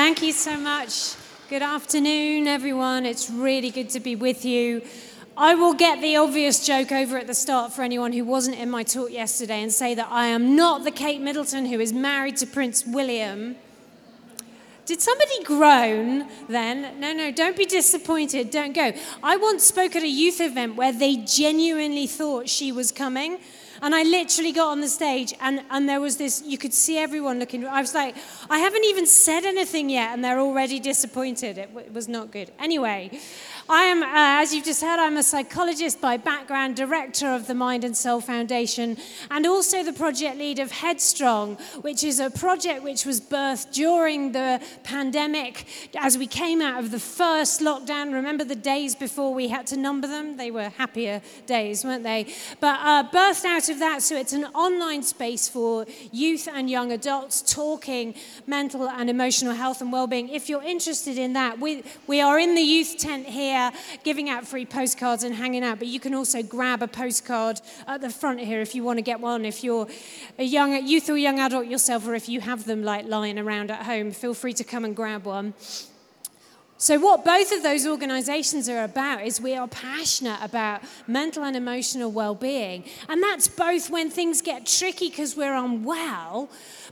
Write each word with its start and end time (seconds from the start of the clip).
Thank 0.00 0.22
you 0.22 0.30
so 0.30 0.56
much. 0.56 1.16
Good 1.48 1.60
afternoon, 1.60 2.46
everyone. 2.46 3.04
It's 3.04 3.28
really 3.28 3.70
good 3.70 3.90
to 3.90 3.98
be 3.98 4.14
with 4.14 4.44
you. 4.44 4.80
I 5.36 5.56
will 5.56 5.74
get 5.74 6.00
the 6.00 6.14
obvious 6.18 6.64
joke 6.64 6.92
over 6.92 7.18
at 7.18 7.26
the 7.26 7.34
start 7.34 7.72
for 7.72 7.82
anyone 7.82 8.12
who 8.12 8.24
wasn't 8.24 8.58
in 8.58 8.70
my 8.70 8.84
talk 8.84 9.10
yesterday 9.10 9.60
and 9.60 9.72
say 9.72 9.96
that 9.96 10.06
I 10.08 10.26
am 10.26 10.54
not 10.54 10.84
the 10.84 10.92
Kate 10.92 11.20
Middleton 11.20 11.66
who 11.66 11.80
is 11.80 11.92
married 11.92 12.36
to 12.36 12.46
Prince 12.46 12.86
William. 12.86 13.56
Did 14.86 15.00
somebody 15.00 15.42
groan 15.42 16.28
then? 16.48 17.00
No, 17.00 17.12
no, 17.12 17.32
don't 17.32 17.56
be 17.56 17.66
disappointed. 17.66 18.52
Don't 18.52 18.76
go. 18.76 18.92
I 19.20 19.36
once 19.36 19.64
spoke 19.64 19.96
at 19.96 20.04
a 20.04 20.08
youth 20.08 20.40
event 20.40 20.76
where 20.76 20.92
they 20.92 21.16
genuinely 21.16 22.06
thought 22.06 22.48
she 22.48 22.70
was 22.70 22.92
coming. 22.92 23.38
And 23.80 23.94
I 23.94 24.02
literally 24.02 24.52
got 24.52 24.68
on 24.68 24.80
the 24.80 24.88
stage, 24.88 25.34
and, 25.40 25.62
and 25.70 25.88
there 25.88 26.00
was 26.00 26.16
this, 26.16 26.42
you 26.44 26.58
could 26.58 26.74
see 26.74 26.98
everyone 26.98 27.38
looking. 27.38 27.66
I 27.66 27.80
was 27.80 27.94
like, 27.94 28.16
I 28.50 28.58
haven't 28.58 28.84
even 28.84 29.06
said 29.06 29.44
anything 29.44 29.88
yet, 29.90 30.12
and 30.12 30.24
they're 30.24 30.40
already 30.40 30.80
disappointed. 30.80 31.58
It, 31.58 31.70
it 31.76 31.92
was 31.92 32.08
not 32.08 32.30
good. 32.30 32.50
Anyway, 32.58 33.20
I 33.70 33.82
am, 33.82 34.02
uh, 34.02 34.42
as 34.42 34.54
you've 34.54 34.64
just 34.64 34.80
heard, 34.80 34.98
I'm 34.98 35.18
a 35.18 35.22
psychologist 35.22 36.00
by 36.00 36.16
background, 36.16 36.74
director 36.74 37.34
of 37.34 37.46
the 37.46 37.54
Mind 37.54 37.84
and 37.84 37.94
Soul 37.94 38.22
Foundation, 38.22 38.96
and 39.30 39.46
also 39.46 39.82
the 39.82 39.92
project 39.92 40.38
lead 40.38 40.58
of 40.58 40.70
Headstrong, 40.70 41.56
which 41.82 42.02
is 42.02 42.18
a 42.18 42.30
project 42.30 42.82
which 42.82 43.04
was 43.04 43.20
birthed 43.20 43.74
during 43.74 44.32
the 44.32 44.62
pandemic 44.84 45.66
as 45.98 46.16
we 46.16 46.26
came 46.26 46.62
out 46.62 46.82
of 46.82 46.90
the 46.90 46.98
first 46.98 47.60
lockdown. 47.60 48.14
Remember 48.14 48.42
the 48.42 48.56
days 48.56 48.94
before 48.94 49.34
we 49.34 49.48
had 49.48 49.66
to 49.66 49.76
number 49.76 50.06
them? 50.06 50.38
They 50.38 50.50
were 50.50 50.70
happier 50.70 51.20
days, 51.44 51.84
weren't 51.84 52.04
they? 52.04 52.32
But 52.60 52.80
uh, 52.80 53.10
birthed 53.10 53.44
out 53.44 53.68
of 53.68 53.80
that, 53.80 54.00
so 54.00 54.16
it's 54.16 54.32
an 54.32 54.46
online 54.46 55.02
space 55.02 55.46
for 55.46 55.84
youth 56.10 56.48
and 56.50 56.70
young 56.70 56.90
adults 56.90 57.42
talking 57.42 58.14
mental 58.46 58.88
and 58.88 59.10
emotional 59.10 59.52
health 59.52 59.82
and 59.82 59.92
well-being. 59.92 60.30
If 60.30 60.48
you're 60.48 60.62
interested 60.62 61.18
in 61.18 61.34
that, 61.34 61.60
we, 61.60 61.84
we 62.06 62.22
are 62.22 62.38
in 62.38 62.54
the 62.54 62.62
youth 62.62 62.96
tent 62.96 63.26
here 63.26 63.57
here 63.58 63.72
giving 64.04 64.30
out 64.30 64.46
free 64.46 64.66
postcards 64.66 65.24
and 65.24 65.34
hanging 65.34 65.64
out, 65.64 65.78
but 65.78 65.88
you 65.88 66.00
can 66.00 66.14
also 66.14 66.42
grab 66.42 66.82
a 66.82 66.88
postcard 66.88 67.60
at 67.86 68.00
the 68.00 68.10
front 68.10 68.40
here 68.40 68.60
if 68.60 68.74
you 68.74 68.84
want 68.84 68.98
to 68.98 69.02
get 69.02 69.20
one. 69.20 69.44
If 69.44 69.64
you're 69.64 69.88
a 70.38 70.44
young 70.44 70.86
youth 70.86 71.08
or 71.10 71.16
young 71.16 71.38
adult 71.38 71.66
yourself, 71.66 72.06
or 72.06 72.14
if 72.14 72.28
you 72.28 72.40
have 72.40 72.64
them 72.64 72.82
like 72.82 73.06
lying 73.06 73.38
around 73.38 73.70
at 73.70 73.84
home, 73.84 74.12
feel 74.12 74.34
free 74.34 74.52
to 74.54 74.64
come 74.64 74.84
and 74.84 74.94
grab 74.94 75.24
one. 75.24 75.54
So, 76.80 76.96
what 77.00 77.24
both 77.24 77.50
of 77.50 77.64
those 77.64 77.88
organizations 77.88 78.68
are 78.68 78.84
about 78.84 79.26
is 79.26 79.40
we 79.40 79.56
are 79.56 79.66
passionate 79.66 80.38
about 80.40 80.82
mental 81.08 81.42
and 81.42 81.56
emotional 81.56 82.12
well 82.12 82.36
being. 82.36 82.84
And 83.08 83.20
that's 83.20 83.48
both 83.48 83.90
when 83.90 84.10
things 84.10 84.40
get 84.42 84.64
tricky 84.64 85.08
because 85.08 85.36
we're 85.36 85.56
unwell, 85.56 86.48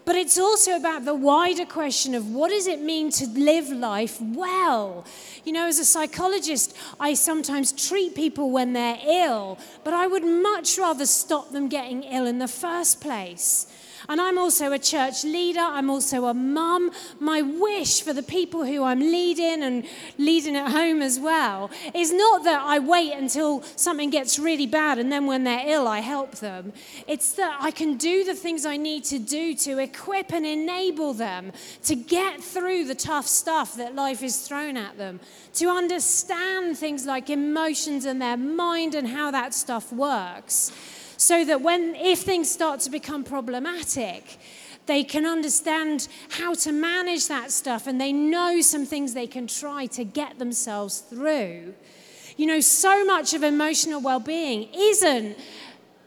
but 0.07 0.15
it's 0.15 0.39
also 0.39 0.77
about 0.77 1.05
the 1.05 1.15
wider 1.15 1.67
question 1.67 2.15
of 2.15 2.31
what 2.31 2.51
does 2.51 2.69
it 2.69 2.81
mean 2.81 3.11
to 3.11 3.27
live 3.27 3.69
life 3.69 4.19
well? 4.21 5.05
You 5.45 5.53
know, 5.53 5.67
as 5.67 5.81
a 5.81 5.85
psychologist, 5.85 6.77
I 7.01 7.15
sometimes 7.15 7.73
treat 7.73 8.15
people 8.15 8.53
when 8.53 8.73
they're 8.73 9.01
ill, 9.05 9.59
but 9.83 9.95
I 9.95 10.07
would 10.07 10.25
much 10.25 10.79
rather 10.79 11.07
stop 11.07 11.51
them 11.51 11.69
getting 11.69 12.05
ill 12.05 12.25
in 12.25 12.39
the 12.39 12.47
first 12.47 13.01
place. 13.01 13.67
And 14.09 14.21
I'm 14.21 14.39
also 14.39 14.73
a 14.73 14.79
church 14.79 15.25
leader. 15.25 15.61
I'm 15.61 15.91
also 15.91 16.27
a 16.27 16.35
mum. 16.35 16.91
My 17.21 17.43
wish 17.43 18.03
for 18.03 18.13
the 18.13 18.23
people 18.23 18.65
who 18.65 18.83
I'm 18.83 19.01
leading 19.01 19.63
and 19.63 19.85
leading 20.19 20.57
at 20.57 20.71
home 20.71 21.03
as 21.03 21.19
well 21.19 21.71
is 21.95 22.13
not 22.13 22.45
that 22.45 22.63
I 22.63 22.79
wait 22.79 23.13
until 23.13 23.63
something 23.77 24.11
gets 24.11 24.39
really 24.39 24.67
bad 24.67 24.99
and 24.99 25.11
then 25.11 25.27
when 25.27 25.45
they're 25.45 25.67
ill, 25.67 25.89
I 25.89 26.01
help 26.01 26.37
them. 26.37 26.73
It's 27.07 27.33
that 27.35 27.59
I 27.61 27.71
can 27.71 27.97
do 27.97 28.25
the 28.25 28.35
things 28.35 28.67
I 28.67 28.77
need 28.77 29.05
to 29.05 29.19
do 29.19 29.55
to 29.55 29.79
equip 29.79 30.33
and 30.33 30.47
enable 30.47 31.13
them 31.13 31.53
to 31.85 31.95
get 31.95 32.43
through 32.43 32.85
the 32.85 32.95
tough 32.95 33.27
stuff 33.27 33.77
that 33.77 33.95
life 33.95 34.23
is 34.23 34.47
thrown 34.47 34.77
at 34.77 34.97
them, 34.99 35.21
to 35.55 35.69
understand 35.69 36.79
things 36.79 37.07
like 37.07 37.31
emotions 37.31 38.05
and 38.05 38.21
their 38.21 38.37
mind 38.37 38.95
and 38.95 39.09
how 39.09 39.31
that 39.31 39.55
stuff 39.55 39.93
works 39.93 40.73
so 41.16 41.44
that 41.44 41.60
when 41.60 41.94
if 41.94 42.21
things 42.21 42.50
start 42.50 42.81
to 42.81 42.91
become 42.91 43.25
problematic 43.25 44.38
they 44.87 45.03
can 45.03 45.27
understand 45.27 46.09
how 46.31 46.54
to 46.54 46.72
manage 46.72 47.28
that 47.28 47.50
stuff 47.50 47.87
and 47.87 48.00
they 48.00 48.12
know 48.12 48.60
some 48.60 48.87
things 48.87 49.15
they 49.15 49.26
can 49.26 49.47
try 49.47 49.87
to 49.87 50.05
get 50.05 50.38
themselves 50.38 51.00
through. 51.00 51.75
You 52.37 52.47
know 52.47 52.60
so 52.60 53.05
much 53.05 53.34
of 53.34 53.43
emotional 53.43 54.00
well-being 54.00 54.69
isn't 54.75 55.37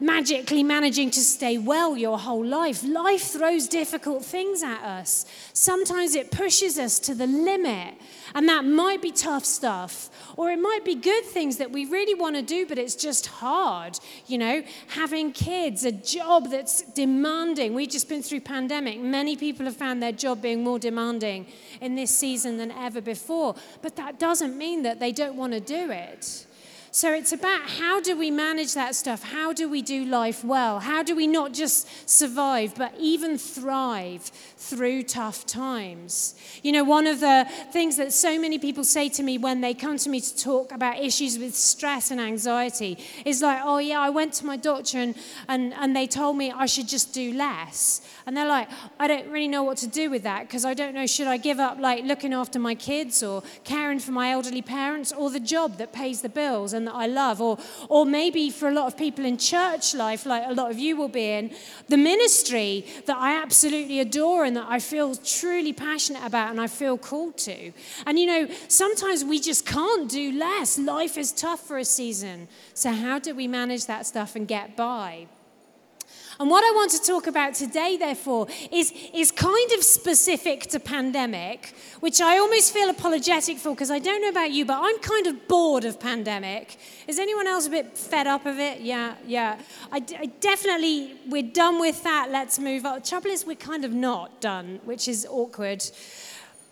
magically 0.00 0.62
managing 0.62 1.10
to 1.10 1.20
stay 1.20 1.58
well 1.58 1.96
your 1.96 2.18
whole 2.18 2.44
life. 2.44 2.82
Life 2.82 3.22
throws 3.22 3.68
difficult 3.68 4.24
things 4.24 4.62
at 4.62 4.82
us. 4.82 5.26
Sometimes 5.52 6.14
it 6.14 6.30
pushes 6.30 6.78
us 6.78 6.98
to 7.00 7.14
the 7.14 7.26
limit, 7.26 7.94
and 8.34 8.48
that 8.48 8.64
might 8.64 9.02
be 9.02 9.12
tough 9.12 9.44
stuff, 9.44 10.08
or 10.36 10.50
it 10.50 10.58
might 10.58 10.84
be 10.84 10.94
good 10.94 11.24
things 11.24 11.58
that 11.58 11.70
we 11.70 11.84
really 11.84 12.14
want 12.14 12.36
to 12.36 12.42
do, 12.42 12.66
but 12.66 12.78
it's 12.78 12.94
just 12.94 13.26
hard. 13.26 13.98
You 14.26 14.38
know, 14.38 14.62
having 14.88 15.32
kids, 15.32 15.84
a 15.84 15.92
job 15.92 16.50
that's 16.50 16.82
demanding. 16.82 17.74
We've 17.74 17.90
just 17.90 18.08
been 18.08 18.22
through 18.22 18.40
pandemic. 18.40 18.98
Many 18.98 19.36
people 19.36 19.66
have 19.66 19.76
found 19.76 20.02
their 20.02 20.12
job 20.12 20.40
being 20.40 20.64
more 20.64 20.78
demanding 20.78 21.46
in 21.80 21.94
this 21.94 22.10
season 22.10 22.56
than 22.56 22.70
ever 22.70 23.00
before, 23.00 23.54
but 23.82 23.96
that 23.96 24.18
doesn't 24.18 24.56
mean 24.56 24.82
that 24.82 24.98
they 25.00 25.12
don't 25.12 25.36
want 25.36 25.52
to 25.52 25.60
do 25.60 25.90
it. 25.90 26.46
So 26.92 27.12
it's 27.12 27.32
about 27.32 27.70
how 27.70 28.00
do 28.00 28.16
we 28.16 28.32
manage 28.32 28.74
that 28.74 28.96
stuff? 28.96 29.22
How 29.22 29.52
do 29.52 29.68
we 29.68 29.80
do 29.80 30.04
life 30.04 30.44
well? 30.44 30.80
How 30.80 31.04
do 31.04 31.14
we 31.14 31.28
not 31.28 31.52
just 31.52 31.86
survive, 32.08 32.74
but 32.74 32.92
even 32.98 33.38
thrive 33.38 34.32
through 34.60 35.02
tough 35.02 35.44
times? 35.46 36.34
You 36.62 36.72
know, 36.72 36.84
one 36.84 37.06
of 37.06 37.20
the 37.20 37.46
things 37.72 37.96
that 37.96 38.12
so 38.12 38.38
many 38.38 38.58
people 38.58 38.84
say 38.84 39.08
to 39.08 39.22
me 39.22 39.38
when 39.38 39.60
they 39.60 39.74
come 39.74 39.96
to 39.98 40.08
me 40.08 40.20
to 40.20 40.36
talk 40.36 40.70
about 40.72 40.98
issues 40.98 41.38
with 41.38 41.54
stress 41.56 42.10
and 42.10 42.20
anxiety 42.20 42.98
is 43.24 43.42
like, 43.42 43.60
oh, 43.64 43.78
yeah, 43.78 44.00
I 44.00 44.10
went 44.10 44.32
to 44.34 44.46
my 44.46 44.56
doctor 44.56 44.98
and, 44.98 45.14
and, 45.48 45.74
and 45.74 45.96
they 45.96 46.06
told 46.06 46.36
me 46.36 46.52
I 46.52 46.66
should 46.66 46.88
just 46.88 47.12
do 47.12 47.32
less. 47.32 48.00
And 48.26 48.36
they're 48.36 48.46
like, 48.46 48.68
I 48.98 49.08
don't 49.08 49.28
really 49.28 49.48
know 49.48 49.64
what 49.64 49.78
to 49.78 49.86
do 49.86 50.10
with 50.10 50.22
that 50.22 50.46
because 50.46 50.64
I 50.64 50.74
don't 50.74 50.94
know, 50.94 51.06
should 51.06 51.26
I 51.26 51.36
give 51.36 51.58
up 51.58 51.78
like 51.78 52.04
looking 52.04 52.32
after 52.32 52.58
my 52.58 52.74
kids 52.74 53.22
or 53.22 53.42
caring 53.64 53.98
for 53.98 54.12
my 54.12 54.30
elderly 54.30 54.62
parents 54.62 55.12
or 55.12 55.30
the 55.30 55.40
job 55.40 55.78
that 55.78 55.92
pays 55.92 56.22
the 56.22 56.28
bills? 56.28 56.60
and 56.72 56.86
that 56.86 56.94
I 56.94 57.06
love. 57.06 57.40
Or, 57.40 57.58
or 57.88 58.04
maybe 58.04 58.50
for 58.50 58.68
a 58.68 58.72
lot 58.72 58.86
of 58.86 58.96
people 58.96 59.24
in 59.24 59.38
church 59.38 59.94
life, 59.94 60.26
like 60.26 60.44
a 60.46 60.52
lot 60.52 60.70
of 60.70 60.78
you 60.78 60.96
will 60.96 61.08
be 61.08 61.30
in, 61.30 61.54
the 61.88 61.96
ministry 61.96 62.84
that 63.06 63.16
I 63.16 63.40
absolutely 63.40 64.00
adore 64.00 64.44
that 64.54 64.66
I 64.68 64.78
feel 64.78 65.14
truly 65.14 65.72
passionate 65.72 66.24
about 66.24 66.50
and 66.50 66.60
I 66.60 66.66
feel 66.66 66.98
called 66.98 67.38
to. 67.38 67.72
And 68.06 68.18
you 68.18 68.26
know, 68.26 68.48
sometimes 68.68 69.24
we 69.24 69.40
just 69.40 69.66
can't 69.66 70.08
do 70.10 70.32
less. 70.32 70.78
Life 70.78 71.18
is 71.18 71.32
tough 71.32 71.66
for 71.66 71.78
a 71.78 71.84
season. 71.84 72.48
So, 72.74 72.92
how 72.92 73.18
do 73.18 73.34
we 73.34 73.46
manage 73.46 73.86
that 73.86 74.06
stuff 74.06 74.36
and 74.36 74.46
get 74.46 74.76
by? 74.76 75.26
And 76.40 76.48
what 76.48 76.64
I 76.64 76.70
want 76.74 76.90
to 76.92 77.02
talk 77.02 77.26
about 77.26 77.52
today, 77.52 77.98
therefore, 77.98 78.46
is, 78.72 78.94
is 79.12 79.30
kind 79.30 79.72
of 79.72 79.84
specific 79.84 80.62
to 80.68 80.80
pandemic, 80.80 81.74
which 82.00 82.22
I 82.22 82.38
almost 82.38 82.72
feel 82.72 82.88
apologetic 82.88 83.58
for 83.58 83.72
because 83.72 83.90
I 83.90 83.98
don't 83.98 84.22
know 84.22 84.30
about 84.30 84.50
you, 84.50 84.64
but 84.64 84.78
I'm 84.80 84.98
kind 85.00 85.26
of 85.26 85.46
bored 85.48 85.84
of 85.84 86.00
pandemic. 86.00 86.78
Is 87.06 87.18
anyone 87.18 87.46
else 87.46 87.66
a 87.66 87.70
bit 87.70 87.98
fed 87.98 88.26
up 88.26 88.46
of 88.46 88.58
it? 88.58 88.80
Yeah, 88.80 89.16
yeah. 89.26 89.58
I, 89.92 90.02
I 90.18 90.26
definitely, 90.40 91.14
we're 91.28 91.42
done 91.42 91.78
with 91.78 92.02
that. 92.04 92.30
Let's 92.30 92.58
move 92.58 92.86
on. 92.86 93.00
The 93.00 93.06
trouble 93.06 93.28
is, 93.28 93.44
we're 93.44 93.56
kind 93.56 93.84
of 93.84 93.92
not 93.92 94.40
done, 94.40 94.80
which 94.84 95.08
is 95.08 95.26
awkward. 95.28 95.84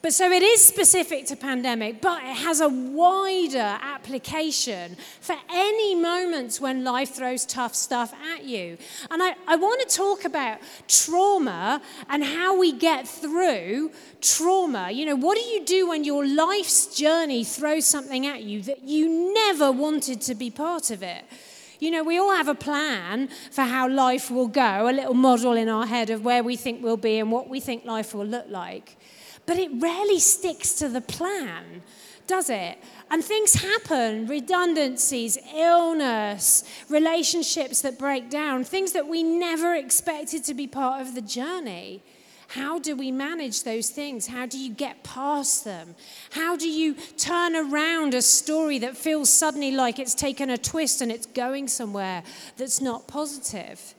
But 0.01 0.15
so 0.15 0.31
it 0.31 0.45
is 0.45 0.65
specific 0.65 1.27
to 1.27 1.37
pandemic, 1.37 2.01
but 2.01 2.23
it 2.23 2.37
has 2.37 2.61
a 2.61 2.69
wider 2.69 3.59
application 3.59 4.97
for 5.21 5.35
any 5.51 5.97
moments 5.97 6.61
when 6.61 6.85
life 6.85 7.17
throws 7.17 7.45
tough 7.45 7.75
stuff 7.75 8.15
at 8.33 8.45
you. 8.45 8.79
And 9.11 9.21
I, 9.21 9.35
I 9.49 9.57
want 9.57 9.89
to 9.89 9.97
talk 9.97 10.25
about 10.25 10.61
trauma 10.87 11.83
and 12.09 12.23
how 12.23 12.57
we 12.57 12.71
get 12.71 13.09
through 13.09 13.91
trauma. 14.21 14.93
You 14.93 15.07
know, 15.07 15.17
what 15.17 15.37
do 15.37 15.43
you 15.43 15.65
do 15.65 15.89
when 15.89 16.05
your 16.05 16.25
life's 16.25 16.95
journey 16.95 17.43
throws 17.43 17.85
something 17.85 18.25
at 18.25 18.45
you 18.45 18.63
that 18.63 18.85
you 18.85 19.35
never 19.35 19.73
wanted 19.73 20.21
to 20.23 20.37
be 20.37 20.49
part 20.49 20.93
of 20.93 21.03
it? 21.03 21.25
You 21.81 21.91
know, 21.91 22.05
we 22.05 22.19
all 22.19 22.35
have 22.35 22.49
a 22.49 22.57
plan 22.57 23.29
for 23.51 23.63
how 23.63 23.89
life 23.89 24.31
will 24.31 24.49
go, 24.49 24.89
a 24.89 24.93
little 24.93 25.15
model 25.15 25.55
in 25.55 25.69
our 25.69 25.87
head 25.87 26.11
of 26.11 26.25
where 26.25 26.43
we 26.43 26.57
think 26.57 26.83
we'll 26.83 26.97
be 26.97 27.19
and 27.19 27.33
what 27.33 27.49
we 27.49 27.59
think 27.59 27.85
life 27.85 28.15
will 28.15 28.27
look 28.27 28.47
like. 28.49 28.97
But 29.49 29.57
it 29.59 29.71
rarely 29.79 30.19
sticks 30.19 30.75
to 30.75 30.91
the 30.91 31.01
plan, 31.01 31.81
does 32.27 32.51
it? 32.51 32.77
And 33.11 33.25
things 33.25 33.55
happen 33.55 34.27
redundancies, 34.27 35.39
illness, 35.57 36.65
relationships 36.91 37.81
that 37.81 37.99
break 37.99 38.29
down, 38.29 38.63
things 38.63 38.93
that 38.93 39.09
we 39.09 39.23
never 39.23 39.75
expected 39.75 40.45
to 40.45 40.53
be 40.53 40.67
part 40.67 41.01
of 41.01 41.15
the 41.15 41.23
journey. 41.23 42.03
How 42.49 42.79
do 42.79 42.95
we 42.95 43.11
manage 43.11 43.63
those 43.63 43.89
things? 43.89 44.27
How 44.27 44.45
do 44.45 44.59
you 44.59 44.71
get 44.71 45.03
past 45.03 45.65
them? 45.65 45.95
How 46.33 46.55
do 46.55 46.69
you 46.69 46.95
turn 47.17 47.57
around 47.57 48.13
a 48.13 48.21
story 48.21 48.79
that 48.81 48.99
feels 48.99 49.33
suddenly 49.33 49.71
like 49.71 49.99
it's 49.99 50.15
taken 50.15 50.51
a 50.51 50.59
twist 50.59 51.01
and 51.01 51.11
it's 51.11 51.25
going 51.25 51.69
somewhere 51.69 52.23
that's 52.59 52.83
not 52.83 53.09
positive? 53.09 53.95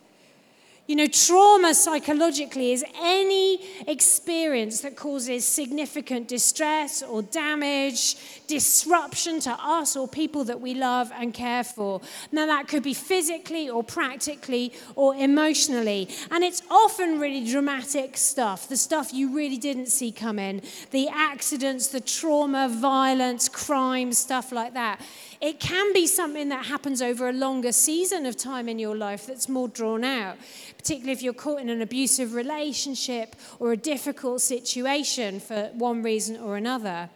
You 0.89 0.95
know, 0.95 1.05
trauma 1.05 1.75
psychologically 1.75 2.71
is 2.71 2.83
any 2.99 3.59
experience 3.85 4.81
that 4.81 4.95
causes 4.95 5.45
significant 5.45 6.27
distress 6.27 7.03
or 7.03 7.21
damage, 7.21 8.15
disruption 8.49 9.39
to 9.39 9.51
us 9.51 9.95
or 9.95 10.07
people 10.07 10.43
that 10.43 10.59
we 10.59 10.73
love 10.73 11.11
and 11.13 11.33
care 11.35 11.63
for. 11.63 12.01
Now, 12.31 12.47
that 12.47 12.67
could 12.67 12.81
be 12.81 12.95
physically 12.95 13.69
or 13.69 13.83
practically 13.83 14.73
or 14.95 15.13
emotionally. 15.15 16.09
And 16.31 16.43
it's 16.43 16.63
often 16.69 17.19
really 17.19 17.45
dramatic 17.49 18.17
stuff, 18.17 18.67
the 18.67 18.75
stuff 18.75 19.13
you 19.13 19.35
really 19.35 19.57
didn't 19.57 19.85
see 19.85 20.11
coming, 20.11 20.63
the 20.89 21.07
accidents, 21.09 21.87
the 21.89 22.01
trauma, 22.01 22.67
violence, 22.67 23.47
crime, 23.47 24.11
stuff 24.13 24.51
like 24.51 24.73
that. 24.73 24.99
It 25.39 25.59
can 25.59 25.93
be 25.93 26.07
something 26.07 26.49
that 26.49 26.65
happens 26.65 27.01
over 27.03 27.29
a 27.29 27.33
longer 27.33 27.71
season 27.71 28.25
of 28.25 28.35
time 28.35 28.67
in 28.67 28.79
your 28.79 28.97
life 28.97 29.27
that's 29.27 29.47
more 29.47 29.67
drawn 29.67 30.03
out, 30.03 30.37
particularly 30.77 31.13
if 31.13 31.21
you're 31.21 31.33
caught 31.33 31.61
in 31.61 31.69
an 31.69 31.81
abusive 31.81 32.33
relationship 32.33 33.35
or 33.59 33.71
a 33.71 33.77
difficult 33.77 34.41
situation 34.41 35.39
for 35.39 35.69
one 35.75 36.01
reason 36.01 36.35
or 36.35 36.57
another. 36.57 37.09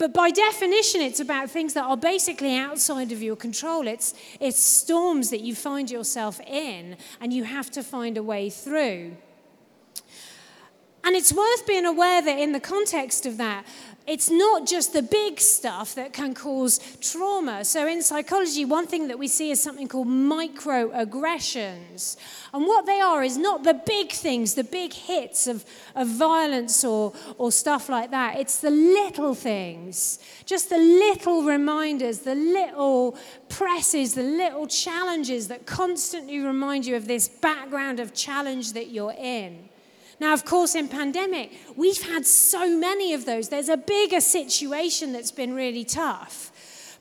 But 0.00 0.14
by 0.14 0.30
definition, 0.30 1.02
it's 1.02 1.20
about 1.20 1.50
things 1.50 1.74
that 1.74 1.84
are 1.84 1.96
basically 1.96 2.56
outside 2.56 3.12
of 3.12 3.22
your 3.22 3.36
control. 3.36 3.86
It's, 3.86 4.14
it's 4.40 4.58
storms 4.58 5.28
that 5.28 5.42
you 5.42 5.54
find 5.54 5.90
yourself 5.90 6.40
in, 6.40 6.96
and 7.20 7.34
you 7.34 7.44
have 7.44 7.70
to 7.72 7.82
find 7.82 8.16
a 8.16 8.22
way 8.22 8.48
through. 8.48 9.14
And 11.04 11.14
it's 11.14 11.34
worth 11.34 11.66
being 11.66 11.84
aware 11.84 12.22
that 12.22 12.38
in 12.38 12.52
the 12.52 12.60
context 12.60 13.26
of 13.26 13.36
that, 13.36 13.66
it's 14.06 14.30
not 14.30 14.66
just 14.66 14.92
the 14.92 15.02
big 15.02 15.40
stuff 15.40 15.94
that 15.94 16.12
can 16.12 16.34
cause 16.34 16.78
trauma. 17.00 17.64
So, 17.64 17.86
in 17.86 18.02
psychology, 18.02 18.64
one 18.64 18.86
thing 18.86 19.08
that 19.08 19.18
we 19.18 19.26
see 19.28 19.50
is 19.50 19.62
something 19.62 19.88
called 19.88 20.08
microaggressions. 20.08 22.16
And 22.52 22.66
what 22.66 22.86
they 22.86 23.00
are 23.00 23.22
is 23.22 23.36
not 23.36 23.62
the 23.62 23.74
big 23.74 24.10
things, 24.10 24.54
the 24.54 24.64
big 24.64 24.92
hits 24.92 25.46
of, 25.46 25.64
of 25.94 26.08
violence 26.08 26.84
or, 26.84 27.12
or 27.38 27.52
stuff 27.52 27.88
like 27.88 28.10
that. 28.10 28.38
It's 28.38 28.58
the 28.58 28.70
little 28.70 29.34
things, 29.34 30.18
just 30.44 30.70
the 30.70 30.78
little 30.78 31.44
reminders, 31.44 32.20
the 32.20 32.34
little 32.34 33.16
presses, 33.48 34.14
the 34.14 34.22
little 34.22 34.66
challenges 34.66 35.48
that 35.48 35.66
constantly 35.66 36.40
remind 36.40 36.86
you 36.86 36.96
of 36.96 37.06
this 37.06 37.28
background 37.28 38.00
of 38.00 38.14
challenge 38.14 38.72
that 38.72 38.88
you're 38.88 39.14
in. 39.16 39.69
Now, 40.20 40.34
of 40.34 40.44
course, 40.44 40.74
in 40.74 40.86
pandemic, 40.86 41.52
we've 41.76 42.02
had 42.02 42.26
so 42.26 42.68
many 42.68 43.14
of 43.14 43.24
those. 43.24 43.48
There's 43.48 43.70
a 43.70 43.78
bigger 43.78 44.20
situation 44.20 45.12
that's 45.12 45.32
been 45.32 45.54
really 45.54 45.84
tough. 45.84 46.52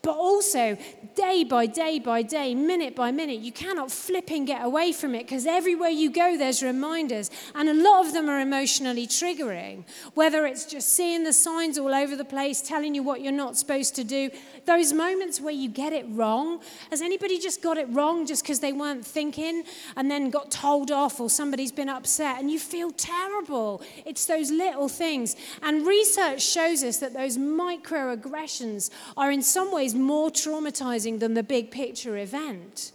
But 0.01 0.15
also, 0.15 0.77
day 1.15 1.43
by 1.43 1.65
day 1.65 1.99
by 1.99 2.21
day, 2.21 2.55
minute 2.55 2.95
by 2.95 3.11
minute, 3.11 3.39
you 3.39 3.51
cannot 3.51 3.91
flipping 3.91 4.45
get 4.45 4.63
away 4.63 4.93
from 4.93 5.13
it 5.13 5.23
because 5.23 5.45
everywhere 5.45 5.89
you 5.89 6.09
go, 6.09 6.37
there's 6.37 6.63
reminders. 6.63 7.29
And 7.53 7.67
a 7.67 7.73
lot 7.73 8.05
of 8.05 8.13
them 8.13 8.29
are 8.29 8.39
emotionally 8.39 9.07
triggering. 9.07 9.83
Whether 10.13 10.45
it's 10.45 10.63
just 10.63 10.95
seeing 10.95 11.25
the 11.25 11.33
signs 11.33 11.77
all 11.77 11.93
over 11.93 12.15
the 12.15 12.23
place 12.23 12.61
telling 12.61 12.95
you 12.95 13.03
what 13.03 13.21
you're 13.21 13.33
not 13.33 13.57
supposed 13.57 13.95
to 13.95 14.05
do, 14.05 14.29
those 14.69 14.93
moments 14.93 15.41
where 15.41 15.53
you 15.53 15.67
get 15.67 15.93
it 15.93 16.05
wrong. 16.09 16.61
Has 16.91 17.01
anybody 17.01 17.39
just 17.39 17.63
got 17.63 17.79
it 17.79 17.87
wrong 17.89 18.27
just 18.27 18.43
because 18.43 18.59
they 18.59 18.71
weren't 18.71 19.03
thinking 19.03 19.63
and 19.95 20.11
then 20.11 20.29
got 20.29 20.51
told 20.51 20.91
off 20.91 21.19
or 21.19 21.27
somebody's 21.27 21.71
been 21.71 21.89
upset 21.89 22.37
and 22.39 22.51
you 22.51 22.59
feel 22.59 22.91
terrible? 22.91 23.81
It's 24.05 24.27
those 24.27 24.51
little 24.51 24.87
things. 24.87 25.35
And 25.63 25.87
research 25.87 26.43
shows 26.43 26.83
us 26.83 26.97
that 26.97 27.13
those 27.13 27.35
microaggressions 27.35 28.91
are 29.17 29.31
in 29.31 29.41
some 29.41 29.71
ways 29.71 29.95
more 29.95 30.29
traumatizing 30.29 31.19
than 31.19 31.33
the 31.33 31.41
big 31.41 31.71
picture 31.71 32.15
event. 32.17 32.91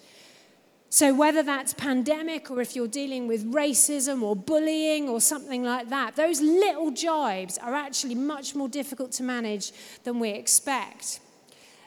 So, 0.90 1.12
whether 1.12 1.42
that's 1.42 1.74
pandemic 1.74 2.52
or 2.52 2.60
if 2.60 2.76
you're 2.76 2.86
dealing 2.86 3.26
with 3.26 3.52
racism 3.52 4.22
or 4.22 4.36
bullying 4.36 5.08
or 5.08 5.20
something 5.20 5.64
like 5.64 5.88
that, 5.88 6.14
those 6.14 6.40
little 6.40 6.92
jibes 6.92 7.58
are 7.58 7.74
actually 7.74 8.14
much 8.14 8.54
more 8.54 8.68
difficult 8.68 9.10
to 9.18 9.24
manage 9.24 9.72
than 10.04 10.20
we 10.20 10.30
expect 10.30 11.18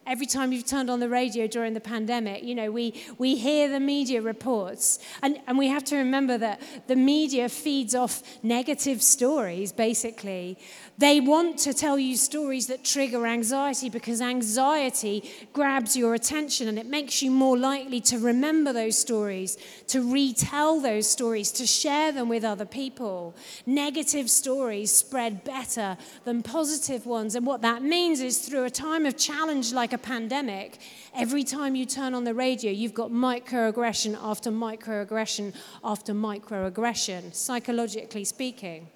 every 0.08 0.26
time 0.26 0.52
you've 0.52 0.66
turned 0.66 0.90
on 0.90 1.00
the 1.00 1.10
radio 1.10 1.46
during 1.48 1.74
the 1.74 1.82
pandemic, 1.82 2.44
you 2.44 2.56
know, 2.56 2.72
we, 2.72 2.94
we 3.18 3.36
hear 3.36 3.70
the 3.70 3.80
media 3.80 4.22
reports. 4.22 5.00
And, 5.22 5.40
and 5.48 5.58
we 5.58 5.68
have 5.68 5.84
to 5.86 5.98
remember 5.98 6.38
that 6.38 6.62
the 6.88 6.96
media 6.96 7.50
feeds 7.50 7.94
off 7.94 8.24
negative 8.42 9.02
stories, 9.02 9.72
basically. 9.72 10.58
They 10.98 11.20
want 11.20 11.60
to 11.60 11.74
tell 11.74 12.00
you 12.00 12.16
stories 12.16 12.68
that 12.68 12.84
trigger 12.84 13.28
anxiety 13.28 13.90
because 13.90 14.22
anxiety 14.22 15.30
grabs 15.54 15.96
your 15.96 16.16
attention 16.16 16.68
and 16.68 16.80
it 16.80 16.88
makes 16.88 17.22
you 17.22 17.30
more 17.30 17.58
likely 17.58 18.02
to 18.02 18.18
remember 18.18 18.74
those 18.74 18.98
stories, 18.98 19.58
to 19.88 20.02
retell 20.12 20.80
those 20.80 21.08
stories, 21.08 21.52
to 21.52 21.68
share 21.68 22.12
them 22.12 22.30
with 22.30 22.44
other 22.44 22.66
people. 22.66 23.36
Negative 23.66 24.30
stories 24.30 24.92
spread 24.92 25.44
better 25.44 25.98
than 26.24 26.42
positive 26.42 27.06
ones. 27.06 27.36
And 27.36 27.46
what 27.46 27.62
that 27.62 27.84
means 27.84 28.22
is 28.22 28.40
through 28.40 28.64
a 28.64 28.70
time 28.70 29.06
of 29.06 29.18
challenge 29.18 29.74
like 29.74 29.94
a 29.94 29.97
pandemic, 29.98 30.80
every 31.16 31.44
time 31.44 31.76
you 31.76 31.86
turn 31.86 32.14
on 32.14 32.24
the 32.24 32.34
radio, 32.34 32.72
you've 32.72 32.94
got 32.94 33.12
microaggression 33.12 34.18
after 34.22 34.52
microaggression 34.52 35.54
after 35.84 36.14
microaggression, 36.14 37.34
psychologically 37.34 38.24
speaking. 38.24 38.90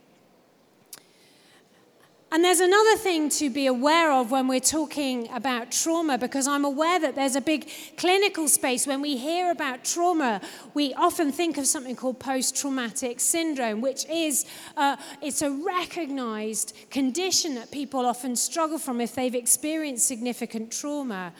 And 2.33 2.45
there's 2.45 2.61
another 2.61 2.95
thing 2.95 3.27
to 3.27 3.49
be 3.49 3.67
aware 3.67 4.09
of 4.09 4.31
when 4.31 4.47
we're 4.47 4.61
talking 4.61 5.29
about 5.33 5.69
trauma, 5.69 6.17
because 6.17 6.47
I'm 6.47 6.63
aware 6.63 6.97
that 6.97 7.13
there's 7.13 7.35
a 7.35 7.41
big 7.41 7.69
clinical 7.97 8.47
space. 8.47 8.87
When 8.87 9.01
we 9.01 9.17
hear 9.17 9.51
about 9.51 9.83
trauma, 9.83 10.39
we 10.73 10.93
often 10.93 11.33
think 11.33 11.57
of 11.57 11.67
something 11.67 11.93
called 11.93 12.21
post-traumatic 12.21 13.19
syndrome, 13.19 13.81
which 13.81 14.05
is 14.05 14.45
uh, 14.77 14.95
it's 15.21 15.41
a 15.41 15.51
recognized 15.51 16.73
condition 16.89 17.55
that 17.55 17.69
people 17.69 18.05
often 18.05 18.37
struggle 18.37 18.77
from 18.77 19.01
if 19.01 19.13
they've 19.13 19.35
experienced 19.35 20.07
significant 20.07 20.71
trauma. 20.71 21.33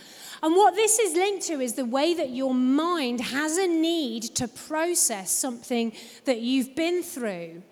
And 0.44 0.58
what 0.58 0.76
this 0.76 1.00
is 1.00 1.14
linked 1.14 1.46
to 1.48 1.62
is 1.62 1.76
the 1.76 1.86
way 1.86 2.16
that 2.16 2.32
your 2.32 2.54
mind 2.54 3.22
has 3.22 3.58
a 3.58 3.68
need 3.68 4.24
to 4.36 4.50
process 4.50 5.32
something 5.32 5.94
that 6.26 6.42
you've 6.42 6.76
been 6.76 7.02
through. 7.02 7.64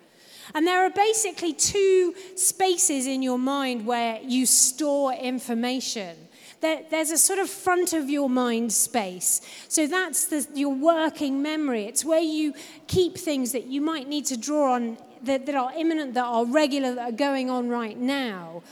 And 0.54 0.66
there 0.66 0.84
are 0.84 0.90
basically 0.90 1.52
two 1.52 2.14
spaces 2.36 3.06
in 3.06 3.22
your 3.22 3.38
mind 3.38 3.86
where 3.86 4.20
you 4.22 4.46
store 4.46 5.12
information. 5.12 6.16
There, 6.60 6.82
there's 6.90 7.10
a 7.10 7.18
sort 7.18 7.38
of 7.38 7.48
front 7.48 7.92
of 7.92 8.10
your 8.10 8.28
mind 8.28 8.72
space. 8.72 9.40
So 9.68 9.86
that's 9.86 10.26
the, 10.26 10.46
your 10.54 10.74
working 10.74 11.40
memory. 11.40 11.84
It's 11.84 12.04
where 12.04 12.20
you 12.20 12.54
keep 12.86 13.16
things 13.16 13.52
that 13.52 13.66
you 13.66 13.80
might 13.80 14.08
need 14.08 14.26
to 14.26 14.36
draw 14.36 14.74
on 14.74 14.98
that, 15.22 15.46
that 15.46 15.54
are 15.54 15.72
imminent, 15.76 16.14
that 16.14 16.24
are 16.24 16.44
regular, 16.44 16.94
that 16.94 17.08
are 17.08 17.16
going 17.16 17.48
on 17.48 17.68
right 17.68 17.96
now. 17.96 18.62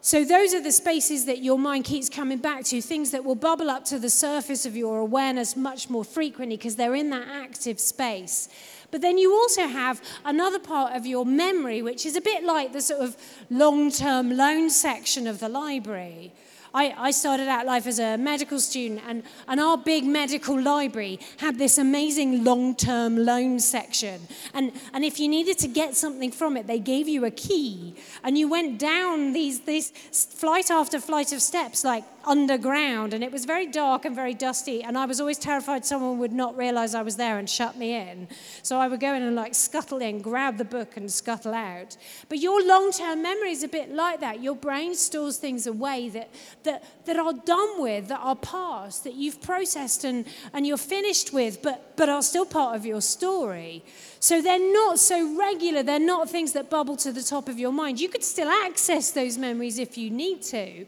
So, 0.00 0.24
those 0.24 0.54
are 0.54 0.62
the 0.62 0.70
spaces 0.70 1.24
that 1.24 1.42
your 1.42 1.58
mind 1.58 1.84
keeps 1.84 2.08
coming 2.08 2.38
back 2.38 2.64
to, 2.66 2.80
things 2.80 3.10
that 3.10 3.24
will 3.24 3.34
bubble 3.34 3.68
up 3.68 3.84
to 3.86 3.98
the 3.98 4.08
surface 4.08 4.64
of 4.64 4.76
your 4.76 4.98
awareness 4.98 5.56
much 5.56 5.90
more 5.90 6.04
frequently 6.04 6.56
because 6.56 6.76
they're 6.76 6.94
in 6.94 7.10
that 7.10 7.26
active 7.28 7.80
space. 7.80 8.48
But 8.90 9.02
then 9.02 9.18
you 9.18 9.34
also 9.34 9.66
have 9.66 10.00
another 10.24 10.60
part 10.60 10.94
of 10.94 11.04
your 11.04 11.26
memory, 11.26 11.82
which 11.82 12.06
is 12.06 12.16
a 12.16 12.20
bit 12.20 12.44
like 12.44 12.72
the 12.72 12.80
sort 12.80 13.00
of 13.00 13.16
long 13.50 13.90
term 13.90 14.36
loan 14.36 14.70
section 14.70 15.26
of 15.26 15.40
the 15.40 15.48
library. 15.48 16.32
I, 16.78 16.94
I 17.08 17.10
started 17.10 17.48
out 17.48 17.66
life 17.66 17.88
as 17.88 17.98
a 17.98 18.16
medical 18.16 18.60
student, 18.60 19.00
and, 19.04 19.24
and 19.48 19.58
our 19.58 19.76
big 19.76 20.04
medical 20.04 20.60
library 20.62 21.18
had 21.38 21.58
this 21.58 21.76
amazing 21.76 22.44
long 22.44 22.76
term 22.76 23.16
loan 23.16 23.58
section. 23.58 24.20
And, 24.54 24.70
and 24.92 25.04
if 25.04 25.18
you 25.18 25.26
needed 25.26 25.58
to 25.58 25.66
get 25.66 25.96
something 25.96 26.30
from 26.30 26.56
it, 26.56 26.68
they 26.68 26.78
gave 26.78 27.08
you 27.08 27.24
a 27.24 27.32
key, 27.32 27.96
and 28.22 28.38
you 28.38 28.48
went 28.48 28.78
down 28.78 29.32
these, 29.32 29.58
these 29.62 29.90
flight 29.90 30.70
after 30.70 31.00
flight 31.00 31.32
of 31.32 31.42
steps, 31.42 31.82
like 31.82 32.04
underground, 32.28 33.14
and 33.14 33.24
it 33.24 33.32
was 33.32 33.44
very 33.44 33.66
dark 33.66 34.04
and 34.04 34.14
very 34.14 34.34
dusty. 34.34 34.84
And 34.84 34.96
I 34.96 35.06
was 35.06 35.18
always 35.18 35.38
terrified 35.38 35.84
someone 35.84 36.18
would 36.18 36.32
not 36.32 36.56
realize 36.56 36.94
I 36.94 37.02
was 37.02 37.16
there 37.16 37.38
and 37.38 37.50
shut 37.50 37.76
me 37.76 37.94
in. 37.94 38.28
So 38.62 38.78
I 38.78 38.86
would 38.86 39.00
go 39.00 39.14
in 39.14 39.22
and 39.22 39.34
like 39.34 39.54
scuttle 39.54 39.98
in, 39.98 40.20
grab 40.20 40.58
the 40.58 40.64
book, 40.64 40.96
and 40.96 41.10
scuttle 41.10 41.54
out. 41.54 41.96
But 42.28 42.38
your 42.38 42.64
long 42.64 42.92
term 42.92 43.22
memory 43.22 43.50
is 43.50 43.64
a 43.64 43.68
bit 43.68 43.90
like 43.90 44.20
that. 44.20 44.42
Your 44.42 44.54
brain 44.54 44.94
stores 44.94 45.38
things 45.38 45.66
away 45.66 46.10
that 46.10 46.28
that, 46.68 46.84
that 47.06 47.16
are 47.16 47.32
done 47.32 47.80
with, 47.80 48.08
that 48.08 48.20
are 48.20 48.36
past, 48.36 49.04
that 49.04 49.14
you've 49.14 49.40
processed 49.40 50.04
and, 50.04 50.26
and 50.52 50.66
you're 50.66 50.76
finished 50.76 51.32
with, 51.32 51.62
but, 51.62 51.96
but 51.96 52.08
are 52.08 52.22
still 52.22 52.44
part 52.44 52.76
of 52.76 52.84
your 52.84 53.00
story. 53.00 53.82
So 54.20 54.42
they're 54.42 54.72
not 54.72 54.98
so 54.98 55.36
regular, 55.36 55.82
they're 55.82 55.98
not 55.98 56.28
things 56.28 56.52
that 56.52 56.68
bubble 56.68 56.96
to 56.96 57.12
the 57.12 57.22
top 57.22 57.48
of 57.48 57.58
your 57.58 57.72
mind. 57.72 58.00
You 58.00 58.08
could 58.08 58.24
still 58.24 58.48
access 58.48 59.10
those 59.10 59.38
memories 59.38 59.78
if 59.78 59.96
you 59.96 60.10
need 60.10 60.42
to, 60.42 60.86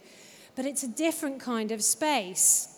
but 0.54 0.66
it's 0.66 0.82
a 0.82 0.88
different 0.88 1.40
kind 1.40 1.72
of 1.72 1.82
space. 1.82 2.70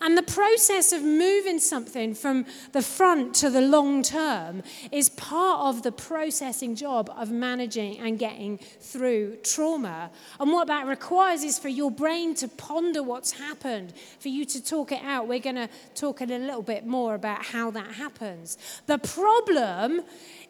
And 0.00 0.16
the 0.16 0.22
process 0.22 0.92
of 0.92 1.02
moving 1.02 1.58
something 1.58 2.14
from 2.14 2.46
the 2.72 2.82
front 2.82 3.34
to 3.36 3.50
the 3.50 3.60
long 3.60 4.02
term 4.02 4.62
is 4.90 5.08
part 5.10 5.60
of 5.60 5.82
the 5.82 5.92
processing 5.92 6.74
job 6.74 7.10
of 7.16 7.30
managing 7.30 7.98
and 7.98 8.18
getting 8.18 8.58
through 8.80 9.36
trauma. 9.36 10.10
And 10.40 10.52
what 10.52 10.66
that 10.68 10.86
requires 10.86 11.42
is 11.42 11.58
for 11.58 11.68
your 11.68 11.90
brain 11.90 12.34
to 12.36 12.48
ponder 12.48 13.02
what's 13.02 13.32
happened, 13.32 13.92
for 14.18 14.28
you 14.28 14.44
to 14.46 14.62
talk 14.62 14.92
it 14.92 15.02
out. 15.02 15.28
We're 15.28 15.38
going 15.38 15.56
to 15.56 15.68
talk 15.94 16.20
a 16.20 16.24
little 16.24 16.62
bit 16.62 16.86
more 16.86 17.14
about 17.14 17.44
how 17.44 17.70
that 17.72 17.92
happens. 17.92 18.58
The 18.86 18.98
problem 18.98 20.02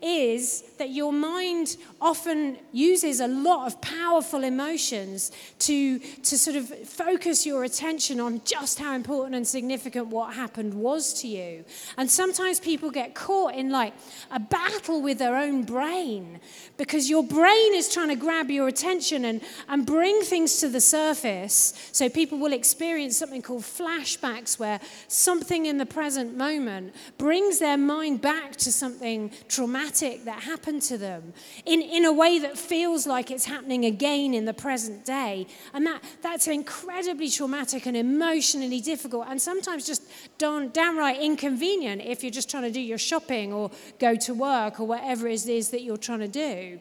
is 0.03 0.63
that 0.79 0.91
your 0.91 1.13
mind 1.13 1.77
often 2.01 2.59
uses 2.73 3.21
a 3.21 3.29
lot 3.29 3.67
of 3.67 3.81
powerful 3.81 4.43
emotions 4.43 5.31
to, 5.61 5.99
to 5.99 6.37
sort 6.37 6.57
of 6.57 6.69
focus 6.69 7.47
your 7.47 7.65
attention 7.65 8.19
on 8.21 8.41
just 8.45 8.79
how 8.79 8.95
important 8.95 9.35
and 9.37 9.47
significant 9.47 10.09
what 10.09 10.35
happened 10.35 10.75
was 10.75 11.15
to 11.21 11.29
you. 11.29 11.65
And 11.97 12.11
sometimes 12.11 12.59
people 12.59 12.91
get 12.91 13.15
caught 13.15 13.55
in 13.55 13.71
like 13.71 13.95
a 14.31 14.41
battle 14.41 15.01
with 15.01 15.19
their 15.19 15.37
own 15.37 15.63
brain 15.63 16.41
because 16.77 17.09
your 17.09 17.23
brain 17.23 17.75
is 17.75 17.89
trying 17.89 18.09
to 18.09 18.17
grab 18.17 18.51
your 18.51 18.69
attention 18.69 19.25
and, 19.25 19.41
and 19.69 19.87
bring 19.87 20.23
things 20.23 20.59
to 20.59 20.69
the 20.69 20.81
surface. 20.81 21.73
So 21.93 22.09
people 22.09 22.39
will 22.39 22.53
experience 22.53 23.17
something 23.17 23.43
called 23.43 23.63
flashbacks 23.63 24.59
where 24.59 24.81
something 25.09 25.67
in 25.67 25.79
the 25.79 25.87
present 25.87 26.37
moment 26.37 26.95
brings 27.17 27.59
their 27.61 27.79
mind 27.79 28.21
back 28.21 28.57
to 28.57 28.73
something 28.73 29.31
traumatic 29.49 29.84
that 29.91 30.43
happened 30.43 30.83
to 30.83 30.99
them 30.99 31.33
in, 31.65 31.83
in 31.83 32.05
a 32.05 32.13
way 32.13 32.39
that 32.39 32.59
feels 32.59 33.07
like 33.07 33.31
it's 33.31 33.45
happening 33.45 33.85
again 33.85 34.35
in 34.35 34.45
the 34.45 34.55
present 34.55 35.05
day. 35.05 35.47
And 35.73 35.87
that, 35.87 36.03
that's 36.23 36.49
incredibly 36.49 37.29
traumatic 37.29 37.87
and 37.87 37.97
emotionally 37.97 38.81
difficult 38.81 39.27
and 39.29 39.41
sometimes 39.41 39.87
just 39.87 40.03
downright 40.39 41.21
inconvenient 41.21 42.03
if 42.03 42.23
you're 42.23 42.31
just 42.31 42.51
trying 42.51 42.65
to 42.65 42.71
do 42.71 42.81
your 42.81 42.99
shopping 42.99 43.53
or 43.53 43.71
go 43.99 44.15
to 44.17 44.35
work 44.35 44.81
or 44.81 44.87
whatever 44.87 45.29
it 45.29 45.47
is 45.47 45.71
that 45.71 45.83
you're 45.83 45.97
trying 45.97 46.21
to 46.21 46.29
do. 46.29 46.81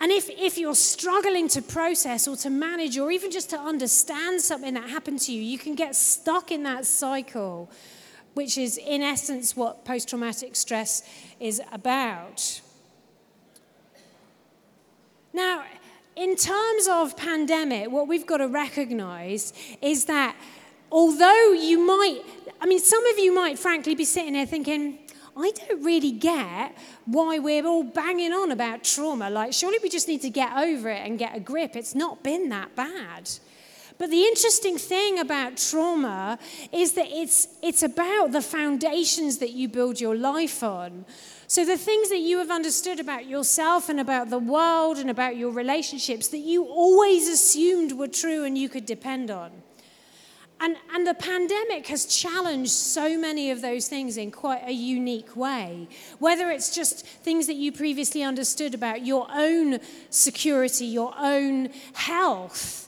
And 0.00 0.12
if, 0.12 0.28
if 0.28 0.58
you're 0.58 0.74
struggling 0.74 1.48
to 1.48 1.62
process 1.62 2.28
or 2.28 2.36
to 2.36 2.50
manage 2.50 2.98
or 2.98 3.10
even 3.10 3.30
just 3.30 3.50
to 3.50 3.58
understand 3.58 4.42
something 4.42 4.74
that 4.74 4.90
happened 4.90 5.20
to 5.20 5.32
you, 5.32 5.40
you 5.40 5.58
can 5.58 5.74
get 5.74 5.96
stuck 5.96 6.50
in 6.50 6.64
that 6.64 6.84
cycle 6.84 7.70
which 8.36 8.58
is 8.58 8.76
in 8.76 9.00
essence 9.00 9.56
what 9.56 9.86
post 9.86 10.10
traumatic 10.10 10.54
stress 10.54 11.02
is 11.40 11.62
about. 11.72 12.60
Now, 15.32 15.64
in 16.14 16.36
terms 16.36 16.86
of 16.86 17.16
pandemic, 17.16 17.90
what 17.90 18.08
we've 18.08 18.26
got 18.26 18.38
to 18.38 18.48
recognize 18.48 19.54
is 19.80 20.04
that 20.04 20.36
although 20.92 21.52
you 21.52 21.78
might, 21.78 22.20
I 22.60 22.66
mean, 22.66 22.78
some 22.78 23.06
of 23.06 23.18
you 23.18 23.34
might 23.34 23.58
frankly 23.58 23.94
be 23.94 24.04
sitting 24.04 24.34
there 24.34 24.44
thinking, 24.44 24.98
I 25.34 25.50
don't 25.52 25.82
really 25.82 26.12
get 26.12 26.76
why 27.06 27.38
we're 27.38 27.66
all 27.66 27.84
banging 27.84 28.32
on 28.32 28.52
about 28.52 28.84
trauma. 28.84 29.30
Like, 29.30 29.54
surely 29.54 29.78
we 29.82 29.88
just 29.88 30.08
need 30.08 30.20
to 30.22 30.30
get 30.30 30.54
over 30.58 30.90
it 30.90 31.06
and 31.06 31.18
get 31.18 31.34
a 31.34 31.40
grip. 31.40 31.74
It's 31.74 31.94
not 31.94 32.22
been 32.22 32.50
that 32.50 32.76
bad. 32.76 33.30
But 33.98 34.10
the 34.10 34.22
interesting 34.24 34.76
thing 34.76 35.18
about 35.18 35.56
trauma 35.56 36.38
is 36.70 36.92
that 36.92 37.08
it's, 37.08 37.48
it's 37.62 37.82
about 37.82 38.32
the 38.32 38.42
foundations 38.42 39.38
that 39.38 39.52
you 39.52 39.68
build 39.68 40.00
your 40.00 40.14
life 40.14 40.62
on. 40.62 41.06
So, 41.48 41.64
the 41.64 41.78
things 41.78 42.08
that 42.10 42.18
you 42.18 42.38
have 42.38 42.50
understood 42.50 42.98
about 42.98 43.26
yourself 43.26 43.88
and 43.88 44.00
about 44.00 44.30
the 44.30 44.38
world 44.38 44.98
and 44.98 45.08
about 45.08 45.36
your 45.36 45.52
relationships 45.52 46.28
that 46.28 46.40
you 46.40 46.64
always 46.64 47.28
assumed 47.28 47.92
were 47.92 48.08
true 48.08 48.44
and 48.44 48.58
you 48.58 48.68
could 48.68 48.84
depend 48.84 49.30
on. 49.30 49.52
And, 50.58 50.76
and 50.92 51.06
the 51.06 51.14
pandemic 51.14 51.86
has 51.88 52.06
challenged 52.06 52.70
so 52.70 53.18
many 53.18 53.50
of 53.50 53.60
those 53.60 53.88
things 53.88 54.16
in 54.16 54.30
quite 54.30 54.62
a 54.66 54.72
unique 54.72 55.36
way. 55.36 55.86
Whether 56.18 56.50
it's 56.50 56.74
just 56.74 57.06
things 57.06 57.46
that 57.46 57.56
you 57.56 57.72
previously 57.72 58.22
understood 58.22 58.74
about 58.74 59.04
your 59.04 59.26
own 59.30 59.80
security, 60.08 60.86
your 60.86 61.14
own 61.18 61.68
health, 61.92 62.85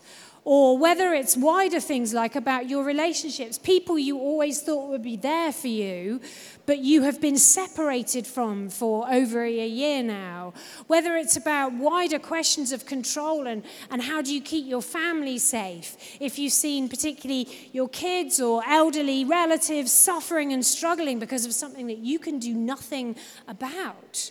or 0.51 0.79
whether 0.79 1.13
it's 1.13 1.37
wider 1.37 1.79
things 1.79 2.15
like 2.15 2.35
about 2.35 2.71
your 2.71 2.83
relationships, 2.83 3.59
people 3.59 3.99
you 3.99 4.17
always 4.19 4.63
thought 4.63 4.89
would 4.89 5.03
be 5.03 5.15
there 5.15 5.53
for 5.53 5.69
you, 5.69 6.23
but 6.65 6.79
you 6.79 7.03
have 7.03 7.21
been 7.21 7.37
separated 7.37 8.27
from 8.27 8.71
for 8.71 9.07
over 9.13 9.45
a 9.45 9.67
year 9.67 10.03
now, 10.03 10.55
whether 10.87 11.17
it's 11.17 11.37
about 11.37 11.75
wider 11.75 12.19
questions 12.19 12.73
of 12.73 12.87
control 12.87 13.47
and, 13.47 13.63
and 13.91 14.01
how 14.01 14.23
do 14.23 14.33
you 14.33 14.41
keep 14.41 14.67
your 14.67 14.81
family 14.81 15.37
safe, 15.37 16.17
if 16.19 16.39
you've 16.39 16.55
seen 16.55 16.89
particularly 16.89 17.47
your 17.73 17.91
kids 17.91 18.41
or 18.41 18.63
elderly 18.67 19.27
relatives 19.27 19.93
suffering 19.93 20.55
and 20.55 20.65
struggling 20.65 21.19
because 21.19 21.45
of 21.45 21.53
something 21.53 21.89
that 21.89 21.99
you 21.99 22.19
can 22.19 22.39
do 22.39 22.55
nothing 22.55 23.17
about. 23.49 24.31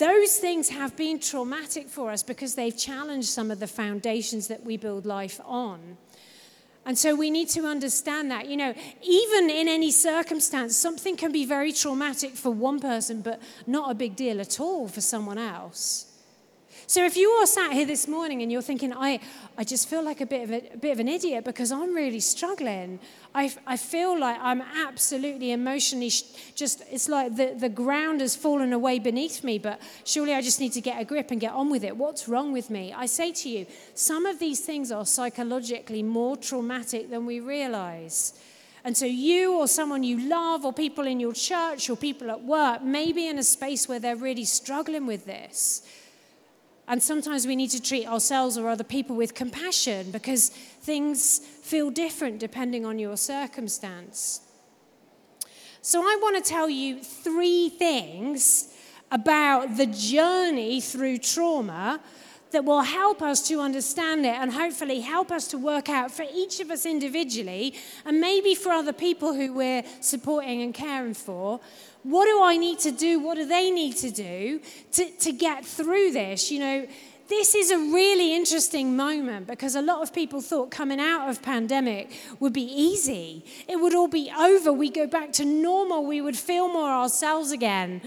Those 0.00 0.38
things 0.38 0.70
have 0.70 0.96
been 0.96 1.20
traumatic 1.20 1.86
for 1.86 2.10
us 2.10 2.22
because 2.22 2.54
they've 2.54 2.76
challenged 2.76 3.28
some 3.28 3.50
of 3.50 3.60
the 3.60 3.66
foundations 3.66 4.48
that 4.48 4.64
we 4.64 4.78
build 4.78 5.04
life 5.04 5.38
on. 5.44 5.98
And 6.86 6.96
so 6.96 7.14
we 7.14 7.30
need 7.30 7.50
to 7.50 7.66
understand 7.66 8.30
that, 8.30 8.48
you 8.48 8.56
know, 8.56 8.72
even 9.02 9.50
in 9.50 9.68
any 9.68 9.90
circumstance, 9.90 10.74
something 10.74 11.18
can 11.18 11.32
be 11.32 11.44
very 11.44 11.70
traumatic 11.70 12.32
for 12.32 12.50
one 12.50 12.80
person, 12.80 13.20
but 13.20 13.42
not 13.66 13.90
a 13.90 13.94
big 13.94 14.16
deal 14.16 14.40
at 14.40 14.58
all 14.58 14.88
for 14.88 15.02
someone 15.02 15.36
else. 15.36 16.09
So 16.90 17.04
if 17.04 17.16
you 17.16 17.30
are 17.30 17.46
sat 17.46 17.72
here 17.72 17.86
this 17.86 18.08
morning 18.08 18.42
and 18.42 18.50
you're 18.50 18.62
thinking, 18.62 18.92
I, 18.92 19.20
I 19.56 19.62
just 19.62 19.88
feel 19.88 20.02
like 20.02 20.20
a 20.20 20.26
bit, 20.26 20.42
of 20.42 20.50
a, 20.50 20.74
a 20.74 20.76
bit 20.76 20.90
of 20.90 20.98
an 20.98 21.06
idiot 21.06 21.44
because 21.44 21.70
I'm 21.70 21.94
really 21.94 22.18
struggling. 22.18 22.98
I, 23.32 23.54
I 23.64 23.76
feel 23.76 24.18
like 24.18 24.36
I'm 24.40 24.60
absolutely 24.60 25.52
emotionally 25.52 26.10
sh- 26.10 26.24
just, 26.56 26.82
it's 26.90 27.08
like 27.08 27.36
the, 27.36 27.54
the 27.56 27.68
ground 27.68 28.20
has 28.22 28.34
fallen 28.34 28.72
away 28.72 28.98
beneath 28.98 29.44
me, 29.44 29.60
but 29.60 29.80
surely 30.02 30.34
I 30.34 30.42
just 30.42 30.58
need 30.58 30.72
to 30.72 30.80
get 30.80 31.00
a 31.00 31.04
grip 31.04 31.30
and 31.30 31.40
get 31.40 31.52
on 31.52 31.70
with 31.70 31.84
it. 31.84 31.96
What's 31.96 32.26
wrong 32.26 32.50
with 32.50 32.70
me? 32.70 32.92
I 32.92 33.06
say 33.06 33.30
to 33.34 33.48
you, 33.48 33.66
some 33.94 34.26
of 34.26 34.40
these 34.40 34.58
things 34.58 34.90
are 34.90 35.06
psychologically 35.06 36.02
more 36.02 36.36
traumatic 36.36 37.08
than 37.08 37.24
we 37.24 37.38
realize. 37.38 38.34
And 38.82 38.96
so, 38.96 39.06
you 39.06 39.60
or 39.60 39.68
someone 39.68 40.02
you 40.02 40.28
love, 40.28 40.64
or 40.64 40.72
people 40.72 41.06
in 41.06 41.20
your 41.20 41.34
church, 41.34 41.88
or 41.88 41.96
people 41.96 42.32
at 42.32 42.42
work, 42.42 42.82
may 42.82 43.12
be 43.12 43.28
in 43.28 43.38
a 43.38 43.44
space 43.44 43.86
where 43.86 44.00
they're 44.00 44.16
really 44.16 44.46
struggling 44.46 45.06
with 45.06 45.26
this. 45.26 45.82
And 46.90 47.00
sometimes 47.00 47.46
we 47.46 47.54
need 47.54 47.70
to 47.70 47.80
treat 47.80 48.04
ourselves 48.04 48.58
or 48.58 48.68
other 48.68 48.82
people 48.82 49.14
with 49.14 49.32
compassion 49.32 50.10
because 50.10 50.48
things 50.48 51.38
feel 51.38 51.88
different 51.88 52.40
depending 52.40 52.84
on 52.84 52.98
your 52.98 53.16
circumstance. 53.16 54.40
So, 55.82 56.02
I 56.02 56.18
want 56.20 56.44
to 56.44 56.50
tell 56.50 56.68
you 56.68 56.98
three 56.98 57.68
things 57.68 58.74
about 59.12 59.76
the 59.76 59.86
journey 59.86 60.80
through 60.80 61.18
trauma 61.18 62.00
that 62.50 62.64
will 62.64 62.82
help 62.82 63.22
us 63.22 63.46
to 63.46 63.60
understand 63.60 64.26
it 64.26 64.34
and 64.34 64.52
hopefully 64.52 64.98
help 64.98 65.30
us 65.30 65.46
to 65.48 65.58
work 65.58 65.88
out 65.88 66.10
for 66.10 66.26
each 66.34 66.58
of 66.58 66.72
us 66.72 66.84
individually 66.84 67.72
and 68.04 68.20
maybe 68.20 68.56
for 68.56 68.70
other 68.70 68.92
people 68.92 69.32
who 69.32 69.52
we're 69.52 69.84
supporting 70.00 70.60
and 70.62 70.74
caring 70.74 71.14
for 71.14 71.60
what 72.02 72.26
do 72.26 72.42
I 72.42 72.56
need 72.56 72.78
to 72.80 72.90
do? 72.90 73.20
What 73.20 73.36
do 73.36 73.46
they 73.46 73.70
need 73.70 73.96
to 73.98 74.10
do 74.10 74.60
to, 74.92 75.10
to 75.10 75.32
get 75.32 75.64
through 75.64 76.12
this? 76.12 76.50
You 76.50 76.60
know, 76.60 76.86
this 77.28 77.54
is 77.54 77.70
a 77.70 77.78
really 77.78 78.34
interesting 78.34 78.96
moment 78.96 79.46
because 79.46 79.76
a 79.76 79.82
lot 79.82 80.02
of 80.02 80.12
people 80.12 80.40
thought 80.40 80.70
coming 80.70 80.98
out 80.98 81.28
of 81.28 81.42
pandemic 81.42 82.10
would 82.40 82.52
be 82.52 82.64
easy. 82.64 83.44
It 83.68 83.76
would 83.76 83.94
all 83.94 84.08
be 84.08 84.32
over. 84.36 84.72
We 84.72 84.90
go 84.90 85.06
back 85.06 85.32
to 85.34 85.44
normal. 85.44 86.04
We 86.04 86.20
would 86.20 86.36
feel 86.36 86.68
more 86.68 86.90
ourselves 86.90 87.52
again. 87.52 88.02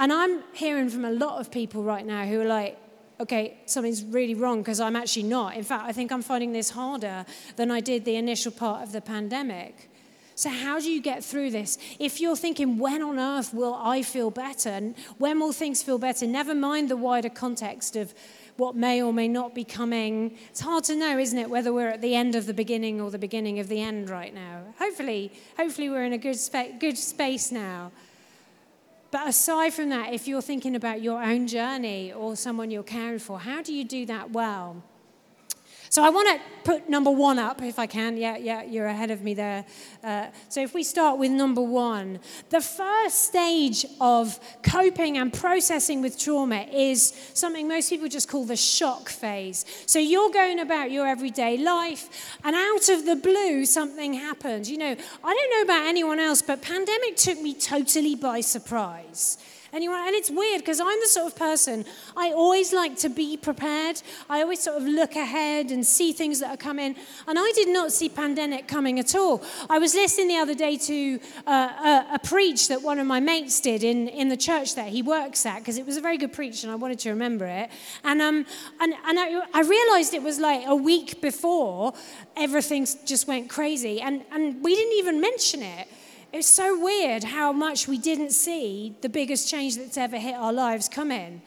And 0.00 0.12
I'm 0.12 0.42
hearing 0.52 0.88
from 0.88 1.04
a 1.04 1.12
lot 1.12 1.40
of 1.40 1.50
people 1.50 1.84
right 1.84 2.04
now 2.04 2.24
who 2.24 2.40
are 2.40 2.46
like, 2.46 2.76
okay, 3.20 3.58
something's 3.66 4.02
really 4.02 4.34
wrong 4.34 4.62
because 4.62 4.80
I'm 4.80 4.96
actually 4.96 5.24
not. 5.24 5.56
In 5.56 5.62
fact, 5.62 5.84
I 5.84 5.92
think 5.92 6.10
I'm 6.10 6.22
finding 6.22 6.52
this 6.52 6.70
harder 6.70 7.26
than 7.56 7.70
I 7.70 7.80
did 7.80 8.04
the 8.04 8.16
initial 8.16 8.50
part 8.50 8.82
of 8.82 8.92
the 8.92 9.00
pandemic. 9.00 9.90
So, 10.40 10.48
how 10.48 10.80
do 10.80 10.90
you 10.90 11.02
get 11.02 11.22
through 11.22 11.50
this? 11.50 11.76
If 11.98 12.18
you're 12.18 12.34
thinking, 12.34 12.78
when 12.78 13.02
on 13.02 13.18
earth 13.18 13.52
will 13.52 13.74
I 13.74 14.00
feel 14.00 14.30
better? 14.30 14.70
And 14.70 14.94
when 15.18 15.38
will 15.38 15.52
things 15.52 15.82
feel 15.82 15.98
better? 15.98 16.26
Never 16.26 16.54
mind 16.54 16.88
the 16.88 16.96
wider 16.96 17.28
context 17.28 17.94
of 17.94 18.14
what 18.56 18.74
may 18.74 19.02
or 19.02 19.12
may 19.12 19.28
not 19.28 19.54
be 19.54 19.64
coming. 19.64 20.38
It's 20.48 20.60
hard 20.60 20.84
to 20.84 20.96
know, 20.96 21.18
isn't 21.18 21.38
it, 21.38 21.50
whether 21.50 21.74
we're 21.74 21.90
at 21.90 22.00
the 22.00 22.14
end 22.14 22.34
of 22.36 22.46
the 22.46 22.54
beginning 22.54 23.02
or 23.02 23.10
the 23.10 23.18
beginning 23.18 23.58
of 23.58 23.68
the 23.68 23.82
end 23.82 24.08
right 24.08 24.32
now. 24.32 24.62
Hopefully, 24.78 25.30
hopefully 25.58 25.90
we're 25.90 26.04
in 26.04 26.14
a 26.14 26.18
good, 26.18 26.38
good 26.78 26.96
space 26.96 27.52
now. 27.52 27.92
But 29.10 29.28
aside 29.28 29.74
from 29.74 29.90
that, 29.90 30.14
if 30.14 30.26
you're 30.26 30.40
thinking 30.40 30.74
about 30.74 31.02
your 31.02 31.22
own 31.22 31.48
journey 31.48 32.14
or 32.14 32.34
someone 32.34 32.70
you're 32.70 32.82
caring 32.82 33.18
for, 33.18 33.40
how 33.40 33.60
do 33.60 33.74
you 33.74 33.84
do 33.84 34.06
that 34.06 34.30
well? 34.30 34.82
So 35.90 36.04
I 36.04 36.10
want 36.10 36.28
to 36.28 36.40
put 36.62 36.88
number 36.88 37.10
one 37.10 37.40
up 37.40 37.60
if 37.62 37.76
I 37.76 37.86
can. 37.88 38.16
Yeah, 38.16 38.36
yeah, 38.36 38.62
you're 38.62 38.86
ahead 38.86 39.10
of 39.10 39.22
me 39.22 39.34
there. 39.34 39.64
Uh, 40.04 40.28
so 40.48 40.62
if 40.62 40.72
we 40.72 40.84
start 40.84 41.18
with 41.18 41.32
number 41.32 41.60
one, 41.60 42.20
the 42.50 42.60
first 42.60 43.24
stage 43.24 43.84
of 44.00 44.38
coping 44.62 45.18
and 45.18 45.32
processing 45.32 46.00
with 46.00 46.16
trauma 46.16 46.64
is 46.72 47.12
something 47.34 47.66
most 47.66 47.90
people 47.90 48.06
just 48.06 48.28
call 48.28 48.44
the 48.44 48.54
shock 48.54 49.08
phase. 49.08 49.64
So 49.86 49.98
you're 49.98 50.30
going 50.30 50.60
about 50.60 50.92
your 50.92 51.08
everyday 51.08 51.56
life, 51.56 52.38
and 52.44 52.54
out 52.54 52.88
of 52.88 53.04
the 53.04 53.16
blue, 53.16 53.64
something 53.64 54.14
happens. 54.14 54.70
You 54.70 54.78
know, 54.78 54.96
I 55.24 55.34
don't 55.34 55.50
know 55.50 55.74
about 55.74 55.88
anyone 55.88 56.20
else, 56.20 56.40
but 56.40 56.62
pandemic 56.62 57.16
took 57.16 57.40
me 57.40 57.52
totally 57.52 58.14
by 58.14 58.42
surprise. 58.42 59.38
Anyone? 59.72 60.00
And 60.00 60.16
it's 60.16 60.30
weird 60.30 60.60
because 60.60 60.80
I'm 60.80 60.98
the 61.00 61.06
sort 61.06 61.28
of 61.28 61.36
person, 61.36 61.84
I 62.16 62.32
always 62.32 62.72
like 62.72 62.96
to 62.98 63.08
be 63.08 63.36
prepared. 63.36 64.02
I 64.28 64.42
always 64.42 64.60
sort 64.60 64.76
of 64.76 64.82
look 64.82 65.14
ahead 65.14 65.70
and 65.70 65.86
see 65.86 66.12
things 66.12 66.40
that 66.40 66.50
are 66.50 66.56
coming. 66.56 66.96
And 67.28 67.38
I 67.38 67.52
did 67.54 67.68
not 67.68 67.92
see 67.92 68.08
pandemic 68.08 68.66
coming 68.66 68.98
at 68.98 69.14
all. 69.14 69.42
I 69.68 69.78
was 69.78 69.94
listening 69.94 70.28
the 70.28 70.38
other 70.38 70.54
day 70.54 70.76
to 70.76 71.20
uh, 71.46 71.50
a, 71.50 72.14
a, 72.14 72.18
preach 72.18 72.68
that 72.68 72.82
one 72.82 72.98
of 72.98 73.06
my 73.06 73.20
mates 73.20 73.60
did 73.60 73.84
in, 73.84 74.08
in 74.08 74.28
the 74.28 74.36
church 74.36 74.74
that 74.74 74.88
he 74.88 75.02
works 75.02 75.46
at 75.46 75.60
because 75.60 75.78
it 75.78 75.86
was 75.86 75.96
a 75.96 76.00
very 76.00 76.18
good 76.18 76.32
preach 76.32 76.64
and 76.64 76.72
I 76.72 76.74
wanted 76.74 76.98
to 77.00 77.10
remember 77.10 77.46
it. 77.46 77.70
And, 78.02 78.20
um, 78.20 78.44
and, 78.80 78.94
and 79.06 79.20
I, 79.20 79.40
I 79.54 79.60
realized 79.60 80.14
it 80.14 80.22
was 80.22 80.40
like 80.40 80.66
a 80.66 80.74
week 80.74 81.20
before 81.20 81.94
everything 82.36 82.86
just 83.04 83.28
went 83.28 83.48
crazy. 83.48 84.00
And, 84.00 84.24
and 84.32 84.62
we 84.64 84.74
didn't 84.74 84.98
even 84.98 85.20
mention 85.20 85.62
it. 85.62 85.86
It's 86.32 86.46
so 86.46 86.78
weird 86.78 87.24
how 87.24 87.52
much 87.52 87.88
we 87.88 87.98
didn't 87.98 88.30
see 88.30 88.94
the 89.00 89.08
biggest 89.08 89.48
change 89.48 89.76
that's 89.76 89.96
ever 89.96 90.16
hit 90.16 90.36
our 90.36 90.52
lives 90.52 90.88
come 90.88 91.10
in. 91.10 91.42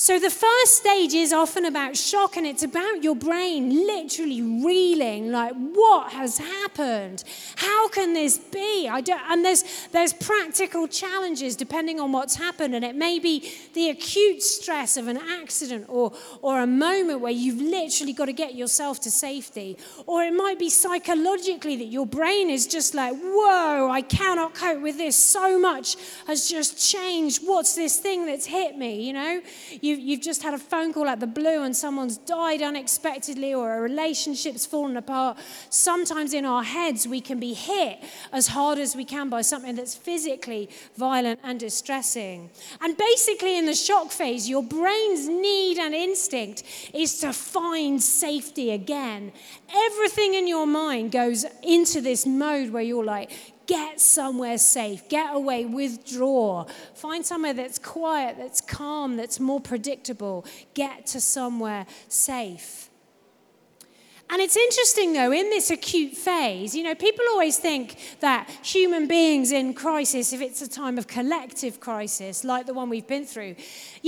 So, 0.00 0.20
the 0.20 0.30
first 0.30 0.76
stage 0.76 1.12
is 1.12 1.32
often 1.32 1.64
about 1.64 1.96
shock, 1.96 2.36
and 2.36 2.46
it's 2.46 2.62
about 2.62 3.02
your 3.02 3.16
brain 3.16 3.84
literally 3.84 4.40
reeling 4.40 5.32
like, 5.32 5.54
what 5.56 6.12
has 6.12 6.38
happened? 6.38 7.24
How 7.56 7.88
can 7.88 8.14
this 8.14 8.38
be? 8.38 8.88
I 8.88 9.00
don't, 9.00 9.20
and 9.28 9.44
there's, 9.44 9.64
there's 9.90 10.12
practical 10.12 10.86
challenges 10.86 11.56
depending 11.56 11.98
on 11.98 12.12
what's 12.12 12.36
happened, 12.36 12.76
and 12.76 12.84
it 12.84 12.94
may 12.94 13.18
be 13.18 13.50
the 13.74 13.90
acute 13.90 14.40
stress 14.40 14.96
of 14.96 15.08
an 15.08 15.16
accident 15.16 15.86
or, 15.88 16.12
or 16.42 16.60
a 16.60 16.66
moment 16.68 17.20
where 17.20 17.32
you've 17.32 17.60
literally 17.60 18.12
got 18.12 18.26
to 18.26 18.32
get 18.32 18.54
yourself 18.54 19.00
to 19.00 19.10
safety, 19.10 19.76
or 20.06 20.22
it 20.22 20.32
might 20.32 20.60
be 20.60 20.70
psychologically 20.70 21.74
that 21.74 21.86
your 21.86 22.06
brain 22.06 22.50
is 22.50 22.68
just 22.68 22.94
like, 22.94 23.16
whoa, 23.20 23.90
I 23.90 24.02
cannot 24.02 24.54
cope 24.54 24.80
with 24.80 24.96
this. 24.96 25.16
So 25.16 25.58
much 25.58 25.96
has 26.28 26.48
just 26.48 26.78
changed. 26.78 27.42
What's 27.44 27.74
this 27.74 27.96
thing 27.96 28.26
that's 28.26 28.46
hit 28.46 28.78
me? 28.78 29.04
You 29.04 29.12
know? 29.14 29.40
You've, 29.88 30.00
you've 30.00 30.20
just 30.20 30.42
had 30.42 30.52
a 30.52 30.58
phone 30.58 30.92
call 30.92 31.08
out 31.08 31.18
the 31.18 31.26
blue 31.26 31.62
and 31.62 31.74
someone's 31.74 32.18
died 32.18 32.60
unexpectedly 32.60 33.54
or 33.54 33.78
a 33.78 33.80
relationship's 33.80 34.66
fallen 34.66 34.98
apart. 34.98 35.38
Sometimes 35.70 36.34
in 36.34 36.44
our 36.44 36.62
heads, 36.62 37.08
we 37.08 37.22
can 37.22 37.40
be 37.40 37.54
hit 37.54 37.98
as 38.30 38.48
hard 38.48 38.78
as 38.78 38.94
we 38.94 39.06
can 39.06 39.30
by 39.30 39.40
something 39.40 39.74
that's 39.74 39.94
physically 39.94 40.68
violent 40.98 41.40
and 41.42 41.58
distressing. 41.58 42.50
And 42.82 42.98
basically, 42.98 43.56
in 43.56 43.64
the 43.64 43.74
shock 43.74 44.10
phase, 44.10 44.46
your 44.46 44.62
brain's 44.62 45.26
need 45.26 45.78
and 45.78 45.94
instinct 45.94 46.64
is 46.92 47.18
to 47.20 47.32
find 47.32 48.02
safety 48.02 48.72
again. 48.72 49.32
Everything 49.74 50.34
in 50.34 50.46
your 50.46 50.66
mind 50.66 51.12
goes 51.12 51.46
into 51.62 52.02
this 52.02 52.26
mode 52.26 52.72
where 52.74 52.82
you're 52.82 53.04
like, 53.04 53.30
Get 53.68 54.00
somewhere 54.00 54.56
safe, 54.56 55.08
get 55.10 55.34
away, 55.34 55.66
withdraw. 55.66 56.64
Find 56.94 57.24
somewhere 57.24 57.52
that's 57.52 57.78
quiet, 57.78 58.36
that's 58.38 58.62
calm, 58.62 59.16
that's 59.16 59.38
more 59.38 59.60
predictable. 59.60 60.46
Get 60.72 61.06
to 61.08 61.20
somewhere 61.20 61.86
safe. 62.08 62.88
And 64.30 64.42
it's 64.42 64.56
interesting, 64.56 65.14
though, 65.14 65.32
in 65.32 65.48
this 65.48 65.70
acute 65.70 66.14
phase, 66.14 66.74
you 66.74 66.82
know, 66.82 66.94
people 66.94 67.24
always 67.30 67.56
think 67.58 67.98
that 68.20 68.48
human 68.62 69.06
beings 69.06 69.52
in 69.52 69.72
crisis, 69.72 70.34
if 70.34 70.42
it's 70.42 70.60
a 70.60 70.68
time 70.68 70.98
of 70.98 71.06
collective 71.06 71.80
crisis, 71.80 72.44
like 72.44 72.66
the 72.66 72.74
one 72.74 72.90
we've 72.90 73.06
been 73.06 73.24
through, 73.24 73.56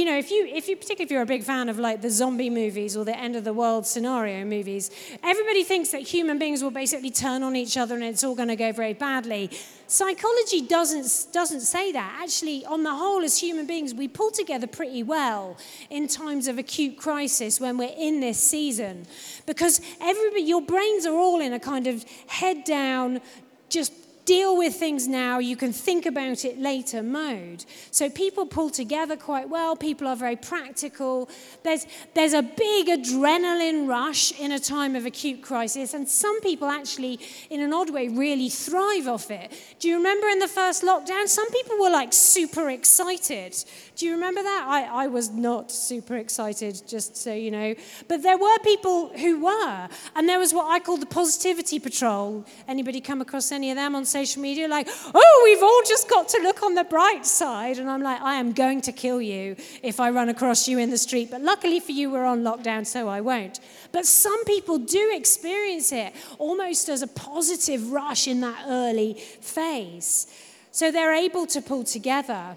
you 0.01 0.07
know, 0.07 0.17
if 0.17 0.31
you, 0.31 0.47
if 0.47 0.67
you, 0.67 0.77
particularly 0.77 1.05
if 1.05 1.11
you're 1.11 1.21
a 1.21 1.27
big 1.27 1.45
fan 1.45 1.69
of 1.69 1.79
like 1.79 2.01
the 2.01 2.09
zombie 2.09 2.49
movies 2.49 2.97
or 2.97 3.05
the 3.05 3.15
end 3.15 3.37
of 3.37 3.45
the 3.45 3.53
world 3.53 3.87
scenario 3.87 4.47
movies, 4.47 4.91
everybody 5.23 5.63
thinks 5.63 5.91
that 5.91 6.01
human 6.01 6.39
beings 6.39 6.63
will 6.63 6.71
basically 6.71 7.11
turn 7.11 7.43
on 7.43 7.55
each 7.55 7.77
other 7.77 7.97
and 7.97 8.05
it's 8.05 8.25
all 8.25 8.35
going 8.35 8.49
to 8.49 8.57
go 8.57 8.73
very 8.73 8.95
badly. 8.95 9.51
Psychology 9.89 10.63
doesn't, 10.63 11.35
doesn't 11.35 11.61
say 11.61 11.93
that. 11.93 12.19
Actually, 12.23 12.65
on 12.65 12.83
the 12.83 12.95
whole, 12.95 13.23
as 13.23 13.37
human 13.37 13.67
beings, 13.67 13.93
we 13.93 14.09
pull 14.09 14.31
together 14.31 14.67
pretty 14.67 15.03
well 15.03 15.59
in 15.91 16.09
times 16.09 16.49
of 16.49 16.57
acute 16.57 16.97
crisis 16.97 17.61
when 17.61 17.77
we're 17.77 17.95
in 17.99 18.21
this 18.21 18.41
season. 18.41 19.05
Because 19.45 19.83
everybody, 20.01 20.45
your 20.45 20.63
brains 20.63 21.05
are 21.05 21.15
all 21.15 21.43
in 21.43 21.53
a 21.53 21.61
kind 21.61 21.87
of 21.87 22.07
head 22.27 22.65
down, 22.65 23.21
just 23.69 23.93
deal 24.31 24.57
with 24.57 24.77
things 24.77 25.09
now, 25.09 25.41
you 25.41 25.57
can 25.57 25.73
think 25.73 26.07
about 26.07 26.45
it 26.45 26.57
later 26.57 27.03
mode. 27.03 27.65
So 27.91 28.09
people 28.09 28.47
pull 28.47 28.71
together 28.71 29.17
quite 29.17 29.49
well, 29.49 29.75
people 29.75 30.07
are 30.07 30.15
very 30.15 30.37
practical. 30.37 31.29
There's, 31.65 31.85
there's 32.15 32.33
a 32.33 32.43
big 32.43 32.87
adrenaline 32.87 33.89
rush 33.89 34.31
in 34.39 34.53
a 34.53 34.61
time 34.61 34.95
of 34.95 35.05
acute 35.05 35.43
crisis, 35.43 35.95
and 35.95 36.09
some 36.09 36.41
people 36.43 36.69
actually, 36.69 37.19
in 37.51 37.61
an 37.61 37.73
odd 37.73 37.91
way, 37.91 38.07
really 38.07 38.49
thrive 38.49 39.09
off 39.09 39.33
it. 39.33 39.51
Do 39.81 39.89
you 39.89 39.97
remember 39.97 40.29
in 40.29 40.39
the 40.39 40.47
first 40.61 40.85
lockdown? 40.85 41.27
Some 41.27 41.51
people 41.51 41.81
were 41.81 41.91
like 41.91 42.13
super 42.13 42.71
excited. 42.71 43.57
Do 43.97 44.07
you 44.07 44.13
remember 44.13 44.45
that? 44.45 44.65
I, 44.69 45.05
I 45.05 45.07
was 45.09 45.31
not 45.31 45.73
super 45.73 46.17
excited, 46.17 46.83
just 46.87 47.17
so 47.17 47.35
you 47.35 47.51
know. 47.51 47.75
But 48.07 48.23
there 48.23 48.39
were 48.39 48.59
people 48.61 49.09
who 49.09 49.41
were, 49.41 49.89
and 50.15 50.29
there 50.29 50.39
was 50.39 50.55
what 50.55 50.67
I 50.67 50.79
call 50.79 50.99
the 50.99 51.13
positivity 51.21 51.81
patrol. 51.81 52.47
Anybody 52.69 53.01
come 53.01 53.21
across 53.21 53.51
any 53.51 53.73
of 53.73 53.77
them 53.77 53.97
on 53.97 54.05
social 54.05 54.20
media, 54.37 54.69
like, 54.69 54.89
oh, 55.15 55.41
we've 55.45 55.63
all 55.63 55.83
just 55.87 56.09
got 56.09 56.29
to 56.31 56.39
look 56.43 56.63
on 56.63 56.75
the 56.75 56.85
bright 56.85 57.27
side. 57.27 57.79
And 57.79 57.91
I'm 57.91 58.03
like, 58.03 58.21
I 58.21 58.35
am 58.35 58.53
going 58.53 58.81
to 58.83 58.93
kill 58.93 59.21
you 59.21 59.57
if 59.83 60.01
I 60.01 60.11
run 60.11 60.29
across 60.29 60.69
you 60.69 60.79
in 60.79 60.91
the 60.91 60.99
street. 60.99 61.31
But 61.31 61.43
luckily 61.43 61.81
for 61.81 61.93
you, 61.93 62.11
we're 62.11 62.25
on 62.25 62.43
lockdown, 62.43 62.87
so 62.87 63.09
I 63.09 63.21
won't. 63.21 63.61
But 63.93 64.07
some 64.07 64.45
people 64.45 64.79
do 64.79 65.13
experience 65.15 65.93
it 65.93 66.13
almost 66.39 66.89
as 66.89 67.03
a 67.03 67.09
positive 67.09 67.91
rush 67.91 68.29
in 68.29 68.41
that 68.41 68.65
early 68.69 69.15
phase. 69.41 70.27
So 70.73 70.91
they're 70.91 71.15
able 71.15 71.47
to 71.49 71.61
pull 71.61 71.85
together. 71.85 72.57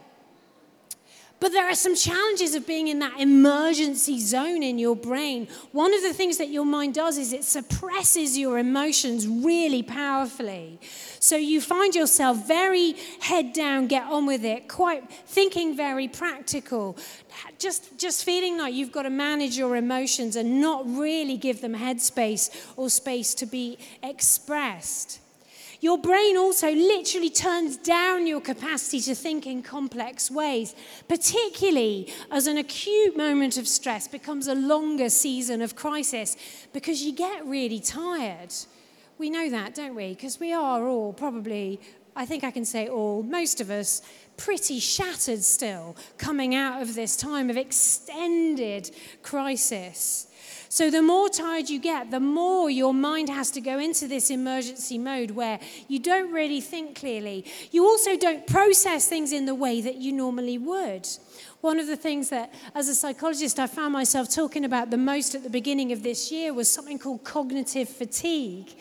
But 1.44 1.52
there 1.52 1.70
are 1.70 1.76
some 1.76 1.94
challenges 1.94 2.56
of 2.56 2.66
being 2.66 2.88
in 2.88 3.00
that 3.00 3.20
emergency 3.20 4.18
zone 4.18 4.64
in 4.64 4.80
your 4.80 4.96
brain. 4.96 5.50
One 5.74 5.94
of 5.94 6.02
the 6.02 6.14
things 6.14 6.38
that 6.38 6.48
your 6.48 6.64
mind 6.64 6.94
does 6.94 7.18
is 7.18 7.34
it 7.34 7.44
suppresses 7.44 8.38
your 8.38 8.60
emotions 8.60 9.28
really 9.28 9.84
powerfully. 9.84 10.80
So 11.20 11.36
you 11.36 11.60
find 11.60 11.94
yourself 11.94 12.48
very 12.48 12.96
head 13.20 13.52
down, 13.52 13.88
get 13.88 14.06
on 14.06 14.26
with 14.26 14.46
it, 14.46 14.70
quite 14.70 15.12
thinking 15.12 15.76
very 15.76 16.08
practical, 16.08 16.96
just, 17.60 18.00
just 18.00 18.24
feeling 18.24 18.58
like 18.58 18.74
you've 18.74 18.94
got 18.94 19.04
to 19.04 19.10
manage 19.10 19.58
your 19.58 19.76
emotions 19.76 20.38
and 20.38 20.62
not 20.62 20.86
really 20.88 21.36
give 21.36 21.60
them 21.60 21.76
headspace 21.76 22.74
or 22.78 22.90
space 22.90 23.34
to 23.34 23.46
be 23.46 23.78
expressed. 24.02 25.20
Your 25.84 25.98
brain 25.98 26.38
also 26.38 26.72
literally 26.72 27.30
turns 27.30 27.76
down 27.76 28.26
your 28.26 28.40
capacity 28.40 29.02
to 29.02 29.14
think 29.14 29.46
in 29.46 29.62
complex 29.62 30.32
ways, 30.32 30.74
particularly 31.10 32.10
as 32.32 32.48
an 32.48 32.58
acute 32.58 33.18
moment 33.18 33.58
of 33.58 33.68
stress 33.68 34.08
becomes 34.08 34.48
a 34.48 34.56
longer 34.56 35.10
season 35.10 35.62
of 35.62 35.76
crisis 35.76 36.38
because 36.72 37.04
you 37.04 37.12
get 37.12 37.46
really 37.46 37.82
tired. 37.82 38.54
We 39.18 39.30
know 39.30 39.50
that, 39.50 39.76
don't 39.76 39.94
we? 39.94 40.14
Because 40.14 40.40
we 40.40 40.54
are 40.54 40.88
all 40.88 41.12
probably, 41.12 41.82
I 42.16 42.26
think 42.26 42.46
I 42.46 42.52
can 42.52 42.64
say 42.64 42.88
all, 42.88 43.22
most 43.22 43.60
of 43.60 43.70
us, 43.70 44.04
pretty 44.38 44.80
shattered 44.80 45.44
still 45.44 45.98
coming 46.18 46.56
out 46.56 46.82
of 46.82 46.96
this 46.96 47.18
time 47.18 47.50
of 47.50 47.58
extended 47.58 48.90
crisis. 49.22 50.28
So, 50.74 50.90
the 50.90 51.04
more 51.04 51.30
tired 51.30 51.70
you 51.70 51.80
get, 51.80 52.10
the 52.10 52.20
more 52.20 52.68
your 52.68 52.96
mind 52.96 53.30
has 53.30 53.52
to 53.52 53.62
go 53.62 53.78
into 53.78 54.08
this 54.08 54.32
emergency 54.32 54.98
mode 54.98 55.30
where 55.30 55.60
you 55.88 56.00
don't 56.00 56.32
really 56.32 56.62
think 56.62 56.96
clearly. 56.96 57.46
You 57.70 57.86
also 57.86 58.18
don't 58.18 58.48
process 58.48 59.08
things 59.08 59.34
in 59.34 59.46
the 59.46 59.54
way 59.54 59.82
that 59.82 59.98
you 59.98 60.12
normally 60.12 60.58
would. 60.58 61.08
One 61.62 61.80
of 61.80 61.86
the 61.86 61.96
things 61.96 62.30
that, 62.30 62.52
as 62.74 62.88
a 62.88 62.96
psychologist, 62.96 63.60
I 63.60 63.68
found 63.68 63.94
myself 63.94 64.34
talking 64.34 64.66
about 64.66 64.90
the 64.90 64.98
most 64.98 65.36
at 65.36 65.44
the 65.44 65.50
beginning 65.52 65.92
of 65.92 66.02
this 66.02 66.32
year 66.32 66.56
was 66.56 66.72
something 66.72 66.98
called 66.98 67.24
cognitive 67.24 67.88
fatigue. 67.88 68.74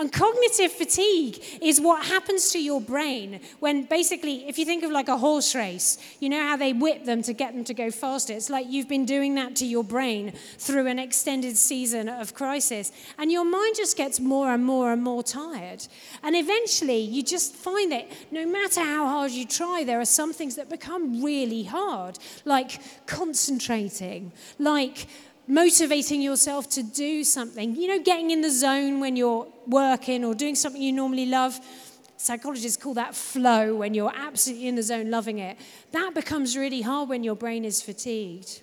And 0.00 0.10
cognitive 0.10 0.72
fatigue 0.72 1.44
is 1.60 1.78
what 1.78 2.06
happens 2.06 2.52
to 2.52 2.58
your 2.58 2.80
brain 2.80 3.38
when 3.58 3.82
basically, 3.82 4.48
if 4.48 4.58
you 4.58 4.64
think 4.64 4.82
of 4.82 4.90
like 4.90 5.08
a 5.08 5.18
horse 5.18 5.54
race, 5.54 5.98
you 6.20 6.30
know 6.30 6.40
how 6.40 6.56
they 6.56 6.72
whip 6.72 7.04
them 7.04 7.20
to 7.24 7.34
get 7.34 7.52
them 7.52 7.64
to 7.64 7.74
go 7.74 7.90
faster. 7.90 8.32
It's 8.32 8.48
like 8.48 8.66
you've 8.66 8.88
been 8.88 9.04
doing 9.04 9.34
that 9.34 9.54
to 9.56 9.66
your 9.66 9.84
brain 9.84 10.32
through 10.56 10.86
an 10.86 10.98
extended 10.98 11.58
season 11.58 12.08
of 12.08 12.32
crisis. 12.32 12.92
And 13.18 13.30
your 13.30 13.44
mind 13.44 13.76
just 13.76 13.94
gets 13.98 14.20
more 14.20 14.50
and 14.54 14.64
more 14.64 14.90
and 14.90 15.02
more 15.02 15.22
tired. 15.22 15.86
And 16.22 16.34
eventually, 16.34 17.00
you 17.00 17.22
just 17.22 17.54
find 17.54 17.92
that 17.92 18.10
no 18.30 18.46
matter 18.46 18.80
how 18.80 19.06
hard 19.06 19.32
you 19.32 19.44
try, 19.44 19.84
there 19.84 20.00
are 20.00 20.06
some 20.06 20.32
things 20.32 20.56
that 20.56 20.70
become 20.70 21.22
really 21.22 21.64
hard, 21.64 22.18
like 22.46 22.80
concentrating, 23.04 24.32
like 24.58 25.08
motivating 25.50 26.22
yourself 26.22 26.70
to 26.70 26.82
do 26.82 27.24
something, 27.24 27.74
you 27.74 27.88
know, 27.88 28.02
getting 28.02 28.30
in 28.30 28.40
the 28.40 28.50
zone 28.50 29.00
when 29.00 29.16
you're 29.16 29.48
working 29.66 30.24
or 30.24 30.34
doing 30.34 30.54
something 30.54 30.80
you 30.80 30.92
normally 30.92 31.26
love. 31.26 31.58
Psychologists 32.16 32.80
call 32.80 32.94
that 32.94 33.14
flow 33.14 33.74
when 33.74 33.92
you're 33.92 34.12
absolutely 34.14 34.68
in 34.68 34.76
the 34.76 34.82
zone, 34.82 35.10
loving 35.10 35.38
it. 35.38 35.58
That 35.90 36.14
becomes 36.14 36.56
really 36.56 36.82
hard 36.82 37.08
when 37.08 37.24
your 37.24 37.34
brain 37.34 37.64
is 37.64 37.82
fatigued. 37.82 38.62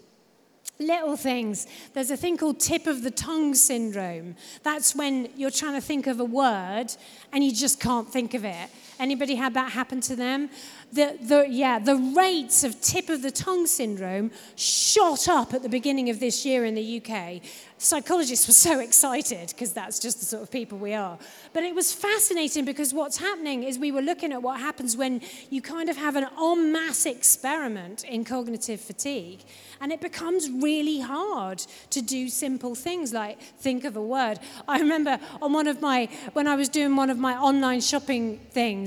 Little 0.80 1.18
things. 1.18 1.66
There's 1.94 2.12
a 2.12 2.18
thing 2.18 2.38
called 2.38 2.60
tip 2.60 2.86
of 2.86 3.02
the 3.02 3.12
tongue 3.12 3.56
syndrome. 3.56 4.36
That's 4.64 4.96
when 4.96 5.30
you're 5.36 5.52
trying 5.52 5.74
to 5.74 5.82
think 5.82 6.06
of 6.08 6.20
a 6.20 6.26
word 6.26 6.88
and 7.34 7.44
you 7.44 7.52
just 7.52 7.80
can't 7.80 8.08
think 8.08 8.34
of 8.34 8.46
it. 8.46 8.70
Anybody 9.00 9.36
had 9.36 9.54
that 9.54 9.72
happen 9.72 10.02
to 10.02 10.16
them? 10.16 10.50
The, 10.92 11.18
the, 11.22 11.48
yeah, 11.50 11.80
the 11.80 11.96
rates 12.16 12.64
of 12.64 12.80
tip 12.82 13.10
of 13.10 13.22
the 13.22 13.32
tongue 13.32 13.68
syndrome 13.68 14.32
shot 14.56 15.28
up 15.28 15.54
at 15.54 15.62
the 15.62 15.70
beginning 15.70 16.10
of 16.10 16.20
this 16.20 16.46
year 16.46 16.66
in 16.66 16.76
the 16.76 17.02
UK. 17.02 17.42
Psychologists 17.80 18.48
were 18.48 18.54
so 18.54 18.80
excited 18.80 19.50
because 19.50 19.74
that's 19.74 20.00
just 20.00 20.20
the 20.20 20.26
sort 20.26 20.42
of 20.42 20.50
people 20.50 20.80
we 20.80 20.94
are. 20.94 21.20
But 21.54 21.64
it 21.64 21.76
was 21.76 21.94
fascinating 21.94 22.66
because 22.66 22.94
what's 22.94 23.18
happening 23.18 23.64
is 23.64 23.78
we 23.78 23.92
were 23.92 24.02
looking 24.02 24.32
at 24.32 24.42
what 24.42 24.60
happens 24.60 24.98
when 24.98 25.22
you 25.52 25.62
kind 25.62 25.90
of 25.90 25.98
have 25.98 26.16
an 26.16 26.26
en 26.42 26.72
masse 26.72 27.06
experiment 27.06 28.04
in 28.06 28.24
cognitive 28.24 28.82
fatigue. 28.82 29.42
And 29.80 29.92
it 29.92 30.02
becomes 30.02 30.50
really 30.50 31.02
hard 31.02 31.60
to 31.92 32.02
do 32.02 32.30
simple 32.30 32.74
things 32.74 33.14
like 33.14 33.40
think 33.40 33.84
of 33.84 33.96
a 33.96 34.02
word. 34.02 34.40
I 34.68 34.80
remember 34.80 35.20
on 35.40 35.54
one 35.54 35.68
of 35.68 35.82
my, 35.82 36.10
when 36.34 36.48
I 36.48 36.56
was 36.56 36.70
doing 36.70 36.96
one 36.96 37.12
of 37.12 37.20
my 37.20 37.38
online 37.38 37.82
shopping 37.82 38.40
things, 38.52 38.87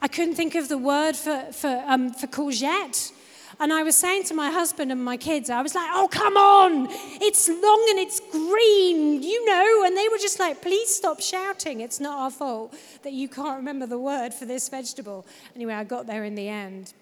I 0.00 0.08
couldn't 0.08 0.34
think 0.34 0.54
of 0.54 0.68
the 0.68 0.78
word 0.78 1.14
for, 1.14 1.52
for, 1.52 1.82
um, 1.86 2.12
for 2.12 2.26
courgette. 2.26 3.12
And 3.60 3.72
I 3.72 3.82
was 3.82 3.96
saying 3.96 4.24
to 4.24 4.34
my 4.34 4.50
husband 4.50 4.90
and 4.90 5.04
my 5.04 5.16
kids, 5.16 5.48
I 5.48 5.62
was 5.62 5.74
like, 5.74 5.88
oh, 5.92 6.08
come 6.10 6.36
on, 6.36 6.88
it's 7.20 7.48
long 7.48 7.86
and 7.90 7.98
it's 7.98 8.18
green, 8.18 9.22
you 9.22 9.46
know. 9.46 9.84
And 9.86 9.96
they 9.96 10.08
were 10.08 10.18
just 10.18 10.40
like, 10.40 10.60
please 10.60 10.92
stop 10.92 11.20
shouting. 11.20 11.80
It's 11.80 12.00
not 12.00 12.18
our 12.18 12.30
fault 12.30 12.74
that 13.04 13.12
you 13.12 13.28
can't 13.28 13.56
remember 13.56 13.86
the 13.86 13.98
word 13.98 14.34
for 14.34 14.46
this 14.46 14.68
vegetable. 14.68 15.26
Anyway, 15.54 15.74
I 15.74 15.84
got 15.84 16.06
there 16.06 16.24
in 16.24 16.34
the 16.34 16.48
end. 16.48 16.92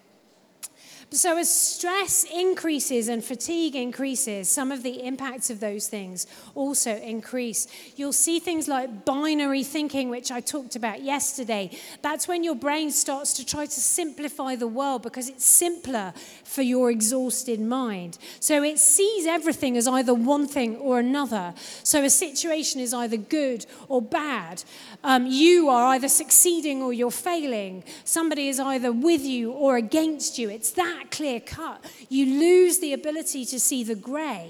So, 1.13 1.37
as 1.37 1.53
stress 1.53 2.23
increases 2.23 3.09
and 3.09 3.21
fatigue 3.21 3.75
increases, 3.75 4.47
some 4.47 4.71
of 4.71 4.81
the 4.81 5.05
impacts 5.05 5.49
of 5.49 5.59
those 5.59 5.89
things 5.89 6.25
also 6.55 6.95
increase. 6.95 7.67
You'll 7.97 8.13
see 8.13 8.39
things 8.39 8.69
like 8.69 9.03
binary 9.03 9.65
thinking, 9.65 10.09
which 10.09 10.31
I 10.31 10.39
talked 10.39 10.77
about 10.77 11.03
yesterday. 11.03 11.77
That's 12.01 12.29
when 12.29 12.45
your 12.45 12.55
brain 12.55 12.91
starts 12.91 13.33
to 13.33 13.45
try 13.45 13.65
to 13.65 13.71
simplify 13.71 14.55
the 14.55 14.67
world 14.69 15.01
because 15.01 15.27
it's 15.27 15.43
simpler 15.43 16.13
for 16.45 16.61
your 16.61 16.89
exhausted 16.89 17.59
mind. 17.59 18.17
So, 18.39 18.63
it 18.63 18.79
sees 18.79 19.25
everything 19.25 19.75
as 19.75 19.89
either 19.89 20.13
one 20.13 20.47
thing 20.47 20.77
or 20.77 20.99
another. 20.99 21.53
So, 21.83 22.05
a 22.05 22.09
situation 22.09 22.79
is 22.79 22.93
either 22.93 23.17
good 23.17 23.65
or 23.89 24.01
bad. 24.01 24.63
Um, 25.03 25.27
you 25.27 25.67
are 25.67 25.87
either 25.87 26.07
succeeding 26.07 26.81
or 26.81 26.93
you're 26.93 27.11
failing. 27.11 27.83
Somebody 28.05 28.47
is 28.47 28.61
either 28.61 28.93
with 28.93 29.23
you 29.23 29.51
or 29.51 29.75
against 29.75 30.39
you. 30.39 30.49
It's 30.49 30.71
that 30.71 31.00
that 31.01 31.11
clear 31.11 31.39
cut, 31.39 31.83
you 32.09 32.39
lose 32.39 32.79
the 32.79 32.93
ability 32.93 33.45
to 33.45 33.59
see 33.59 33.83
the 33.83 33.95
grey. 33.95 34.49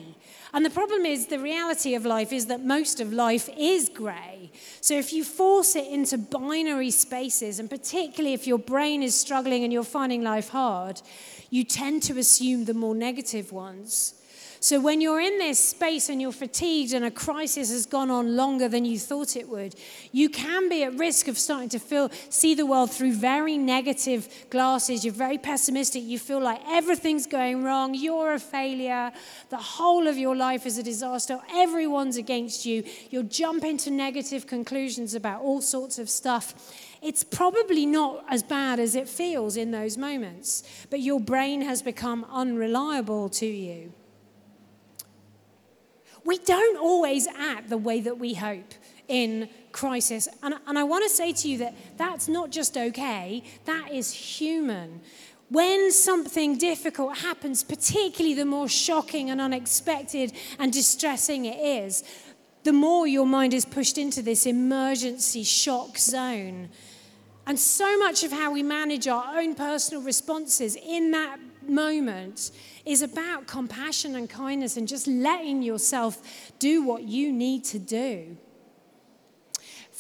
And 0.54 0.66
the 0.66 0.70
problem 0.70 1.06
is, 1.06 1.28
the 1.28 1.40
reality 1.40 1.96
of 1.96 2.06
life 2.06 2.34
is 2.34 2.48
that 2.48 2.64
most 2.64 3.00
of 3.00 3.14
life 3.14 3.50
is 3.58 3.88
grey. 3.88 4.52
So 4.82 4.96
if 4.96 5.14
you 5.14 5.24
force 5.24 5.76
it 5.78 5.88
into 5.88 6.18
binary 6.18 6.92
spaces, 6.92 7.60
and 7.60 7.70
particularly 7.70 8.34
if 8.34 8.48
your 8.48 8.60
brain 8.60 9.02
is 9.02 9.16
struggling 9.16 9.64
and 9.64 9.72
you're 9.72 9.84
finding 9.84 10.24
life 10.24 10.50
hard, 10.50 11.02
you 11.50 11.64
tend 11.64 12.04
to 12.04 12.18
assume 12.18 12.66
the 12.66 12.74
more 12.74 12.96
negative 12.96 13.54
ones. 13.54 14.16
So 14.64 14.80
when 14.80 15.02
you're 15.02 15.20
in 15.20 15.40
this 15.40 15.58
space 15.58 16.08
and 16.08 16.22
you're 16.22 16.32
fatigued 16.32 16.94
and 16.94 17.04
a 17.04 17.10
crisis 17.10 17.72
has 17.72 17.88
gone 17.88 18.12
on 18.12 18.36
longer 18.36 18.68
than 18.68 18.86
you 18.86 19.00
thought 19.00 19.36
it 19.36 19.50
would, 19.50 19.74
you 20.12 20.30
can 20.30 20.70
be 20.70 20.84
at 20.84 20.94
risk 21.00 21.28
of 21.28 21.36
starting 21.40 21.70
to 21.70 21.80
feel 21.80 22.12
see 22.30 22.54
the 22.54 22.68
world 22.68 22.92
through 22.92 23.14
very 23.14 23.58
negative 23.58 24.30
glasses. 24.52 25.04
You're 25.04 25.16
very 25.16 25.40
pessimistic. 25.40 26.04
You 26.04 26.20
feel 26.20 26.40
like 26.40 26.62
everything's 26.68 27.26
going 27.26 27.64
wrong. 27.64 27.96
You're 27.96 28.36
a 28.36 28.40
failure. 28.40 29.12
The 29.50 29.58
whole 29.58 30.06
of 30.06 30.20
your 30.20 30.36
life 30.36 30.68
is 30.68 30.78
a 30.78 30.84
disaster. 30.84 31.40
Everyone's 31.56 32.18
against 32.18 32.64
you. 32.64 32.84
You'll 33.10 33.24
jump 33.24 33.64
into 33.64 33.90
negative 33.90 34.46
conclusions 34.46 35.16
about 35.16 35.42
all 35.42 35.62
sorts 35.62 35.98
of 35.98 36.08
stuff 36.08 36.54
it's 37.02 37.24
probably 37.24 37.88
not 37.88 38.24
as 38.30 38.44
bad 38.44 38.80
as 38.80 38.94
it 38.94 39.10
feels 39.10 39.58
in 39.58 39.72
those 39.72 39.98
moments, 39.98 40.62
but 40.92 41.00
your 41.00 41.20
brain 41.20 41.64
has 41.64 41.82
become 41.82 42.24
unreliable 42.30 43.28
to 43.28 43.48
you 43.48 43.92
we 46.26 46.38
don't 46.38 46.78
always 46.78 47.28
act 47.28 47.70
the 47.70 47.78
way 47.78 48.02
that 48.02 48.18
we 48.18 48.34
hope 48.34 48.74
in 49.08 49.50
crisis. 49.72 50.28
And, 50.44 50.56
and 50.68 50.78
I 50.78 50.84
want 50.84 51.04
to 51.04 51.10
say 51.10 51.34
to 51.34 51.50
you 51.50 51.58
that 51.60 51.76
that's 51.98 52.28
not 52.28 52.50
just 52.50 52.78
okay, 52.78 53.44
that 53.66 53.92
is 53.92 54.12
human. 54.12 55.02
When 55.50 55.92
something 55.92 56.58
difficult 56.58 57.18
happens, 57.18 57.64
particularly 57.64 58.36
the 58.36 58.46
more 58.46 58.70
shocking 58.70 59.30
and 59.30 59.42
unexpected 59.42 60.32
and 60.60 60.72
distressing 60.72 61.46
it 61.46 61.60
is, 61.60 62.04
the 62.64 62.72
more 62.72 63.08
your 63.08 63.26
mind 63.26 63.54
is 63.54 63.66
pushed 63.66 63.98
into 63.98 64.22
this 64.22 64.46
emergency 64.46 65.44
shock 65.44 65.98
zone. 65.98 66.70
And 67.48 67.60
so 67.60 67.98
much 67.98 68.24
of 68.24 68.32
how 68.32 68.52
we 68.54 68.64
manage 68.64 69.08
our 69.08 69.40
own 69.40 69.56
personal 69.56 70.04
responses 70.04 70.78
in 70.78 71.12
that 71.12 71.38
moment 71.68 72.52
is 72.86 73.02
about 73.02 73.48
compassion 73.48 74.16
and 74.16 74.30
kindness 74.30 74.78
and 74.78 74.88
just 74.88 75.08
letting 75.08 75.62
yourself 75.62 76.52
do 76.60 76.84
what 76.84 77.04
you 77.04 77.32
need 77.32 77.64
to 77.66 77.80
do. 77.80 78.38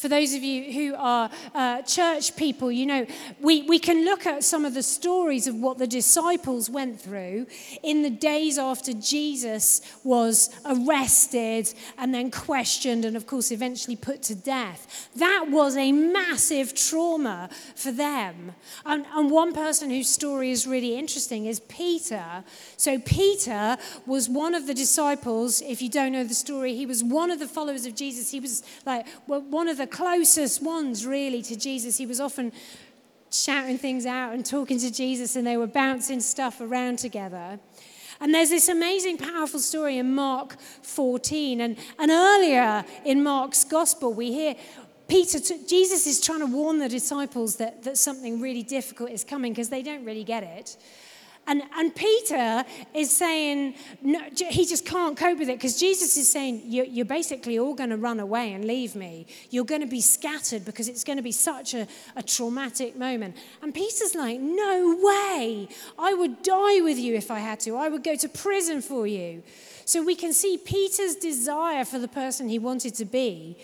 For 0.01 0.09
those 0.09 0.33
of 0.33 0.41
you 0.41 0.73
who 0.73 0.95
are 0.95 1.29
uh, 1.53 1.83
church 1.83 2.35
people, 2.35 2.71
you 2.71 2.87
know, 2.87 3.05
we, 3.39 3.61
we 3.61 3.77
can 3.77 4.03
look 4.03 4.25
at 4.25 4.43
some 4.43 4.65
of 4.65 4.73
the 4.73 4.81
stories 4.81 5.45
of 5.45 5.53
what 5.53 5.77
the 5.77 5.85
disciples 5.85 6.71
went 6.71 6.99
through 6.99 7.45
in 7.83 8.01
the 8.01 8.09
days 8.09 8.57
after 8.57 8.93
Jesus 8.93 9.79
was 10.03 10.49
arrested 10.65 11.71
and 11.99 12.15
then 12.15 12.31
questioned 12.31 13.05
and, 13.05 13.15
of 13.15 13.27
course, 13.27 13.51
eventually 13.51 13.95
put 13.95 14.23
to 14.23 14.33
death. 14.33 15.11
That 15.17 15.49
was 15.51 15.77
a 15.77 15.91
massive 15.91 16.73
trauma 16.73 17.51
for 17.75 17.91
them. 17.91 18.53
And, 18.87 19.05
and 19.13 19.29
one 19.29 19.53
person 19.53 19.91
whose 19.91 20.09
story 20.09 20.49
is 20.49 20.65
really 20.65 20.97
interesting 20.97 21.45
is 21.45 21.59
Peter. 21.59 22.43
So, 22.75 22.97
Peter 22.97 23.77
was 24.07 24.27
one 24.27 24.55
of 24.55 24.65
the 24.65 24.73
disciples. 24.73 25.61
If 25.61 25.79
you 25.79 25.89
don't 25.89 26.11
know 26.11 26.23
the 26.23 26.33
story, 26.33 26.75
he 26.75 26.87
was 26.87 27.03
one 27.03 27.29
of 27.29 27.37
the 27.37 27.47
followers 27.47 27.85
of 27.85 27.93
Jesus. 27.93 28.31
He 28.31 28.39
was 28.39 28.63
like 28.83 29.05
one 29.27 29.67
of 29.67 29.77
the 29.77 29.90
closest 29.91 30.61
ones, 30.61 31.05
really, 31.05 31.41
to 31.43 31.55
Jesus. 31.55 31.97
He 31.97 32.05
was 32.05 32.19
often 32.19 32.51
shouting 33.29 33.77
things 33.77 34.05
out 34.05 34.33
and 34.33 34.45
talking 34.45 34.79
to 34.79 34.91
Jesus, 34.91 35.35
and 35.35 35.45
they 35.45 35.57
were 35.57 35.67
bouncing 35.67 36.19
stuff 36.19 36.61
around 36.61 36.99
together. 36.99 37.59
And 38.19 38.33
there's 38.33 38.49
this 38.49 38.69
amazing, 38.69 39.17
powerful 39.17 39.59
story 39.59 39.97
in 39.97 40.13
Mark 40.13 40.59
14. 40.83 41.61
And, 41.61 41.77
and 41.97 42.11
earlier 42.11 42.85
in 43.03 43.23
Mark's 43.23 43.63
gospel, 43.63 44.13
we 44.13 44.31
hear 44.31 44.55
Peter, 45.07 45.39
Jesus 45.67 46.07
is 46.07 46.21
trying 46.21 46.39
to 46.39 46.45
warn 46.45 46.77
the 46.77 46.87
disciples 46.87 47.57
that, 47.57 47.83
that 47.83 47.97
something 47.97 48.39
really 48.39 48.63
difficult 48.63 49.09
is 49.09 49.23
coming 49.23 49.51
because 49.51 49.69
they 49.69 49.81
don't 49.81 50.05
really 50.05 50.23
get 50.23 50.43
it. 50.43 50.77
And, 51.47 51.63
and 51.75 51.93
Peter 51.93 52.63
is 52.93 53.11
saying 53.11 53.73
no, 54.01 54.21
he 54.49 54.65
just 54.65 54.85
can't 54.85 55.17
cope 55.17 55.39
with 55.39 55.49
it 55.49 55.57
because 55.57 55.79
Jesus 55.79 56.15
is 56.15 56.31
saying, 56.31 56.61
you're, 56.65 56.85
you're 56.85 57.05
basically 57.05 57.57
all 57.57 57.73
going 57.73 57.89
to 57.89 57.97
run 57.97 58.19
away 58.19 58.53
and 58.53 58.63
leave 58.63 58.95
me. 58.95 59.25
You're 59.49 59.65
going 59.65 59.81
to 59.81 59.87
be 59.87 60.01
scattered 60.01 60.63
because 60.65 60.87
it's 60.87 61.03
going 61.03 61.17
to 61.17 61.23
be 61.23 61.31
such 61.31 61.73
a, 61.73 61.87
a 62.15 62.23
traumatic 62.23 62.95
moment. 62.95 63.35
And 63.61 63.73
Peter's 63.73 64.15
like, 64.15 64.39
No 64.39 64.97
way. 65.01 65.67
I 65.97 66.13
would 66.13 66.43
die 66.43 66.81
with 66.81 66.97
you 66.97 67.15
if 67.15 67.31
I 67.31 67.39
had 67.39 67.59
to. 67.61 67.75
I 67.75 67.89
would 67.89 68.03
go 68.03 68.15
to 68.15 68.29
prison 68.29 68.81
for 68.81 69.07
you. 69.07 69.43
So 69.85 70.03
we 70.03 70.15
can 70.15 70.33
see 70.33 70.57
Peter's 70.57 71.15
desire 71.15 71.83
for 71.85 71.99
the 71.99 72.07
person 72.07 72.47
he 72.47 72.59
wanted 72.59 72.95
to 72.95 73.05
be 73.05 73.57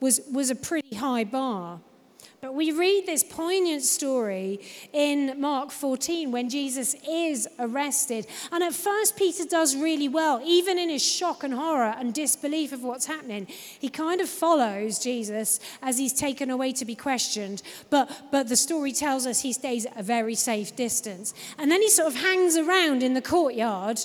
was, 0.00 0.20
was 0.32 0.50
a 0.50 0.54
pretty 0.54 0.94
high 0.94 1.24
bar. 1.24 1.80
But 2.44 2.54
we 2.54 2.72
read 2.72 3.06
this 3.06 3.24
poignant 3.24 3.80
story 3.80 4.60
in 4.92 5.40
Mark 5.40 5.70
14 5.70 6.30
when 6.30 6.50
Jesus 6.50 6.94
is 7.08 7.48
arrested. 7.58 8.26
And 8.52 8.62
at 8.62 8.74
first, 8.74 9.16
Peter 9.16 9.46
does 9.46 9.74
really 9.74 10.08
well, 10.08 10.42
even 10.44 10.78
in 10.78 10.90
his 10.90 11.02
shock 11.02 11.42
and 11.42 11.54
horror 11.54 11.94
and 11.98 12.12
disbelief 12.12 12.72
of 12.72 12.82
what's 12.82 13.06
happening. 13.06 13.46
He 13.78 13.88
kind 13.88 14.20
of 14.20 14.28
follows 14.28 14.98
Jesus 14.98 15.58
as 15.80 15.96
he's 15.96 16.12
taken 16.12 16.50
away 16.50 16.74
to 16.74 16.84
be 16.84 16.94
questioned. 16.94 17.62
But, 17.88 18.10
but 18.30 18.50
the 18.50 18.56
story 18.56 18.92
tells 18.92 19.26
us 19.26 19.40
he 19.40 19.54
stays 19.54 19.86
at 19.86 19.98
a 19.98 20.02
very 20.02 20.34
safe 20.34 20.76
distance. 20.76 21.32
And 21.56 21.70
then 21.70 21.80
he 21.80 21.88
sort 21.88 22.08
of 22.08 22.16
hangs 22.20 22.58
around 22.58 23.02
in 23.02 23.14
the 23.14 23.22
courtyard 23.22 24.04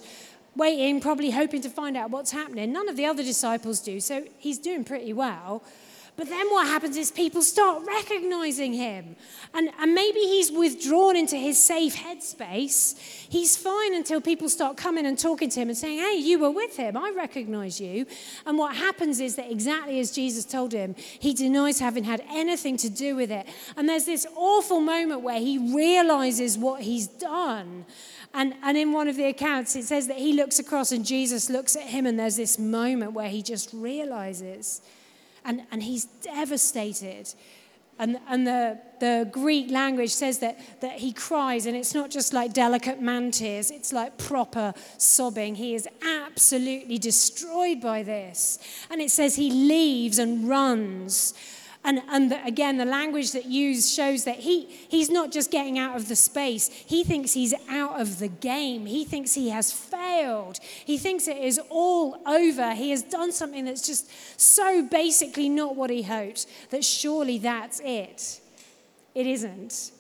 waiting, 0.56 1.02
probably 1.02 1.32
hoping 1.32 1.60
to 1.64 1.70
find 1.70 1.98
out 1.98 2.10
what's 2.10 2.32
happening. 2.32 2.72
None 2.72 2.88
of 2.88 2.96
the 2.96 3.06
other 3.06 3.22
disciples 3.22 3.82
do, 3.82 4.00
so 4.00 4.24
he's 4.38 4.60
doing 4.60 4.86
pretty 4.86 5.12
well. 5.12 5.62
But 6.20 6.28
then 6.28 6.50
what 6.50 6.68
happens 6.68 6.98
is 6.98 7.12
people 7.12 7.42
start 7.42 7.82
recognizing 7.88 8.74
him. 8.74 9.16
And, 9.54 9.70
and 9.80 9.96
maybe 9.96 10.20
he's 10.20 10.52
withdrawn 10.52 11.16
into 11.16 11.38
his 11.38 11.58
safe 11.58 11.96
headspace. 11.96 13.00
He's 13.00 13.56
fine 13.56 13.96
until 13.96 14.20
people 14.20 14.50
start 14.50 14.76
coming 14.76 15.06
and 15.06 15.18
talking 15.18 15.50
to 15.50 15.62
him 15.62 15.70
and 15.70 15.78
saying, 15.78 16.00
Hey, 16.00 16.16
you 16.16 16.38
were 16.38 16.52
with 16.52 16.76
him. 16.76 16.98
I 16.98 17.14
recognize 17.16 17.80
you. 17.80 18.06
And 18.46 18.58
what 18.58 18.76
happens 18.76 19.22
is 19.22 19.38
that 19.38 19.50
exactly 19.50 20.02
as 20.02 20.12
Jesus 20.12 20.44
told 20.44 20.74
him, 20.74 20.94
he 20.98 21.34
denies 21.34 21.80
having 21.80 22.04
had 22.04 22.22
anything 22.30 22.76
to 22.76 22.90
do 22.90 23.16
with 23.16 23.32
it. 23.32 23.48
And 23.78 23.88
there's 23.88 24.06
this 24.06 24.28
awful 24.36 24.82
moment 24.82 25.22
where 25.22 25.40
he 25.40 25.74
realizes 25.74 26.58
what 26.58 26.82
he's 26.82 27.08
done. 27.08 27.86
And, 28.34 28.56
and 28.62 28.78
in 28.78 28.92
one 28.92 29.08
of 29.08 29.16
the 29.16 29.24
accounts, 29.24 29.74
it 29.78 29.86
says 29.86 30.10
that 30.10 30.18
he 30.18 30.34
looks 30.34 30.60
across 30.60 30.92
and 30.92 31.06
Jesus 31.06 31.50
looks 31.50 31.78
at 31.78 31.84
him, 31.84 32.06
and 32.06 32.20
there's 32.20 32.36
this 32.36 32.60
moment 32.60 33.14
where 33.14 33.30
he 33.30 33.42
just 33.42 33.70
realizes. 33.72 34.82
And, 35.46 35.64
and 35.72 35.84
he's 35.84 36.06
devastated. 36.06 37.34
And, 38.00 38.18
and 38.30 38.48
the, 38.48 38.80
the 39.02 39.28
Greek 39.30 39.70
language 39.70 40.12
says 40.12 40.40
that, 40.40 40.58
that 40.80 41.00
he 41.00 41.12
cries, 41.12 41.66
and 41.66 41.76
it's 41.76 41.94
not 41.94 42.10
just 42.10 42.32
like 42.32 42.54
delicate 42.54 43.02
man 43.02 43.32
tears, 43.32 43.72
it's 43.72 43.92
like 43.92 44.18
proper 44.18 44.74
sobbing. 44.98 45.56
He 45.56 45.76
is 45.76 45.86
absolutely 46.02 46.98
destroyed 46.98 47.82
by 47.82 48.04
this. 48.04 48.58
And 48.90 49.02
it 49.02 49.12
says 49.12 49.36
he 49.36 49.52
leaves 49.52 50.18
and 50.18 50.48
runs 50.48 51.34
and, 51.84 52.02
and 52.10 52.32
the, 52.32 52.46
again, 52.46 52.78
the 52.78 52.86
language 52.86 53.32
that 53.32 53.46
used 53.46 53.94
shows 53.94 54.26
that 54.26 54.36
he, 54.36 54.66
he's 54.66 55.10
not 55.10 55.32
just 55.32 55.50
getting 55.50 55.80
out 55.80 55.96
of 55.96 56.10
the 56.10 56.16
space, 56.16 56.68
he 56.68 57.04
thinks 57.04 57.34
he's 57.34 57.54
out 57.70 58.00
of 58.00 58.20
the 58.20 58.28
game. 58.28 58.86
He 58.86 59.06
thinks 59.06 59.34
he 59.34 59.50
has 59.50 59.72
failed. 59.72 60.60
He 60.62 60.98
thinks 60.98 61.28
it 61.28 61.38
is 61.38 61.60
all 61.70 62.22
over. 62.28 62.74
He 62.74 62.92
has 62.92 63.02
done 63.02 63.32
something 63.32 63.66
that's 63.66 63.88
just 63.88 64.10
so 64.40 64.84
basically 64.84 65.48
not 65.48 65.76
what 65.76 65.90
he 65.90 66.04
hoped 66.04 66.48
that 66.70 66.84
surely 66.84 67.38
that's 67.38 67.80
it. 67.84 68.42
It 69.16 69.26
isn't. 69.26 69.92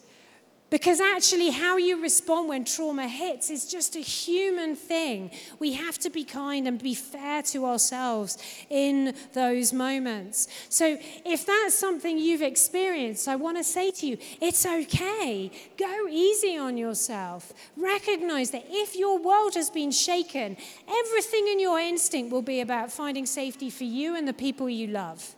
Because 0.69 1.01
actually, 1.01 1.49
how 1.49 1.77
you 1.77 2.01
respond 2.01 2.47
when 2.47 2.63
trauma 2.63 3.07
hits 3.07 3.49
is 3.49 3.65
just 3.65 3.95
a 3.95 4.01
human 4.01 4.75
thing. 4.75 5.31
We 5.57 5.73
have 5.73 5.97
to 5.99 6.11
be 6.11 6.23
kind 6.23 6.67
and 6.67 6.81
be 6.81 6.93
fair 6.93 7.41
to 7.43 7.65
ourselves 7.65 8.37
in 8.69 9.15
those 9.33 9.73
moments. 9.73 10.47
So, 10.69 10.99
if 11.25 11.45
that's 11.45 11.73
something 11.73 12.19
you've 12.19 12.43
experienced, 12.43 13.27
I 13.27 13.35
want 13.35 13.57
to 13.57 13.63
say 13.63 13.89
to 13.91 14.05
you, 14.05 14.17
it's 14.39 14.63
okay. 14.65 15.49
Go 15.77 16.07
easy 16.07 16.55
on 16.57 16.77
yourself. 16.77 17.51
Recognize 17.75 18.51
that 18.51 18.65
if 18.69 18.95
your 18.95 19.17
world 19.17 19.55
has 19.55 19.71
been 19.71 19.91
shaken, 19.91 20.55
everything 20.87 21.47
in 21.47 21.59
your 21.59 21.79
instinct 21.79 22.31
will 22.31 22.43
be 22.43 22.61
about 22.61 22.91
finding 22.91 23.25
safety 23.25 23.71
for 23.71 23.85
you 23.85 24.15
and 24.15 24.27
the 24.27 24.33
people 24.33 24.69
you 24.69 24.87
love. 24.87 25.35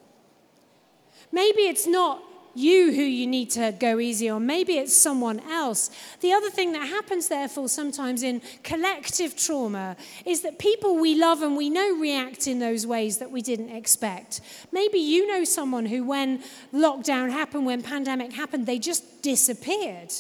Maybe 1.32 1.62
it's 1.62 1.88
not 1.88 2.22
you 2.56 2.92
who 2.92 3.02
you 3.02 3.28
need 3.28 3.50
to 3.52 3.76
go 3.80 4.00
easy 4.00 4.30
on. 4.30 4.46
Maybe 4.46 4.74
it's 4.74 4.96
someone 4.96 5.40
else. 5.42 5.90
The 6.20 6.34
other 6.34 6.50
thing 6.50 6.74
that 6.74 6.88
happens, 6.88 7.28
therefore, 7.28 7.70
sometimes 7.70 8.24
in 8.24 8.42
collective 8.64 9.36
trauma 9.36 9.96
is 10.26 10.42
that 10.42 10.60
people 10.60 10.98
we 10.98 11.16
love 11.16 11.42
and 11.42 11.56
we 11.56 11.70
know 11.70 11.96
react 11.98 12.48
in 12.48 12.60
those 12.60 12.86
ways 12.86 13.18
that 13.20 13.32
we 13.32 13.42
didn't 13.42 13.70
expect. 13.70 14.42
Maybe 14.72 15.00
you 15.00 15.28
know 15.28 15.44
someone 15.44 15.86
who, 15.86 16.04
when 16.04 16.44
lockdown 16.74 17.32
happened, 17.32 17.66
when 17.66 17.82
pandemic 17.82 18.34
happened, 18.34 18.66
they 18.66 18.80
just 18.80 19.22
disappeared. 19.22 20.12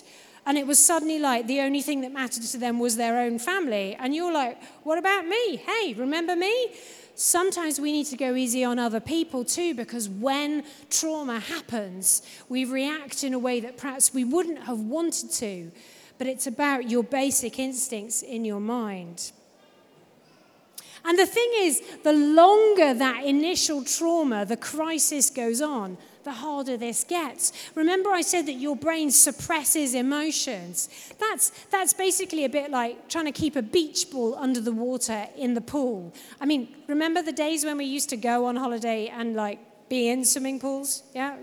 And 0.45 0.58
it 0.58 0.65
was 0.65 0.84
suddenly 0.84 1.19
like 1.19 1.47
the 1.47 1.62
only 1.62 1.82
thing 1.82 2.01
that 2.01 2.12
mattered 2.12 2.43
to 2.43 2.58
them 2.58 2.80
was 2.80 2.95
their 2.95 3.19
own 3.19 3.38
family. 3.38 3.95
And 3.99 4.15
you're 4.15 4.34
like, 4.34 4.62
what 4.84 4.97
about 4.97 5.27
me? 5.27 5.58
Hey, 5.58 5.93
remember 5.93 6.36
me? 6.36 6.71
sometimes 7.15 7.80
we 7.80 7.91
need 7.91 8.06
to 8.08 8.17
go 8.17 8.36
easy 8.36 8.63
on 8.63 8.80
other 8.80 8.99
people 8.99 9.45
too, 9.45 9.73
because 9.73 10.10
when 10.10 10.63
trauma 10.89 11.39
happens, 11.39 12.21
we 12.49 12.65
react 12.65 13.23
in 13.23 13.34
a 13.34 13.39
way 13.39 13.60
that 13.60 13.77
perhaps 13.77 14.13
we 14.13 14.23
wouldn't 14.23 14.63
have 14.63 14.80
wanted 14.80 15.32
to. 15.32 15.71
But 16.17 16.27
it's 16.27 16.47
about 16.47 16.89
your 16.89 17.04
basic 17.04 17.60
instincts 17.60 18.21
in 18.21 18.45
your 18.45 18.60
mind. 18.60 19.32
And 21.04 21.17
the 21.17 21.25
thing 21.25 21.51
is, 21.56 21.82
the 22.04 22.13
longer 22.13 22.93
that 22.93 23.23
initial 23.25 23.84
trauma, 23.84 24.45
the 24.45 24.58
crisis 24.58 25.32
goes 25.32 25.62
on, 25.62 25.97
the 26.23 26.31
harder 26.31 26.77
this 26.77 27.03
gets. 27.03 27.51
Remember, 27.75 28.10
I 28.10 28.21
said 28.21 28.45
that 28.45 28.53
your 28.53 28.75
brain 28.75 29.12
suppresses 29.12 29.93
emotions. 29.95 30.89
That's, 31.19 31.49
that's 31.69 31.93
basically 31.93 32.45
a 32.45 32.49
bit 32.49 32.71
like 32.71 33.10
trying 33.10 33.25
to 33.25 33.31
keep 33.31 33.55
a 33.55 33.62
beach 33.62 34.10
ball 34.12 34.36
under 34.36 34.62
the 34.62 34.71
water 34.71 35.27
in 35.38 35.53
the 35.53 35.62
pool. 35.62 36.13
I 36.39 36.45
mean, 36.45 36.69
remember 36.88 37.21
the 37.21 37.31
days 37.31 37.65
when 37.65 37.77
we 37.77 37.86
used 37.86 38.10
to 38.10 38.17
go 38.17 38.45
on 38.45 38.55
holiday 38.55 39.07
and 39.07 39.36
like 39.36 39.60
be 39.89 40.07
in 40.07 40.23
swimming 40.23 40.60
pools. 40.60 41.03
Yeah? 41.13 41.36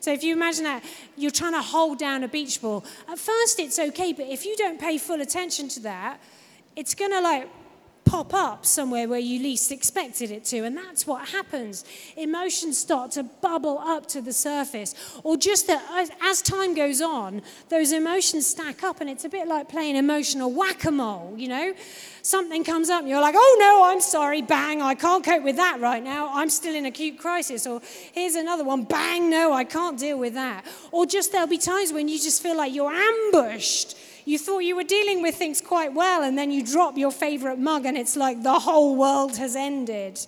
So 0.00 0.12
if 0.12 0.22
you 0.22 0.34
imagine 0.34 0.64
that, 0.64 0.84
you're 1.16 1.30
trying 1.30 1.54
to 1.54 1.62
hold 1.62 1.98
down 1.98 2.22
a 2.24 2.28
beach 2.28 2.60
ball. 2.60 2.84
At 3.08 3.18
first, 3.18 3.58
it's 3.58 3.78
okay, 3.78 4.12
but 4.12 4.26
if 4.26 4.44
you 4.44 4.54
don't 4.56 4.78
pay 4.78 4.98
full 4.98 5.20
attention 5.22 5.68
to 5.68 5.80
that, 5.80 6.20
it's 6.76 6.94
going 6.94 7.10
to 7.10 7.20
like 7.20 7.48
pop 8.10 8.34
up 8.34 8.66
somewhere 8.66 9.08
where 9.08 9.20
you 9.20 9.40
least 9.40 9.70
expected 9.70 10.32
it 10.32 10.44
to. 10.44 10.64
And 10.64 10.76
that's 10.76 11.06
what 11.06 11.28
happens. 11.28 11.84
Emotions 12.16 12.76
start 12.76 13.12
to 13.12 13.22
bubble 13.22 13.78
up 13.78 14.06
to 14.06 14.20
the 14.20 14.32
surface. 14.32 14.96
Or 15.22 15.36
just 15.36 15.68
that 15.68 16.10
as, 16.20 16.42
time 16.42 16.74
goes 16.74 17.00
on, 17.00 17.42
those 17.68 17.92
emotions 17.92 18.48
stack 18.48 18.82
up, 18.82 19.00
and 19.00 19.08
it's 19.08 19.24
a 19.24 19.28
bit 19.28 19.46
like 19.46 19.68
playing 19.68 19.94
emotional 19.94 20.50
whack 20.50 20.84
a 20.84 20.90
mole, 20.90 21.34
you 21.36 21.46
know? 21.46 21.72
Something 22.22 22.64
comes 22.64 22.90
up, 22.90 23.00
and 23.00 23.08
you're 23.08 23.20
like, 23.20 23.36
oh 23.38 23.56
no, 23.60 23.84
I'm 23.84 24.00
sorry, 24.00 24.42
bang, 24.42 24.82
I 24.82 24.94
can't 24.94 25.24
cope 25.24 25.44
with 25.44 25.56
that 25.56 25.80
right 25.80 26.02
now. 26.02 26.30
I'm 26.32 26.50
still 26.50 26.74
in 26.74 26.86
acute 26.86 27.18
crisis. 27.18 27.66
Or 27.66 27.80
here's 28.12 28.34
another 28.34 28.64
one, 28.64 28.84
bang, 28.84 29.30
no, 29.30 29.52
I 29.52 29.62
can't 29.62 29.98
deal 29.98 30.18
with 30.18 30.34
that. 30.34 30.66
Or 30.90 31.06
just 31.06 31.30
there'll 31.30 31.46
be 31.46 31.58
times 31.58 31.92
when 31.92 32.08
you 32.08 32.18
just 32.18 32.42
feel 32.42 32.56
like 32.56 32.74
you're 32.74 32.92
ambushed 32.92 33.96
you 34.24 34.38
thought 34.38 34.60
you 34.60 34.76
were 34.76 34.84
dealing 34.84 35.22
with 35.22 35.34
things 35.34 35.60
quite 35.60 35.94
well, 35.94 36.22
and 36.22 36.36
then 36.36 36.50
you 36.50 36.64
drop 36.64 36.96
your 36.96 37.12
favorite 37.12 37.58
mug, 37.58 37.86
and 37.86 37.96
it's 37.96 38.16
like 38.16 38.42
the 38.42 38.60
whole 38.60 38.96
world 38.96 39.36
has 39.36 39.56
ended. 39.56 40.18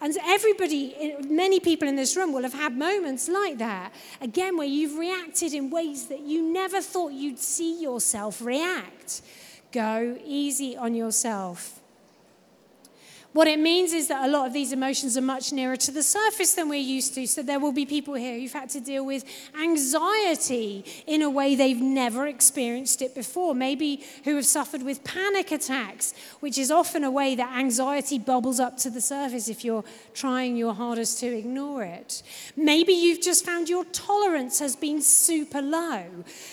And 0.00 0.16
everybody, 0.24 0.94
eh, 0.98 1.16
many 1.28 1.60
people 1.60 1.88
in 1.88 1.96
this 1.96 2.16
room 2.16 2.32
will 2.32 2.42
have 2.42 2.52
had 2.54 2.76
moments 2.76 3.28
like 3.28 3.58
that. 3.58 3.92
Again, 4.20 4.56
where 4.56 4.66
you've 4.66 4.98
reacted 4.98 5.54
in 5.54 5.70
ways 5.70 6.08
that 6.08 6.20
you 6.20 6.42
never 6.42 6.82
thought 6.82 7.12
you'd 7.12 7.38
see 7.38 7.80
yourself 7.80 8.42
react. 8.42 9.22
Go 9.72 10.18
easy 10.24 10.76
on 10.76 10.94
yourself. 10.94 11.80
What 13.34 13.48
it 13.48 13.58
means 13.58 13.92
is 13.92 14.06
that 14.08 14.28
a 14.28 14.30
lot 14.30 14.46
of 14.46 14.52
these 14.52 14.72
emotions 14.72 15.16
are 15.16 15.20
much 15.20 15.52
nearer 15.52 15.74
to 15.74 15.90
the 15.90 16.04
surface 16.04 16.54
than 16.54 16.68
we're 16.68 16.76
used 16.76 17.16
to. 17.16 17.26
So 17.26 17.42
there 17.42 17.58
will 17.58 17.72
be 17.72 17.84
people 17.84 18.14
here 18.14 18.38
who've 18.38 18.52
had 18.52 18.70
to 18.70 18.80
deal 18.80 19.04
with 19.04 19.24
anxiety 19.60 20.84
in 21.08 21.20
a 21.20 21.28
way 21.28 21.56
they've 21.56 21.80
never 21.80 22.28
experienced 22.28 23.02
it 23.02 23.12
before. 23.12 23.52
Maybe 23.52 24.04
who 24.22 24.36
have 24.36 24.46
suffered 24.46 24.84
with 24.84 25.02
panic 25.02 25.50
attacks, 25.50 26.14
which 26.38 26.56
is 26.56 26.70
often 26.70 27.02
a 27.02 27.10
way 27.10 27.34
that 27.34 27.58
anxiety 27.58 28.20
bubbles 28.20 28.60
up 28.60 28.76
to 28.78 28.88
the 28.88 29.00
surface 29.00 29.48
if 29.48 29.64
you're 29.64 29.84
trying 30.14 30.54
your 30.56 30.72
hardest 30.72 31.18
to 31.18 31.26
ignore 31.26 31.82
it. 31.82 32.22
Maybe 32.54 32.92
you've 32.92 33.20
just 33.20 33.44
found 33.44 33.68
your 33.68 33.84
tolerance 33.86 34.60
has 34.60 34.76
been 34.76 35.02
super 35.02 35.60
low 35.60 36.04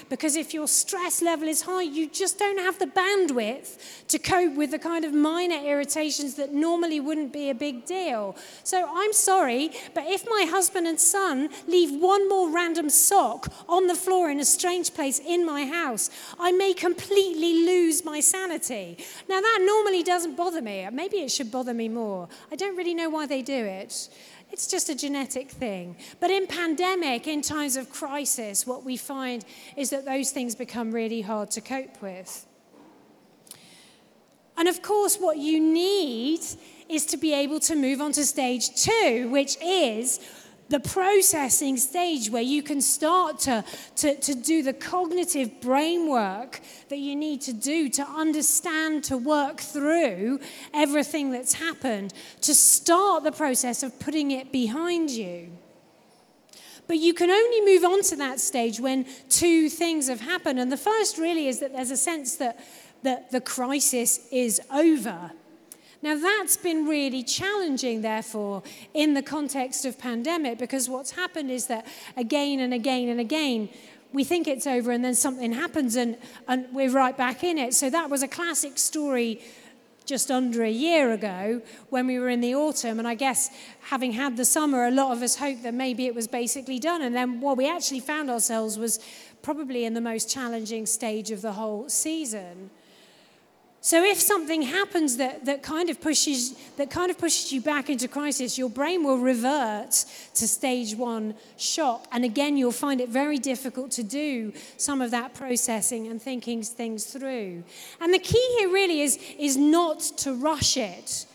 because 0.10 0.36
if 0.36 0.52
your 0.52 0.68
stress 0.68 1.22
level 1.22 1.48
is 1.48 1.62
high, 1.62 1.84
you 1.84 2.10
just 2.10 2.40
don't 2.40 2.58
have 2.58 2.80
the 2.80 2.88
bandwidth 2.88 4.08
to 4.08 4.18
cope 4.18 4.56
with 4.56 4.72
the 4.72 4.80
kind 4.80 5.06
of 5.06 5.14
minor 5.14 5.64
irritations 5.64 6.34
that 6.38 6.52
normally 6.52 6.71
normally 6.72 7.02
wouldn't 7.02 7.34
be 7.34 7.50
a 7.50 7.56
big 7.68 7.86
deal. 7.86 8.34
So 8.64 8.78
I'm 9.02 9.12
sorry, 9.12 9.72
but 9.94 10.06
if 10.08 10.22
my 10.36 10.46
husband 10.50 10.88
and 10.88 10.98
son 10.98 11.50
leave 11.68 11.92
one 12.02 12.30
more 12.30 12.50
random 12.50 12.90
sock 12.90 13.52
on 13.68 13.88
the 13.88 14.02
floor 14.06 14.32
in 14.32 14.40
a 14.40 14.46
strange 14.46 14.94
place 14.94 15.20
in 15.20 15.46
my 15.46 15.66
house, 15.66 16.10
I 16.40 16.54
may 16.54 16.74
completely 16.74 17.66
lose 17.66 18.06
my 18.06 18.22
sanity. 18.22 18.98
Now, 19.28 19.42
that 19.42 19.60
normally 19.62 20.02
doesn't 20.02 20.38
bother 20.38 20.62
me. 20.62 20.88
Maybe 20.94 21.18
it 21.18 21.32
should 21.32 21.52
bother 21.52 21.74
me 21.74 21.90
more. 21.90 22.30
I 22.54 22.56
don't 22.56 22.78
really 22.78 22.94
know 22.94 23.10
why 23.10 23.26
they 23.26 23.42
do 23.42 23.62
it. 23.82 23.92
It's 24.54 24.68
just 24.68 24.88
a 24.90 24.96
genetic 24.96 25.50
thing. 25.50 25.98
But 26.22 26.32
in 26.32 26.48
pandemic, 26.48 27.28
in 27.28 27.42
times 27.42 27.76
of 27.76 27.90
crisis, 27.90 28.66
what 28.66 28.86
we 28.86 28.96
find 28.96 29.44
is 29.76 29.90
that 29.90 30.06
those 30.06 30.32
things 30.32 30.56
become 30.56 30.94
really 30.94 31.22
hard 31.22 31.52
to 31.52 31.62
cope 31.62 32.02
with. 32.02 32.46
And 34.58 34.68
of 34.68 34.82
course, 34.82 35.18
what 35.18 35.38
you 35.38 35.60
need 35.60 36.42
is 36.90 37.06
to 37.08 37.18
be 37.18 37.34
able 37.34 37.60
to 37.62 37.76
move 37.76 38.02
on 38.02 38.12
to 38.14 38.26
stage 38.26 38.76
two, 38.76 39.30
which 39.32 39.58
is 39.62 40.20
the 40.72 40.80
processing 40.80 41.76
stage 41.78 42.30
where 42.30 42.42
you 42.42 42.64
can 42.64 42.82
start 42.82 43.40
to, 43.40 43.64
to, 43.98 44.16
to 44.16 44.34
do 44.34 44.64
the 44.64 44.74
cognitive 44.74 45.60
brain 45.62 46.10
work 46.10 46.62
that 46.90 46.98
you 46.98 47.16
need 47.16 47.42
to 47.42 47.54
do 47.54 47.90
to 47.90 48.04
understand, 48.04 49.04
to 49.04 49.18
work 49.18 49.60
through 49.60 50.40
everything 50.74 51.30
that's 51.32 51.54
happened, 51.54 52.14
to 52.40 52.56
start 52.56 53.24
the 53.24 53.32
process 53.32 53.84
of 53.84 54.00
putting 54.00 54.32
it 54.32 54.52
behind 54.52 55.12
you. 55.12 55.52
But 56.88 56.98
you 56.98 57.14
can 57.14 57.30
only 57.30 57.62
move 57.62 57.84
on 57.84 58.02
to 58.04 58.16
that 58.18 58.40
stage 58.40 58.80
when 58.80 59.06
two 59.30 59.70
things 59.70 60.10
have 60.10 60.20
happened. 60.20 60.60
And 60.60 60.72
the 60.72 60.78
first 60.78 61.18
really 61.18 61.48
is 61.48 61.60
that 61.60 61.74
there's 61.74 61.92
a 61.92 61.98
sense 61.98 62.38
that 62.38 62.60
that 63.04 63.32
the 63.32 63.42
crisis 63.42 64.28
is 64.32 64.62
over. 64.74 65.32
Now, 66.04 66.18
that's 66.18 66.58
been 66.58 66.88
really 66.88 67.22
challenging, 67.22 68.02
therefore, 68.02 68.64
in 68.94 69.14
the 69.14 69.22
context 69.22 69.86
of 69.86 70.00
pandemic, 70.00 70.58
because 70.58 70.90
what's 70.90 71.12
happened 71.12 71.52
is 71.52 71.68
that 71.68 71.86
again 72.18 72.60
and 72.60 72.74
again 72.74 73.10
and 73.10 73.20
again, 73.20 73.70
we 74.12 74.24
think 74.24 74.48
it's 74.48 74.68
over 74.68 74.92
and 74.92 75.06
then 75.06 75.16
something 75.16 75.54
happens 75.54 75.96
and, 75.96 76.18
and 76.48 76.66
we're 76.74 76.92
right 76.92 77.16
back 77.16 77.44
in 77.44 77.58
it. 77.58 77.74
So 77.74 77.90
that 77.90 78.10
was 78.10 78.24
a 78.24 78.28
classic 78.28 78.78
story 78.78 79.42
just 80.06 80.32
under 80.32 80.64
a 80.64 80.70
year 80.72 81.14
ago 81.14 81.62
when 81.90 82.08
we 82.08 82.20
were 82.20 82.30
in 82.30 82.42
the 82.42 82.56
autumn. 82.56 83.00
And 83.00 83.08
I 83.08 83.16
guess 83.16 83.50
having 83.84 84.12
had 84.12 84.36
the 84.36 84.44
summer, 84.44 84.88
a 84.88 84.92
lot 84.92 85.16
of 85.16 85.22
us 85.22 85.36
hoped 85.38 85.64
that 85.64 85.74
maybe 85.74 86.08
it 86.08 86.16
was 86.16 86.28
basically 86.28 86.80
done. 86.80 87.02
And 87.02 87.16
then 87.16 87.40
what 87.40 87.56
we 87.56 87.70
actually 87.70 88.02
found 88.02 88.30
ourselves 88.30 88.78
was 88.78 89.00
probably 89.44 89.86
in 89.86 89.94
the 89.94 90.02
most 90.02 90.30
challenging 90.30 90.86
stage 90.86 91.32
of 91.32 91.42
the 91.42 91.54
whole 91.54 91.88
season. 91.88 92.72
So 93.84 94.04
if 94.04 94.22
something 94.22 94.62
happens 94.62 95.18
that, 95.18 95.46
that 95.46 95.64
kind 95.64 95.90
of 95.90 96.00
pushes 96.00 96.54
that 96.78 96.92
kind 96.92 97.10
of 97.10 97.18
pushes 97.18 97.52
you 97.52 97.62
back 97.62 97.90
into 97.90 98.08
crisis, 98.08 98.56
your 98.56 98.70
brain 98.70 99.04
will 99.04 99.18
revert 99.18 99.92
to 100.36 100.48
stage 100.48 100.96
one 100.96 101.34
shock. 101.58 102.06
And 102.12 102.24
again, 102.24 102.58
you'll 102.58 102.72
find 102.72 103.02
it 103.02 103.10
very 103.10 103.40
difficult 103.40 103.90
to 103.92 104.04
do 104.04 104.54
some 104.78 105.02
of 105.02 105.10
that 105.12 105.34
processing 105.34 106.08
and 106.08 106.22
thinking 106.22 106.62
things 106.62 107.06
through. 107.06 107.64
And 108.00 108.14
the 108.14 108.20
key 108.20 108.56
here 108.60 108.70
really 108.70 109.02
is, 109.02 109.20
is 109.40 109.58
not 109.58 110.00
to 110.18 110.36
rush 110.36 110.78
it. 110.78 111.26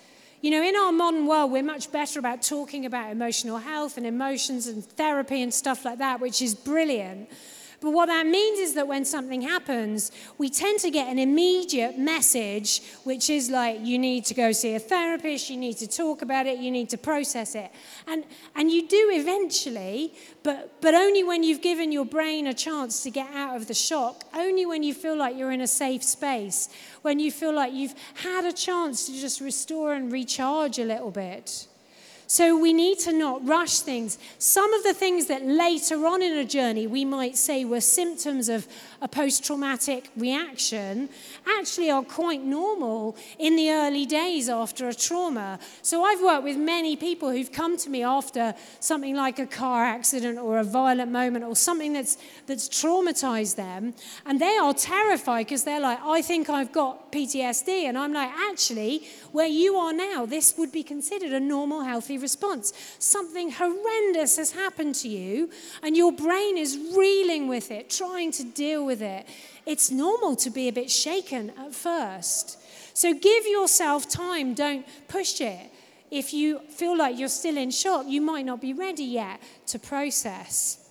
You 0.40 0.52
know, 0.52 0.62
in 0.62 0.76
our 0.76 0.92
modern 0.92 1.26
world, 1.26 1.50
we're 1.50 1.64
much 1.64 1.90
better 1.90 2.20
about 2.20 2.42
talking 2.42 2.86
about 2.86 3.10
emotional 3.10 3.58
health 3.58 3.96
and 3.96 4.06
emotions 4.06 4.68
and 4.68 4.84
therapy 4.84 5.42
and 5.42 5.52
stuff 5.52 5.84
like 5.84 5.98
that, 5.98 6.20
which 6.20 6.40
is 6.40 6.54
brilliant. 6.54 7.28
But 7.86 7.92
what 7.92 8.06
that 8.06 8.26
means 8.26 8.58
is 8.58 8.74
that 8.74 8.88
when 8.88 9.04
something 9.04 9.42
happens, 9.42 10.10
we 10.38 10.50
tend 10.50 10.80
to 10.80 10.90
get 10.90 11.06
an 11.06 11.20
immediate 11.20 11.96
message, 11.96 12.82
which 13.04 13.30
is 13.30 13.48
like, 13.48 13.78
you 13.80 13.96
need 13.96 14.24
to 14.24 14.34
go 14.34 14.50
see 14.50 14.74
a 14.74 14.80
therapist, 14.80 15.50
you 15.50 15.56
need 15.56 15.74
to 15.74 15.86
talk 15.86 16.20
about 16.20 16.46
it, 16.46 16.58
you 16.58 16.72
need 16.72 16.90
to 16.90 16.98
process 16.98 17.54
it. 17.54 17.70
And, 18.08 18.24
and 18.56 18.72
you 18.72 18.88
do 18.88 19.10
eventually, 19.12 20.14
but, 20.42 20.80
but 20.80 20.94
only 20.94 21.22
when 21.22 21.44
you've 21.44 21.62
given 21.62 21.92
your 21.92 22.04
brain 22.04 22.48
a 22.48 22.54
chance 22.54 23.04
to 23.04 23.10
get 23.12 23.32
out 23.32 23.54
of 23.54 23.68
the 23.68 23.74
shock, 23.74 24.24
only 24.34 24.66
when 24.66 24.82
you 24.82 24.92
feel 24.92 25.16
like 25.16 25.36
you're 25.36 25.52
in 25.52 25.60
a 25.60 25.68
safe 25.68 26.02
space, 26.02 26.68
when 27.02 27.20
you 27.20 27.30
feel 27.30 27.54
like 27.54 27.72
you've 27.72 27.94
had 28.14 28.44
a 28.44 28.52
chance 28.52 29.06
to 29.06 29.12
just 29.12 29.40
restore 29.40 29.94
and 29.94 30.10
recharge 30.10 30.80
a 30.80 30.84
little 30.84 31.12
bit. 31.12 31.68
So 32.28 32.58
we 32.58 32.72
need 32.72 32.98
to 33.00 33.12
not 33.12 33.46
rush 33.46 33.80
things. 33.80 34.18
Some 34.38 34.72
of 34.74 34.82
the 34.82 34.94
things 34.94 35.26
that 35.26 35.44
later 35.44 36.06
on 36.06 36.22
in 36.22 36.36
a 36.36 36.44
journey 36.44 36.86
we 36.86 37.04
might 37.04 37.36
say 37.36 37.64
were 37.64 37.80
symptoms 37.80 38.48
of 38.48 38.66
a 39.06 39.08
post 39.08 39.44
traumatic 39.44 40.10
reaction 40.16 41.08
actually 41.56 41.88
are 41.88 42.02
quite 42.02 42.42
normal 42.42 43.16
in 43.38 43.54
the 43.54 43.70
early 43.70 44.04
days 44.04 44.48
after 44.48 44.88
a 44.88 44.94
trauma. 44.94 45.60
So 45.82 46.02
I've 46.02 46.20
worked 46.20 46.42
with 46.42 46.56
many 46.56 46.96
people 46.96 47.30
who've 47.30 47.52
come 47.52 47.76
to 47.76 47.88
me 47.88 48.02
after 48.02 48.52
something 48.80 49.14
like 49.14 49.38
a 49.38 49.46
car 49.46 49.84
accident 49.84 50.40
or 50.40 50.58
a 50.58 50.64
violent 50.64 51.12
moment 51.12 51.44
or 51.44 51.54
something 51.54 51.92
that's, 51.92 52.18
that's 52.48 52.68
traumatized 52.68 53.54
them. 53.54 53.94
And 54.24 54.40
they 54.40 54.56
are 54.56 54.74
terrified 54.74 55.46
because 55.46 55.62
they're 55.62 55.78
like, 55.78 56.00
I 56.02 56.20
think 56.20 56.50
I've 56.50 56.72
got 56.72 57.12
PTSD. 57.12 57.84
And 57.84 57.96
I'm 57.96 58.12
like, 58.12 58.30
actually, 58.50 59.06
where 59.30 59.46
you 59.46 59.76
are 59.76 59.92
now, 59.92 60.26
this 60.26 60.58
would 60.58 60.72
be 60.72 60.82
considered 60.82 61.30
a 61.30 61.38
normal, 61.38 61.82
healthy 61.82 62.18
response. 62.18 62.72
Something 62.98 63.52
horrendous 63.52 64.36
has 64.36 64.50
happened 64.50 64.96
to 64.96 65.08
you, 65.08 65.48
and 65.84 65.96
your 65.96 66.10
brain 66.10 66.58
is 66.58 66.76
reeling 66.96 67.46
with 67.46 67.70
it, 67.70 67.88
trying 67.88 68.32
to 68.32 68.42
deal 68.42 68.84
with 68.84 68.95
it. 69.02 69.26
It's 69.64 69.90
normal 69.90 70.36
to 70.36 70.50
be 70.50 70.68
a 70.68 70.72
bit 70.72 70.90
shaken 70.90 71.50
at 71.58 71.74
first. 71.74 72.58
So 72.96 73.12
give 73.12 73.46
yourself 73.46 74.08
time, 74.08 74.54
don't 74.54 74.86
push 75.08 75.40
it. 75.40 75.70
If 76.10 76.32
you 76.32 76.60
feel 76.70 76.96
like 76.96 77.18
you're 77.18 77.28
still 77.28 77.56
in 77.56 77.70
shock, 77.70 78.06
you 78.06 78.20
might 78.20 78.46
not 78.46 78.60
be 78.60 78.72
ready 78.72 79.04
yet 79.04 79.40
to 79.68 79.78
process. 79.78 80.82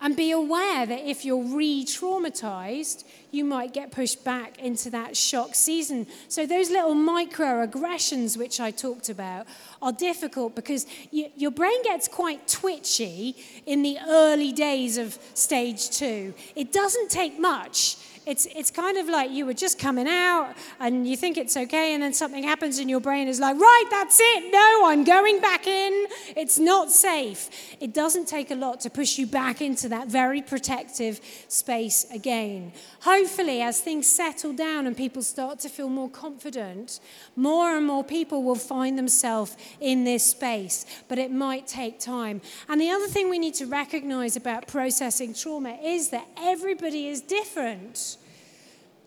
And 0.00 0.16
be 0.16 0.30
aware 0.30 0.86
that 0.86 1.08
if 1.08 1.24
you're 1.24 1.44
re 1.44 1.84
traumatized, 1.84 3.04
you 3.30 3.44
might 3.44 3.72
get 3.72 3.92
pushed 3.92 4.24
back 4.24 4.58
into 4.58 4.90
that 4.90 5.16
shock 5.16 5.54
season. 5.54 6.06
So, 6.28 6.46
those 6.46 6.70
little 6.70 6.94
microaggressions, 6.94 8.36
which 8.36 8.60
I 8.60 8.70
talked 8.70 9.08
about, 9.08 9.46
are 9.80 9.92
difficult 9.92 10.54
because 10.54 10.86
you, 11.10 11.30
your 11.36 11.50
brain 11.50 11.82
gets 11.82 12.08
quite 12.08 12.46
twitchy 12.48 13.36
in 13.66 13.82
the 13.82 13.98
early 14.08 14.52
days 14.52 14.98
of 14.98 15.18
stage 15.34 15.90
two. 15.90 16.34
It 16.54 16.72
doesn't 16.72 17.10
take 17.10 17.38
much 17.38 17.96
it's, 18.30 18.46
it's 18.54 18.70
kind 18.70 18.96
of 18.96 19.08
like 19.08 19.32
you 19.32 19.44
were 19.44 19.54
just 19.54 19.76
coming 19.76 20.06
out 20.06 20.54
and 20.78 21.06
you 21.06 21.16
think 21.16 21.36
it's 21.36 21.56
okay, 21.56 21.94
and 21.94 22.02
then 22.02 22.14
something 22.14 22.44
happens 22.44 22.78
in 22.78 22.88
your 22.88 23.00
brain 23.00 23.26
is 23.26 23.40
like, 23.40 23.58
right, 23.58 23.84
that's 23.90 24.20
it. 24.20 24.52
No, 24.52 24.82
I'm 24.84 25.02
going 25.02 25.40
back 25.40 25.66
in. 25.66 26.06
It's 26.36 26.56
not 26.56 26.92
safe. 26.92 27.50
It 27.80 27.92
doesn't 27.92 28.28
take 28.28 28.52
a 28.52 28.54
lot 28.54 28.80
to 28.82 28.90
push 28.90 29.18
you 29.18 29.26
back 29.26 29.60
into 29.60 29.88
that 29.88 30.06
very 30.06 30.42
protective 30.42 31.20
space 31.48 32.06
again. 32.12 32.72
Hopefully, 33.00 33.62
as 33.62 33.80
things 33.80 34.08
settle 34.08 34.52
down 34.52 34.86
and 34.86 34.96
people 34.96 35.22
start 35.22 35.58
to 35.60 35.68
feel 35.68 35.88
more 35.88 36.08
confident, 36.08 37.00
more 37.34 37.76
and 37.76 37.84
more 37.84 38.04
people 38.04 38.44
will 38.44 38.54
find 38.54 38.96
themselves 38.96 39.56
in 39.80 40.04
this 40.04 40.24
space, 40.24 40.86
but 41.08 41.18
it 41.18 41.32
might 41.32 41.66
take 41.66 41.98
time. 41.98 42.40
And 42.68 42.80
the 42.80 42.90
other 42.90 43.08
thing 43.08 43.28
we 43.28 43.40
need 43.40 43.54
to 43.54 43.66
recognize 43.66 44.36
about 44.36 44.68
processing 44.68 45.34
trauma 45.34 45.76
is 45.82 46.10
that 46.10 46.28
everybody 46.38 47.08
is 47.08 47.20
different. 47.20 48.18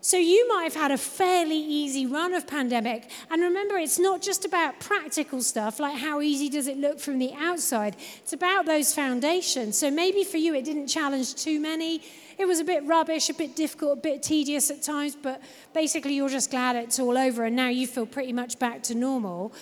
So 0.04 0.18
you 0.18 0.46
might 0.48 0.64
have 0.64 0.74
had 0.74 0.90
a 0.90 0.98
fairly 0.98 1.56
easy 1.56 2.04
run 2.04 2.34
of 2.34 2.46
pandemic. 2.46 3.08
And 3.30 3.40
remember, 3.40 3.78
it's 3.78 3.98
not 3.98 4.20
just 4.20 4.44
about 4.44 4.78
practical 4.78 5.40
stuff, 5.40 5.80
like 5.80 5.96
how 5.96 6.20
easy 6.20 6.50
does 6.50 6.66
it 6.66 6.76
look 6.76 7.00
from 7.00 7.18
the 7.18 7.32
outside. 7.32 7.96
It's 8.18 8.34
about 8.34 8.66
those 8.66 8.92
foundations. 8.92 9.78
So 9.78 9.90
maybe 9.90 10.22
for 10.22 10.36
you, 10.36 10.54
it 10.54 10.66
didn't 10.66 10.88
challenge 10.88 11.36
too 11.36 11.58
many. 11.58 12.02
It 12.36 12.44
was 12.44 12.60
a 12.60 12.64
bit 12.64 12.84
rubbish, 12.84 13.30
a 13.30 13.34
bit 13.34 13.56
difficult, 13.56 13.96
a 13.96 14.00
bit 14.02 14.22
tedious 14.22 14.70
at 14.70 14.82
times, 14.82 15.16
but 15.16 15.40
basically 15.72 16.12
you're 16.16 16.28
just 16.28 16.50
glad 16.50 16.76
it's 16.76 16.98
all 16.98 17.16
over 17.16 17.44
and 17.44 17.56
now 17.56 17.70
you 17.70 17.86
feel 17.86 18.04
pretty 18.04 18.34
much 18.34 18.58
back 18.58 18.82
to 18.82 18.94
normal. 18.94 19.54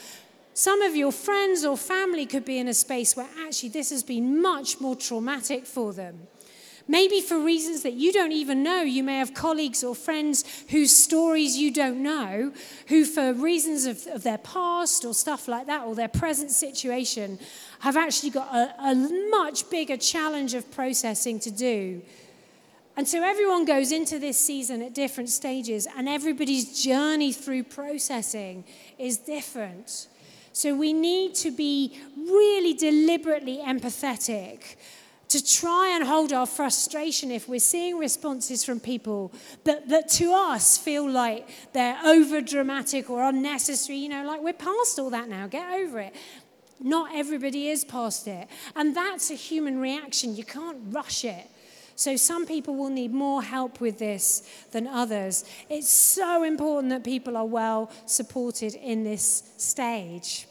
Some 0.54 0.82
of 0.82 0.96
your 0.96 1.12
friends 1.12 1.64
or 1.64 1.76
family 1.76 2.26
could 2.26 2.44
be 2.44 2.58
in 2.58 2.66
a 2.66 2.74
space 2.74 3.14
where 3.14 3.28
actually 3.46 3.68
this 3.68 3.90
has 3.90 4.02
been 4.02 4.42
much 4.42 4.80
more 4.80 4.96
traumatic 4.96 5.66
for 5.66 5.92
them. 5.92 6.26
Maybe 6.88 7.20
for 7.20 7.38
reasons 7.38 7.82
that 7.82 7.94
you 7.94 8.12
don't 8.12 8.32
even 8.32 8.62
know, 8.62 8.82
you 8.82 9.02
may 9.02 9.18
have 9.18 9.34
colleagues 9.34 9.84
or 9.84 9.94
friends 9.94 10.44
whose 10.70 10.94
stories 10.94 11.56
you 11.56 11.72
don't 11.72 12.02
know, 12.02 12.52
who, 12.88 13.04
for 13.04 13.32
reasons 13.32 13.86
of, 13.86 14.06
of 14.08 14.22
their 14.22 14.38
past 14.38 15.04
or 15.04 15.14
stuff 15.14 15.48
like 15.48 15.66
that, 15.66 15.84
or 15.86 15.94
their 15.94 16.08
present 16.08 16.50
situation, 16.50 17.38
have 17.80 17.96
actually 17.96 18.30
got 18.30 18.52
a, 18.54 18.74
a 18.90 18.94
much 19.30 19.70
bigger 19.70 19.96
challenge 19.96 20.54
of 20.54 20.70
processing 20.70 21.38
to 21.40 21.50
do. 21.50 22.02
And 22.96 23.08
so 23.08 23.22
everyone 23.22 23.64
goes 23.64 23.90
into 23.90 24.18
this 24.18 24.38
season 24.38 24.82
at 24.82 24.92
different 24.94 25.30
stages, 25.30 25.86
and 25.96 26.08
everybody's 26.08 26.82
journey 26.82 27.32
through 27.32 27.64
processing 27.64 28.64
is 28.98 29.16
different. 29.16 30.08
So 30.52 30.74
we 30.74 30.92
need 30.92 31.34
to 31.36 31.50
be 31.50 31.98
really 32.16 32.74
deliberately 32.74 33.62
empathetic 33.64 34.76
to 35.32 35.42
try 35.42 35.94
and 35.94 36.04
hold 36.06 36.30
our 36.30 36.46
frustration 36.46 37.30
if 37.30 37.48
we're 37.48 37.58
seeing 37.58 37.96
responses 37.96 38.64
from 38.64 38.78
people 38.78 39.32
that, 39.64 39.88
that 39.88 40.08
to 40.10 40.32
us 40.34 40.76
feel 40.76 41.10
like 41.10 41.48
they're 41.72 41.98
over 42.04 42.42
dramatic 42.42 43.08
or 43.08 43.22
unnecessary. 43.22 43.98
You 43.98 44.10
know, 44.10 44.26
like 44.26 44.42
we're 44.42 44.52
past 44.52 44.98
all 44.98 45.08
that 45.10 45.28
now, 45.30 45.46
get 45.46 45.72
over 45.72 46.00
it. 46.00 46.14
Not 46.80 47.14
everybody 47.14 47.68
is 47.68 47.82
past 47.82 48.28
it. 48.28 48.46
And 48.76 48.94
that's 48.94 49.30
a 49.30 49.34
human 49.34 49.80
reaction. 49.80 50.36
You 50.36 50.44
can't 50.44 50.78
rush 50.90 51.24
it. 51.24 51.46
So, 51.94 52.16
some 52.16 52.46
people 52.46 52.74
will 52.74 52.90
need 52.90 53.12
more 53.12 53.42
help 53.42 53.80
with 53.80 53.98
this 53.98 54.42
than 54.72 54.86
others. 54.86 55.44
It's 55.68 55.90
so 55.90 56.42
important 56.42 56.90
that 56.90 57.04
people 57.04 57.36
are 57.36 57.46
well 57.46 57.90
supported 58.06 58.74
in 58.74 59.04
this 59.04 59.52
stage. 59.56 60.46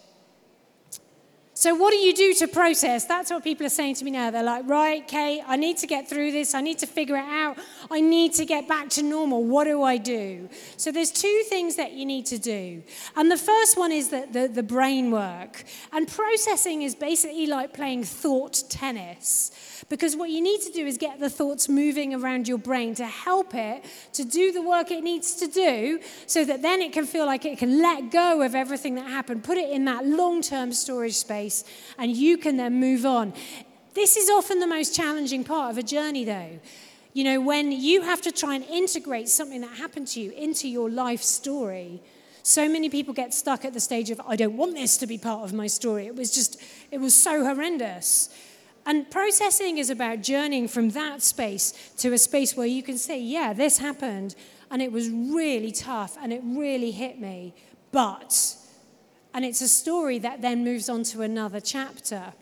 So, 1.61 1.75
what 1.75 1.91
do 1.91 1.97
you 1.97 2.15
do 2.15 2.33
to 2.39 2.47
process? 2.47 3.05
That's 3.05 3.29
what 3.29 3.43
people 3.43 3.67
are 3.67 3.69
saying 3.69 3.93
to 3.97 4.03
me 4.03 4.09
now. 4.09 4.31
They're 4.31 4.41
like, 4.41 4.67
right, 4.67 5.07
Kate, 5.07 5.43
I 5.45 5.57
need 5.57 5.77
to 5.77 5.85
get 5.85 6.09
through 6.09 6.31
this. 6.31 6.55
I 6.55 6.61
need 6.61 6.79
to 6.79 6.87
figure 6.87 7.17
it 7.17 7.23
out. 7.23 7.59
I 7.91 8.01
need 8.01 8.33
to 8.33 8.45
get 8.45 8.67
back 8.67 8.89
to 8.97 9.03
normal. 9.03 9.43
What 9.43 9.65
do 9.65 9.83
I 9.83 9.97
do? 9.97 10.49
So, 10.77 10.91
there's 10.91 11.11
two 11.11 11.43
things 11.49 11.75
that 11.75 11.91
you 11.91 12.03
need 12.03 12.25
to 12.25 12.39
do. 12.39 12.81
And 13.15 13.29
the 13.29 13.37
first 13.37 13.77
one 13.77 13.91
is 13.91 14.09
the, 14.09 14.27
the, 14.31 14.47
the 14.47 14.63
brain 14.63 15.11
work. 15.11 15.63
And 15.91 16.07
processing 16.07 16.81
is 16.81 16.95
basically 16.95 17.45
like 17.45 17.73
playing 17.73 18.05
thought 18.05 18.63
tennis. 18.67 19.51
Because 19.91 20.15
what 20.15 20.29
you 20.29 20.39
need 20.39 20.61
to 20.61 20.71
do 20.71 20.87
is 20.87 20.97
get 20.97 21.19
the 21.19 21.29
thoughts 21.29 21.67
moving 21.67 22.15
around 22.15 22.47
your 22.47 22.57
brain 22.57 22.95
to 22.95 23.05
help 23.05 23.53
it 23.53 23.83
to 24.13 24.23
do 24.23 24.53
the 24.53 24.61
work 24.61 24.89
it 24.89 25.03
needs 25.03 25.35
to 25.35 25.47
do 25.47 25.99
so 26.27 26.45
that 26.45 26.61
then 26.61 26.81
it 26.81 26.93
can 26.93 27.05
feel 27.05 27.25
like 27.25 27.43
it 27.43 27.57
can 27.57 27.81
let 27.81 28.09
go 28.09 28.41
of 28.41 28.55
everything 28.55 28.95
that 28.95 29.09
happened, 29.09 29.43
put 29.43 29.57
it 29.57 29.69
in 29.69 29.83
that 29.83 30.05
long 30.05 30.41
term 30.41 30.71
storage 30.71 31.15
space, 31.15 31.50
and 31.97 32.15
you 32.15 32.37
can 32.37 32.57
then 32.57 32.79
move 32.79 33.05
on. 33.05 33.33
This 33.93 34.15
is 34.15 34.29
often 34.29 34.59
the 34.59 34.67
most 34.67 34.95
challenging 34.95 35.43
part 35.43 35.71
of 35.71 35.77
a 35.77 35.83
journey, 35.83 36.23
though. 36.25 36.59
You 37.13 37.25
know, 37.25 37.41
when 37.41 37.71
you 37.71 38.03
have 38.03 38.21
to 38.21 38.31
try 38.31 38.55
and 38.55 38.63
integrate 38.65 39.27
something 39.27 39.61
that 39.61 39.75
happened 39.77 40.07
to 40.09 40.21
you 40.21 40.31
into 40.31 40.67
your 40.67 40.89
life 40.89 41.21
story. 41.21 42.01
So 42.43 42.67
many 42.67 42.89
people 42.89 43.13
get 43.13 43.33
stuck 43.33 43.65
at 43.65 43.73
the 43.73 43.79
stage 43.79 44.09
of, 44.09 44.19
I 44.25 44.35
don't 44.35 44.57
want 44.57 44.73
this 44.73 44.97
to 44.97 45.07
be 45.07 45.17
part 45.17 45.43
of 45.43 45.53
my 45.53 45.67
story. 45.67 46.07
It 46.07 46.15
was 46.15 46.31
just, 46.33 46.61
it 46.89 46.99
was 46.99 47.13
so 47.13 47.43
horrendous. 47.43 48.29
And 48.85 49.09
processing 49.11 49.77
is 49.77 49.89
about 49.89 50.23
journeying 50.23 50.67
from 50.67 50.89
that 50.91 51.21
space 51.21 51.91
to 51.97 52.13
a 52.13 52.17
space 52.17 52.57
where 52.57 52.65
you 52.65 52.81
can 52.81 52.97
say, 52.97 53.21
yeah, 53.21 53.53
this 53.53 53.77
happened 53.77 54.35
and 54.71 54.81
it 54.81 54.91
was 54.91 55.09
really 55.09 55.71
tough 55.71 56.17
and 56.19 56.33
it 56.33 56.41
really 56.43 56.91
hit 56.91 57.19
me, 57.19 57.53
but, 57.91 58.55
and 59.33 59.45
it's 59.45 59.61
a 59.61 59.67
story 59.67 60.19
that 60.19 60.41
then 60.41 60.63
moves 60.63 60.89
on 60.89 61.03
to 61.03 61.21
another 61.21 61.59
chapter. 61.59 62.33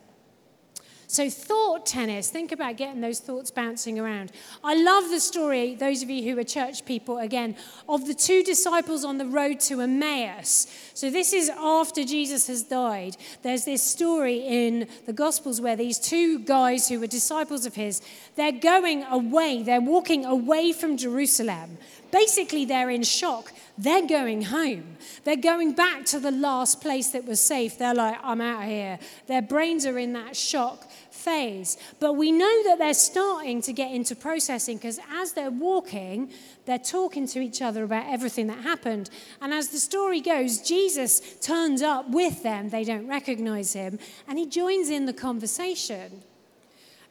So, 1.10 1.28
thought 1.28 1.86
tennis, 1.86 2.30
think 2.30 2.52
about 2.52 2.76
getting 2.76 3.00
those 3.00 3.18
thoughts 3.18 3.50
bouncing 3.50 3.98
around. 3.98 4.30
I 4.62 4.80
love 4.80 5.10
the 5.10 5.18
story, 5.18 5.74
those 5.74 6.04
of 6.04 6.08
you 6.08 6.22
who 6.22 6.38
are 6.38 6.44
church 6.44 6.84
people, 6.86 7.18
again, 7.18 7.56
of 7.88 8.06
the 8.06 8.14
two 8.14 8.44
disciples 8.44 9.04
on 9.04 9.18
the 9.18 9.26
road 9.26 9.58
to 9.62 9.80
Emmaus. 9.80 10.68
So, 10.94 11.10
this 11.10 11.32
is 11.32 11.50
after 11.50 12.04
Jesus 12.04 12.46
has 12.46 12.62
died. 12.62 13.16
There's 13.42 13.64
this 13.64 13.82
story 13.82 14.36
in 14.46 14.86
the 15.06 15.12
Gospels 15.12 15.60
where 15.60 15.74
these 15.74 15.98
two 15.98 16.38
guys 16.38 16.88
who 16.88 17.00
were 17.00 17.08
disciples 17.08 17.66
of 17.66 17.74
his, 17.74 18.02
they're 18.36 18.52
going 18.52 19.02
away, 19.02 19.64
they're 19.64 19.80
walking 19.80 20.24
away 20.24 20.70
from 20.72 20.96
Jerusalem. 20.96 21.78
Basically, 22.10 22.64
they're 22.64 22.90
in 22.90 23.02
shock. 23.02 23.52
They're 23.78 24.06
going 24.06 24.42
home. 24.42 24.96
They're 25.24 25.36
going 25.36 25.72
back 25.72 26.04
to 26.06 26.20
the 26.20 26.30
last 26.30 26.80
place 26.80 27.10
that 27.12 27.24
was 27.24 27.40
safe. 27.40 27.78
They're 27.78 27.94
like, 27.94 28.18
I'm 28.22 28.40
out 28.40 28.62
of 28.62 28.68
here. 28.68 28.98
Their 29.26 29.42
brains 29.42 29.86
are 29.86 29.98
in 29.98 30.12
that 30.12 30.36
shock 30.36 30.90
phase. 31.10 31.76
But 31.98 32.14
we 32.14 32.32
know 32.32 32.62
that 32.64 32.78
they're 32.78 32.94
starting 32.94 33.62
to 33.62 33.72
get 33.72 33.92
into 33.92 34.16
processing 34.16 34.76
because 34.76 34.98
as 35.12 35.32
they're 35.32 35.50
walking, 35.50 36.30
they're 36.66 36.78
talking 36.78 37.26
to 37.28 37.40
each 37.40 37.62
other 37.62 37.84
about 37.84 38.06
everything 38.06 38.48
that 38.48 38.58
happened. 38.58 39.10
And 39.40 39.52
as 39.54 39.68
the 39.68 39.78
story 39.78 40.20
goes, 40.20 40.60
Jesus 40.60 41.20
turns 41.40 41.82
up 41.82 42.10
with 42.10 42.42
them. 42.42 42.70
They 42.70 42.84
don't 42.84 43.06
recognize 43.06 43.72
him. 43.72 43.98
And 44.28 44.38
he 44.38 44.46
joins 44.46 44.90
in 44.90 45.06
the 45.06 45.12
conversation. 45.12 46.22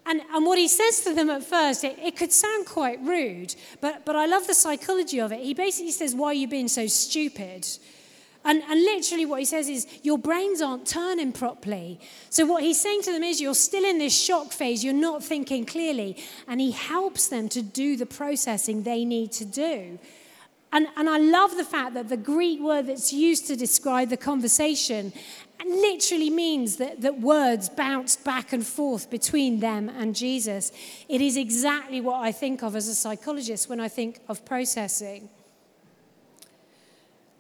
And, 0.10 0.24
and 0.34 0.44
what 0.44 0.58
he 0.58 0.68
says 0.68 1.02
to 1.02 1.14
them 1.14 1.30
at 1.30 1.44
first, 1.44 1.84
it, 1.84 1.96
it 2.00 2.18
could 2.18 2.32
sound 2.32 2.66
quite 2.66 3.00
rude, 3.02 3.54
but, 3.80 4.06
but 4.06 4.16
I 4.16 4.26
love 4.26 4.48
the 4.48 4.56
psychology 4.56 5.22
of 5.22 5.32
it. 5.32 5.42
He 5.42 5.54
basically 5.54 5.92
says, 5.92 6.16
Why 6.16 6.30
are 6.30 6.34
you 6.34 6.48
being 6.48 6.68
so 6.68 6.88
stupid? 6.88 7.68
And, 8.44 8.64
and 8.64 8.82
literally, 8.82 9.28
what 9.28 9.38
he 9.38 9.46
says 9.46 9.70
is, 9.70 9.86
Your 10.02 10.18
brains 10.18 10.64
aren't 10.64 10.88
turning 10.88 11.32
properly. 11.32 12.00
So, 12.32 12.44
what 12.48 12.64
he's 12.64 12.82
saying 12.82 13.04
to 13.04 13.12
them 13.12 13.22
is, 13.22 13.40
You're 13.40 13.54
still 13.54 13.86
in 13.86 14.00
this 14.00 14.20
shock 14.20 14.52
phase, 14.52 14.84
you're 14.84 14.96
not 14.96 15.24
thinking 15.24 15.64
clearly. 15.64 16.18
And 16.48 16.60
he 16.60 16.72
helps 16.72 17.28
them 17.28 17.48
to 17.50 17.62
do 17.62 17.96
the 17.96 18.08
processing 18.08 18.82
they 18.82 19.06
need 19.06 19.32
to 19.34 19.46
do. 19.46 20.00
And, 20.74 20.88
and 20.98 21.08
I 21.08 21.20
love 21.20 21.56
the 21.56 21.64
fact 21.64 21.94
that 21.94 22.10
the 22.10 22.18
Greek 22.18 22.60
word 22.60 22.88
that's 22.88 23.14
used 23.14 23.46
to 23.48 23.56
describe 23.56 24.10
the 24.10 24.18
conversation 24.18 25.14
literally 25.68 26.30
means 26.30 26.78
that, 26.78 27.02
that 27.02 27.20
words 27.20 27.70
bounced 27.70 28.24
back 28.24 28.54
and 28.54 28.66
forth 28.66 29.10
between 29.10 29.60
them 29.60 29.90
and 29.90 30.16
Jesus. 30.16 30.72
It 31.08 31.22
is 31.22 31.38
exactly 31.38 32.02
what 32.02 32.22
I 32.22 32.32
think 32.32 32.64
of 32.64 32.76
as 32.76 32.88
a 32.88 32.96
psychologist 32.96 33.70
when 33.70 33.80
I 33.80 33.88
think 33.88 34.20
of 34.28 34.46
processing. 34.46 35.30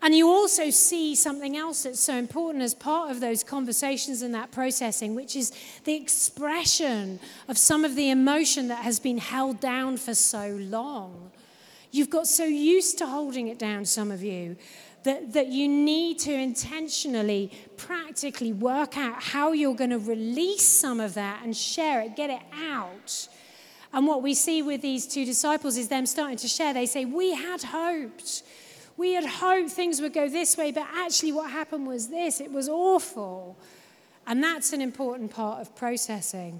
And 0.01 0.15
you 0.15 0.30
also 0.30 0.70
see 0.70 1.13
something 1.13 1.57
else 1.57 1.84
that's 1.84 1.99
so 1.99 2.15
important 2.15 2.63
as 2.63 2.74
part 2.74 3.11
of 3.11 3.20
those 3.20 3.43
conversations 3.43 4.22
and 4.22 4.34
that 4.34 4.51
processing, 4.51 5.13
which 5.13 5.36
is 5.36 5.51
the 5.84 5.95
expression 5.95 7.20
of 7.49 7.57
some 7.57 7.84
of 7.84 7.95
the 7.95 8.09
emotion 8.09 8.70
that 8.70 8.84
has 8.84 8.99
been 8.99 9.17
held 9.17 9.59
down 9.59 9.97
for 9.97 10.13
so 10.13 10.57
long. 10.61 11.32
You've 11.91 12.09
got 12.09 12.28
so 12.28 12.45
used 12.45 12.97
to 12.99 13.07
holding 13.07 13.47
it 13.47 13.59
down, 13.59 13.84
some 13.84 14.11
of 14.11 14.24
you, 14.24 14.55
that, 15.10 15.34
that 15.34 15.47
you 15.47 15.68
need 15.68 16.20
to 16.20 16.32
intentionally, 16.32 17.51
practically 17.78 18.53
work 18.53 18.95
out 18.95 19.24
how 19.24 19.53
you're 19.53 19.74
going 19.74 19.89
to 19.89 19.97
release 19.97 20.64
some 20.64 20.99
of 20.99 21.16
that 21.16 21.41
and 21.43 21.57
share 21.57 22.01
it, 22.01 22.16
get 22.16 22.30
it 22.30 22.41
out. 22.53 23.28
And 23.91 24.05
what 24.05 24.22
we 24.22 24.36
see 24.36 24.62
with 24.62 24.84
these 24.84 25.07
two 25.07 25.26
disciples 25.26 25.78
is 25.78 25.88
them 25.88 26.05
starting 26.05 26.38
to 26.38 26.47
share. 26.47 26.76
They 26.76 26.86
say, 26.86 27.05
We 27.05 27.34
had 27.34 27.64
hoped 27.64 28.43
we 28.97 29.14
had 29.14 29.26
hoped 29.26 29.72
things 29.72 30.01
would 30.01 30.12
go 30.14 30.28
this 30.28 30.57
way, 30.57 30.72
but 30.72 30.86
actually, 30.93 31.32
what 31.32 31.49
happened 31.49 31.88
was 31.88 32.10
this 32.10 32.41
it 32.41 32.51
was 32.51 32.68
awful. 32.68 33.57
And 34.28 34.43
that's 34.43 34.74
an 34.74 34.82
important 34.82 35.32
part 35.32 35.62
of 35.62 35.74
processing. 35.76 36.60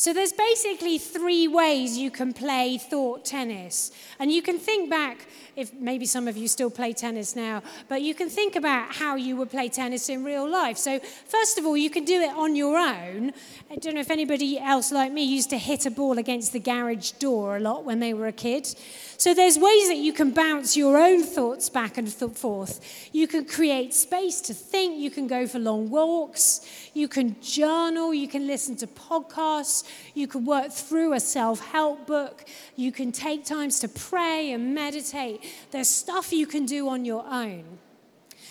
So, 0.00 0.12
there's 0.12 0.32
basically 0.32 0.96
three 0.96 1.48
ways 1.48 1.98
you 1.98 2.12
can 2.12 2.32
play 2.32 2.78
thought 2.78 3.24
tennis. 3.24 3.90
And 4.20 4.30
you 4.30 4.42
can 4.42 4.56
think 4.56 4.88
back, 4.88 5.26
if 5.56 5.74
maybe 5.74 6.06
some 6.06 6.28
of 6.28 6.36
you 6.36 6.46
still 6.46 6.70
play 6.70 6.92
tennis 6.92 7.34
now, 7.34 7.64
but 7.88 8.00
you 8.00 8.14
can 8.14 8.28
think 8.28 8.54
about 8.54 8.94
how 8.94 9.16
you 9.16 9.34
would 9.34 9.50
play 9.50 9.68
tennis 9.68 10.08
in 10.08 10.22
real 10.22 10.48
life. 10.48 10.78
So, 10.78 11.00
first 11.26 11.58
of 11.58 11.66
all, 11.66 11.76
you 11.76 11.90
can 11.90 12.04
do 12.04 12.20
it 12.20 12.32
on 12.36 12.54
your 12.54 12.78
own. 12.78 13.32
I 13.72 13.74
don't 13.74 13.94
know 13.94 14.00
if 14.00 14.12
anybody 14.12 14.56
else 14.60 14.92
like 14.92 15.10
me 15.10 15.24
used 15.24 15.50
to 15.50 15.58
hit 15.58 15.84
a 15.84 15.90
ball 15.90 16.16
against 16.16 16.52
the 16.52 16.60
garage 16.60 17.10
door 17.18 17.56
a 17.56 17.60
lot 17.60 17.84
when 17.84 17.98
they 17.98 18.14
were 18.14 18.28
a 18.28 18.32
kid. 18.32 18.72
So 19.16 19.34
there's 19.34 19.58
ways 19.58 19.88
that 19.88 19.96
you 19.96 20.12
can 20.12 20.30
bounce 20.30 20.76
your 20.76 20.96
own 20.96 21.24
thoughts 21.24 21.68
back 21.68 21.98
and 21.98 22.08
forth. 22.08 23.10
You 23.12 23.26
can 23.26 23.46
create 23.46 23.92
space 23.92 24.40
to 24.42 24.54
think. 24.54 24.96
You 24.96 25.10
can 25.10 25.26
go 25.26 25.48
for 25.48 25.58
long 25.58 25.90
walks. 25.90 26.60
You 26.94 27.08
can 27.08 27.34
journal. 27.40 28.14
You 28.14 28.28
can 28.28 28.46
listen 28.46 28.76
to 28.76 28.86
podcasts. 28.86 29.87
You 30.14 30.26
can 30.26 30.44
work 30.44 30.72
through 30.72 31.14
a 31.14 31.20
self 31.20 31.60
help 31.60 32.06
book. 32.06 32.44
You 32.76 32.92
can 32.92 33.12
take 33.12 33.44
times 33.44 33.80
to 33.80 33.88
pray 33.88 34.52
and 34.52 34.74
meditate. 34.74 35.44
There's 35.70 35.88
stuff 35.88 36.32
you 36.32 36.46
can 36.46 36.66
do 36.66 36.88
on 36.88 37.04
your 37.04 37.24
own. 37.26 37.78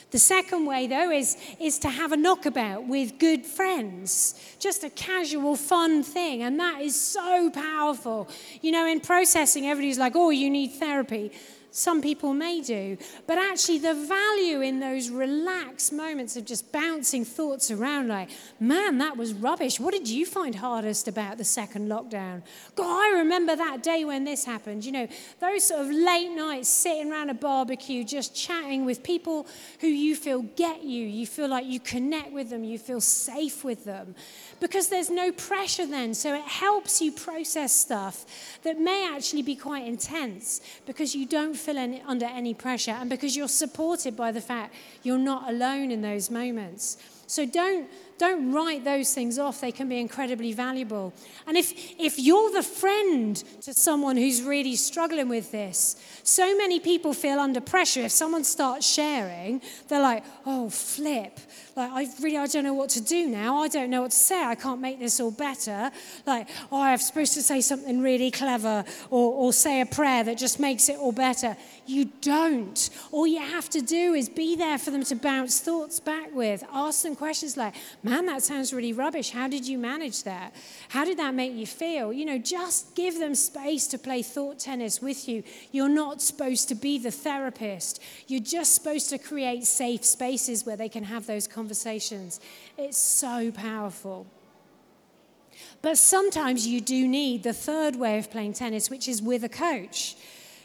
The 0.10 0.20
second 0.20 0.66
way, 0.66 0.88
though, 0.88 1.12
is, 1.12 1.36
is 1.60 1.80
to 1.80 1.90
have 1.90 2.14
a 2.14 2.18
knockabout 2.18 2.88
with 2.88 3.20
good 3.20 3.46
friends. 3.46 4.36
Just 4.58 4.86
a 4.86 4.90
casual, 4.90 5.58
fun 5.58 6.02
thing. 6.02 6.44
And 6.44 6.58
that 6.60 6.82
is 6.82 7.00
so 7.00 7.50
powerful. 7.50 8.30
You 8.62 8.72
know, 8.72 8.88
in 8.88 9.02
processing, 9.02 9.68
everybody's 9.68 10.00
like, 10.00 10.16
oh, 10.16 10.30
you 10.30 10.50
need 10.50 10.72
therapy. 10.74 11.32
Some 11.78 12.02
people 12.02 12.34
may 12.34 12.60
do. 12.62 12.98
But 13.28 13.38
actually, 13.38 13.78
the 13.78 13.94
value 13.94 14.62
in 14.62 14.80
those 14.80 15.12
relaxed 15.12 15.94
moments 15.94 16.36
of 16.36 16.44
just 16.44 16.72
bouncing 16.72 17.24
thoughts 17.24 17.70
around, 17.70 18.08
like, 18.08 18.32
man, 18.60 18.98
that 18.98 19.16
was 19.16 19.32
rubbish. 19.32 19.80
What 19.80 19.94
did 19.94 20.10
you 20.10 20.26
find 20.26 20.56
hardest 20.56 21.08
about 21.08 21.38
the 21.38 21.44
second 21.44 21.88
lockdown? 21.88 22.42
God, 22.74 22.88
I 22.88 23.20
remember 23.20 23.56
that 23.56 23.84
day 23.84 24.06
when 24.06 24.24
this 24.24 24.44
happened. 24.44 24.86
You 24.86 24.92
know, 24.92 25.08
those 25.40 25.68
sort 25.68 25.82
of 25.82 25.92
late 25.92 26.32
nights 26.32 26.68
sitting 26.68 27.12
around 27.12 27.30
a 27.30 27.36
barbecue, 27.36 28.04
just 28.04 28.36
chatting 28.36 28.84
with 28.84 29.04
people 29.04 29.46
who 29.80 29.86
you 29.88 30.16
feel 30.16 30.42
get 30.42 30.82
you. 30.82 31.06
You 31.06 31.28
feel 31.28 31.48
like 31.48 31.68
you 31.68 31.80
connect 31.80 32.32
with 32.32 32.50
them, 32.50 32.64
you 32.64 32.80
feel 32.80 33.02
safe 33.02 33.64
with 33.64 33.86
them. 33.86 34.16
Because 34.60 34.90
there's 34.90 35.10
no 35.10 35.32
pressure 35.32 35.86
then. 35.86 36.14
So 36.14 36.34
it 36.34 36.44
helps 36.44 37.02
you 37.02 37.12
process 37.12 37.74
stuff 37.74 38.26
that 38.64 38.80
may 38.80 39.08
actually 39.14 39.44
be 39.44 39.56
quite 39.56 39.86
intense 39.86 40.62
because 40.86 41.14
you 41.14 41.26
don't 41.26 41.56
feel 41.56 41.78
any, 41.78 42.02
under 42.08 42.26
any 42.26 42.54
pressure 42.54 42.92
and 42.92 43.10
because 43.10 43.36
you're 43.36 43.48
supported 43.48 44.16
by 44.16 44.32
the 44.32 44.42
fact 44.42 44.74
you're 45.04 45.18
not 45.18 45.50
alone 45.50 45.92
in 45.92 46.02
those 46.02 46.32
moments. 46.32 46.98
So 47.28 47.46
don't, 47.46 47.90
don't 48.18 48.54
write 48.54 48.86
those 48.86 49.14
things 49.14 49.38
off. 49.38 49.60
They 49.60 49.74
can 49.74 49.90
be 49.90 50.00
incredibly 50.00 50.54
valuable. 50.54 51.14
And 51.46 51.58
if, 51.58 51.74
if 52.00 52.18
you're 52.18 52.52
the 52.52 52.64
friend 52.64 53.36
to 53.62 53.74
someone 53.74 54.16
who's 54.16 54.42
really 54.42 54.78
struggling 54.78 55.28
with 55.28 55.52
this, 55.52 55.98
so 56.24 56.58
many 56.58 56.80
people 56.80 57.14
feel 57.14 57.40
under 57.40 57.60
pressure. 57.60 58.02
If 58.02 58.14
someone 58.14 58.46
starts 58.46 58.90
sharing, 58.90 59.62
they're 59.90 60.02
like, 60.02 60.24
oh, 60.46 60.70
flip. 60.70 61.38
Like, 61.78 61.92
I 61.92 62.08
really, 62.24 62.40
I 62.40 62.48
don't 62.48 62.64
know 62.64 62.74
what 62.74 62.90
to 62.90 63.02
do 63.02 63.28
now. 63.28 63.58
I 63.60 63.68
don't 63.68 63.92
know 63.92 64.02
what 64.02 64.10
to 64.10 64.18
say. 64.18 64.44
I 64.44 64.56
can't 64.56 64.82
make 64.82 64.98
this 64.98 65.20
all 65.20 65.30
better. 65.30 65.92
Like, 66.26 66.50
oh, 66.72 66.82
I'm 66.82 66.98
supposed 66.98 67.36
to 67.36 67.44
say 67.44 67.62
something 67.62 68.02
really 68.02 68.32
clever 68.32 68.84
or, 69.12 69.34
or 69.34 69.54
say 69.54 69.82
a 69.82 69.86
prayer 69.86 70.24
that 70.24 70.40
just 70.40 70.60
makes 70.60 70.90
it 70.90 70.98
all 70.98 71.12
better. 71.12 71.56
You 71.86 72.06
don't. 72.22 72.90
All 73.12 73.28
you 73.28 73.42
have 73.42 73.70
to 73.70 73.82
do 73.82 74.16
is 74.16 74.28
be 74.28 74.56
there 74.56 74.80
for 74.80 74.90
them 74.90 75.04
to 75.04 75.16
bounce 75.16 75.62
thoughts 75.62 76.00
back 76.00 76.34
with. 76.34 76.64
Ask 76.74 77.04
them 77.04 77.16
questions 77.16 77.56
like, 77.56 77.76
man, 78.02 78.26
that 78.26 78.42
sounds 78.42 78.74
really 78.74 78.92
rubbish. 78.92 79.30
How 79.30 79.48
did 79.48 79.68
you 79.68 79.78
manage 79.78 80.24
that? 80.24 80.56
How 80.90 81.06
did 81.06 81.20
that 81.20 81.36
make 81.36 81.54
you 81.54 81.68
feel? 81.68 82.12
You 82.12 82.26
know, 82.26 82.40
just 82.40 82.96
give 82.96 83.20
them 83.20 83.36
space 83.36 83.86
to 83.90 84.00
play 84.00 84.24
thought 84.24 84.58
tennis 84.58 85.00
with 85.00 85.30
you. 85.30 85.44
You're 85.72 85.90
not 85.90 86.24
supposed 86.24 86.70
to 86.70 86.76
be 86.76 86.98
the 86.98 87.12
therapist. 87.12 88.02
You're 88.26 88.40
just 88.40 88.74
supposed 88.74 89.12
to 89.12 89.20
create 89.20 89.66
safe 89.66 90.04
spaces 90.04 90.66
where 90.66 90.76
they 90.76 90.90
can 90.90 91.04
have 91.04 91.28
those 91.28 91.48
conversations 91.48 91.67
conversations. 91.68 92.40
It's 92.78 92.98
so 92.98 93.52
powerful. 93.52 94.26
But 95.82 95.98
sometimes 95.98 96.66
you 96.66 96.80
do 96.80 97.06
need 97.06 97.44
the 97.44 97.52
third 97.52 97.98
way 97.98 98.18
of 98.18 98.32
playing 98.32 98.54
tennis, 98.54 98.90
which 98.90 99.10
is 99.10 99.22
with 99.22 99.44
a 99.44 99.50
coach. 99.50 100.16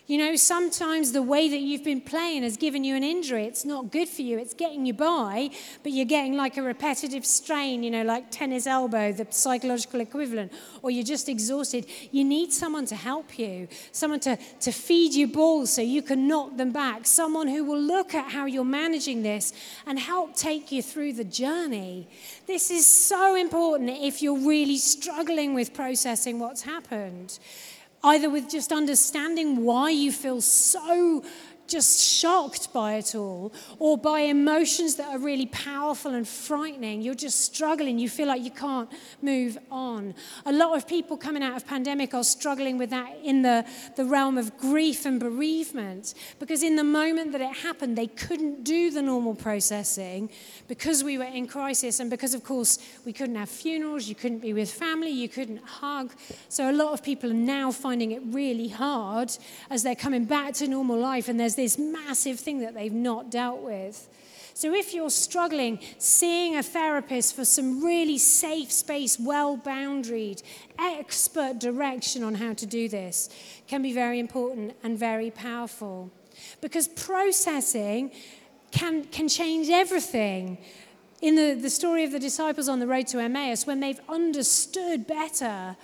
You 0.08 0.18
know, 0.18 0.34
sometimes 0.34 1.12
the 1.12 1.22
way 1.22 1.48
that 1.48 1.60
you've 1.60 1.84
been 1.84 2.00
playing 2.00 2.42
has 2.42 2.56
given 2.56 2.82
you 2.82 2.96
an 2.96 3.04
injury. 3.04 3.44
It's 3.44 3.64
not 3.64 3.92
good 3.92 4.08
for 4.08 4.22
you. 4.22 4.36
It's 4.36 4.52
getting 4.52 4.84
you 4.84 4.94
by, 4.94 5.50
but 5.84 5.92
you're 5.92 6.04
getting 6.06 6.36
like 6.36 6.56
a 6.56 6.62
repetitive 6.62 7.24
strain, 7.24 7.84
you 7.84 7.90
know, 7.90 8.02
like 8.02 8.28
tennis 8.32 8.66
elbow, 8.66 9.12
the 9.12 9.28
psychological 9.30 10.00
equivalent, 10.00 10.52
or 10.82 10.90
you're 10.90 11.04
just 11.04 11.28
exhausted. 11.28 11.86
You 12.10 12.24
need 12.24 12.52
someone 12.52 12.84
to 12.86 12.96
help 12.96 13.38
you, 13.38 13.68
someone 13.92 14.18
to, 14.20 14.36
to 14.60 14.72
feed 14.72 15.14
you 15.14 15.28
balls 15.28 15.72
so 15.72 15.82
you 15.82 16.02
can 16.02 16.26
knock 16.26 16.56
them 16.56 16.72
back, 16.72 17.06
someone 17.06 17.46
who 17.46 17.62
will 17.62 17.80
look 17.80 18.12
at 18.12 18.32
how 18.32 18.46
you're 18.46 18.64
managing 18.64 19.22
this 19.22 19.52
and 19.86 20.00
help 20.00 20.34
take 20.34 20.72
you 20.72 20.82
through 20.82 21.12
the 21.12 21.24
journey. 21.24 22.08
This 22.48 22.72
is 22.72 22.86
so 22.88 23.36
important 23.36 23.90
if 23.90 24.20
you're 24.20 24.48
really 24.48 24.78
struggling 24.78 25.54
with 25.54 25.72
processing 25.72 26.40
what's 26.40 26.62
happened 26.62 27.38
either 28.04 28.28
with 28.28 28.48
just 28.48 28.72
understanding 28.72 29.64
why 29.64 29.90
you 29.90 30.10
feel 30.10 30.40
so 30.40 31.22
just 31.72 32.00
shocked 32.00 32.72
by 32.72 32.94
it 32.94 33.14
all, 33.14 33.52
or 33.78 33.96
by 33.96 34.20
emotions 34.20 34.96
that 34.96 35.08
are 35.08 35.18
really 35.18 35.46
powerful 35.46 36.12
and 36.12 36.28
frightening. 36.28 37.00
You're 37.00 37.14
just 37.14 37.40
struggling. 37.40 37.98
You 37.98 38.10
feel 38.10 38.28
like 38.28 38.42
you 38.42 38.50
can't 38.50 38.90
move 39.22 39.56
on. 39.70 40.14
A 40.44 40.52
lot 40.52 40.76
of 40.76 40.86
people 40.86 41.16
coming 41.16 41.42
out 41.42 41.56
of 41.56 41.66
pandemic 41.66 42.12
are 42.12 42.24
struggling 42.24 42.76
with 42.76 42.90
that 42.90 43.10
in 43.24 43.42
the, 43.42 43.64
the 43.96 44.04
realm 44.04 44.36
of 44.36 44.58
grief 44.58 45.06
and 45.06 45.18
bereavement, 45.18 46.14
because 46.38 46.62
in 46.62 46.76
the 46.76 46.84
moment 46.84 47.32
that 47.32 47.40
it 47.40 47.56
happened, 47.56 47.96
they 47.96 48.06
couldn't 48.06 48.64
do 48.64 48.90
the 48.90 49.00
normal 49.00 49.34
processing 49.34 50.28
because 50.68 51.02
we 51.02 51.16
were 51.16 51.24
in 51.24 51.46
crisis, 51.46 52.00
and 52.00 52.10
because, 52.10 52.34
of 52.34 52.44
course, 52.44 52.78
we 53.06 53.12
couldn't 53.12 53.36
have 53.36 53.48
funerals, 53.48 54.08
you 54.08 54.14
couldn't 54.14 54.40
be 54.40 54.52
with 54.52 54.70
family, 54.70 55.10
you 55.10 55.28
couldn't 55.28 55.62
hug. 55.64 56.12
So 56.48 56.70
a 56.70 56.76
lot 56.82 56.92
of 56.92 57.02
people 57.02 57.30
are 57.30 57.34
now 57.58 57.72
finding 57.72 58.12
it 58.12 58.22
really 58.26 58.68
hard 58.68 59.34
as 59.70 59.82
they're 59.82 59.94
coming 59.94 60.26
back 60.26 60.52
to 60.54 60.68
normal 60.68 60.98
life, 60.98 61.28
and 61.28 61.40
there's 61.40 61.54
this 61.62 61.78
massive 61.78 62.40
thing 62.40 62.60
that 62.60 62.74
they've 62.74 62.92
not 62.92 63.30
dealt 63.30 63.62
with. 63.62 64.08
So, 64.54 64.74
if 64.74 64.92
you're 64.92 65.10
struggling, 65.10 65.78
seeing 65.98 66.56
a 66.56 66.62
therapist 66.62 67.34
for 67.34 67.44
some 67.44 67.82
really 67.82 68.18
safe 68.18 68.70
space, 68.70 69.18
well 69.18 69.56
boundaried, 69.56 70.42
expert 70.78 71.58
direction 71.58 72.22
on 72.22 72.34
how 72.34 72.52
to 72.54 72.66
do 72.66 72.88
this 72.88 73.30
can 73.66 73.80
be 73.80 73.92
very 73.94 74.18
important 74.18 74.74
and 74.82 74.98
very 74.98 75.30
powerful. 75.30 76.10
Because 76.60 76.88
processing 76.88 78.10
can, 78.72 79.04
can 79.04 79.28
change 79.28 79.68
everything. 79.70 80.58
In 81.22 81.36
the, 81.36 81.54
the 81.54 81.70
story 81.70 82.04
of 82.04 82.10
the 82.10 82.18
disciples 82.18 82.68
on 82.68 82.80
the 82.80 82.86
road 82.86 83.06
to 83.08 83.20
Emmaus, 83.20 83.66
when 83.66 83.80
they've 83.80 84.00
understood 84.08 85.06
better 85.06 85.76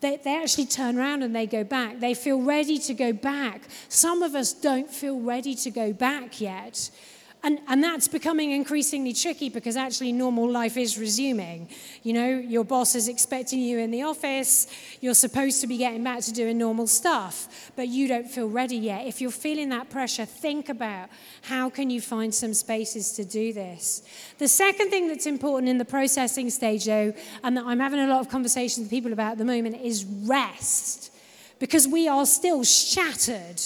they, 0.00 0.16
they 0.16 0.40
actually 0.40 0.66
turn 0.66 0.98
around 0.98 1.22
and 1.22 1.34
they 1.34 1.46
go 1.46 1.64
back. 1.64 2.00
They 2.00 2.14
feel 2.14 2.40
ready 2.40 2.78
to 2.78 2.94
go 2.94 3.12
back. 3.12 3.62
Some 3.88 4.22
of 4.22 4.34
us 4.34 4.52
don't 4.52 4.90
feel 4.90 5.18
ready 5.18 5.54
to 5.56 5.70
go 5.70 5.92
back 5.92 6.40
yet. 6.40 6.90
And, 7.44 7.60
and 7.68 7.84
that's 7.84 8.08
becoming 8.08 8.50
increasingly 8.50 9.12
tricky 9.12 9.48
because 9.48 9.76
actually 9.76 10.10
normal 10.10 10.50
life 10.50 10.76
is 10.76 10.98
resuming. 10.98 11.68
You 12.02 12.12
know, 12.12 12.28
your 12.30 12.64
boss 12.64 12.96
is 12.96 13.06
expecting 13.06 13.60
you 13.60 13.78
in 13.78 13.92
the 13.92 14.02
office, 14.02 14.66
you're 15.00 15.14
supposed 15.14 15.60
to 15.60 15.68
be 15.68 15.76
getting 15.76 16.02
back 16.02 16.20
to 16.22 16.32
doing 16.32 16.58
normal 16.58 16.88
stuff, 16.88 17.70
but 17.76 17.86
you 17.86 18.08
don't 18.08 18.28
feel 18.28 18.48
ready 18.48 18.76
yet. 18.76 19.06
If 19.06 19.20
you're 19.20 19.30
feeling 19.30 19.68
that 19.68 19.88
pressure, 19.88 20.24
think 20.24 20.68
about 20.68 21.10
how 21.42 21.70
can 21.70 21.90
you 21.90 22.00
find 22.00 22.34
some 22.34 22.54
spaces 22.54 23.12
to 23.12 23.24
do 23.24 23.52
this. 23.52 24.02
The 24.38 24.48
second 24.48 24.90
thing 24.90 25.06
that's 25.06 25.26
important 25.26 25.68
in 25.68 25.78
the 25.78 25.84
processing 25.84 26.50
stage, 26.50 26.86
though, 26.86 27.14
and 27.44 27.56
that 27.56 27.64
I'm 27.64 27.78
having 27.78 28.00
a 28.00 28.08
lot 28.08 28.20
of 28.20 28.28
conversations 28.28 28.84
with 28.84 28.90
people 28.90 29.12
about 29.12 29.32
at 29.32 29.38
the 29.38 29.44
moment, 29.44 29.76
is 29.80 30.04
rest. 30.04 31.12
Because 31.60 31.88
we 31.88 32.08
are 32.08 32.24
still 32.26 32.62
shattered 32.62 33.60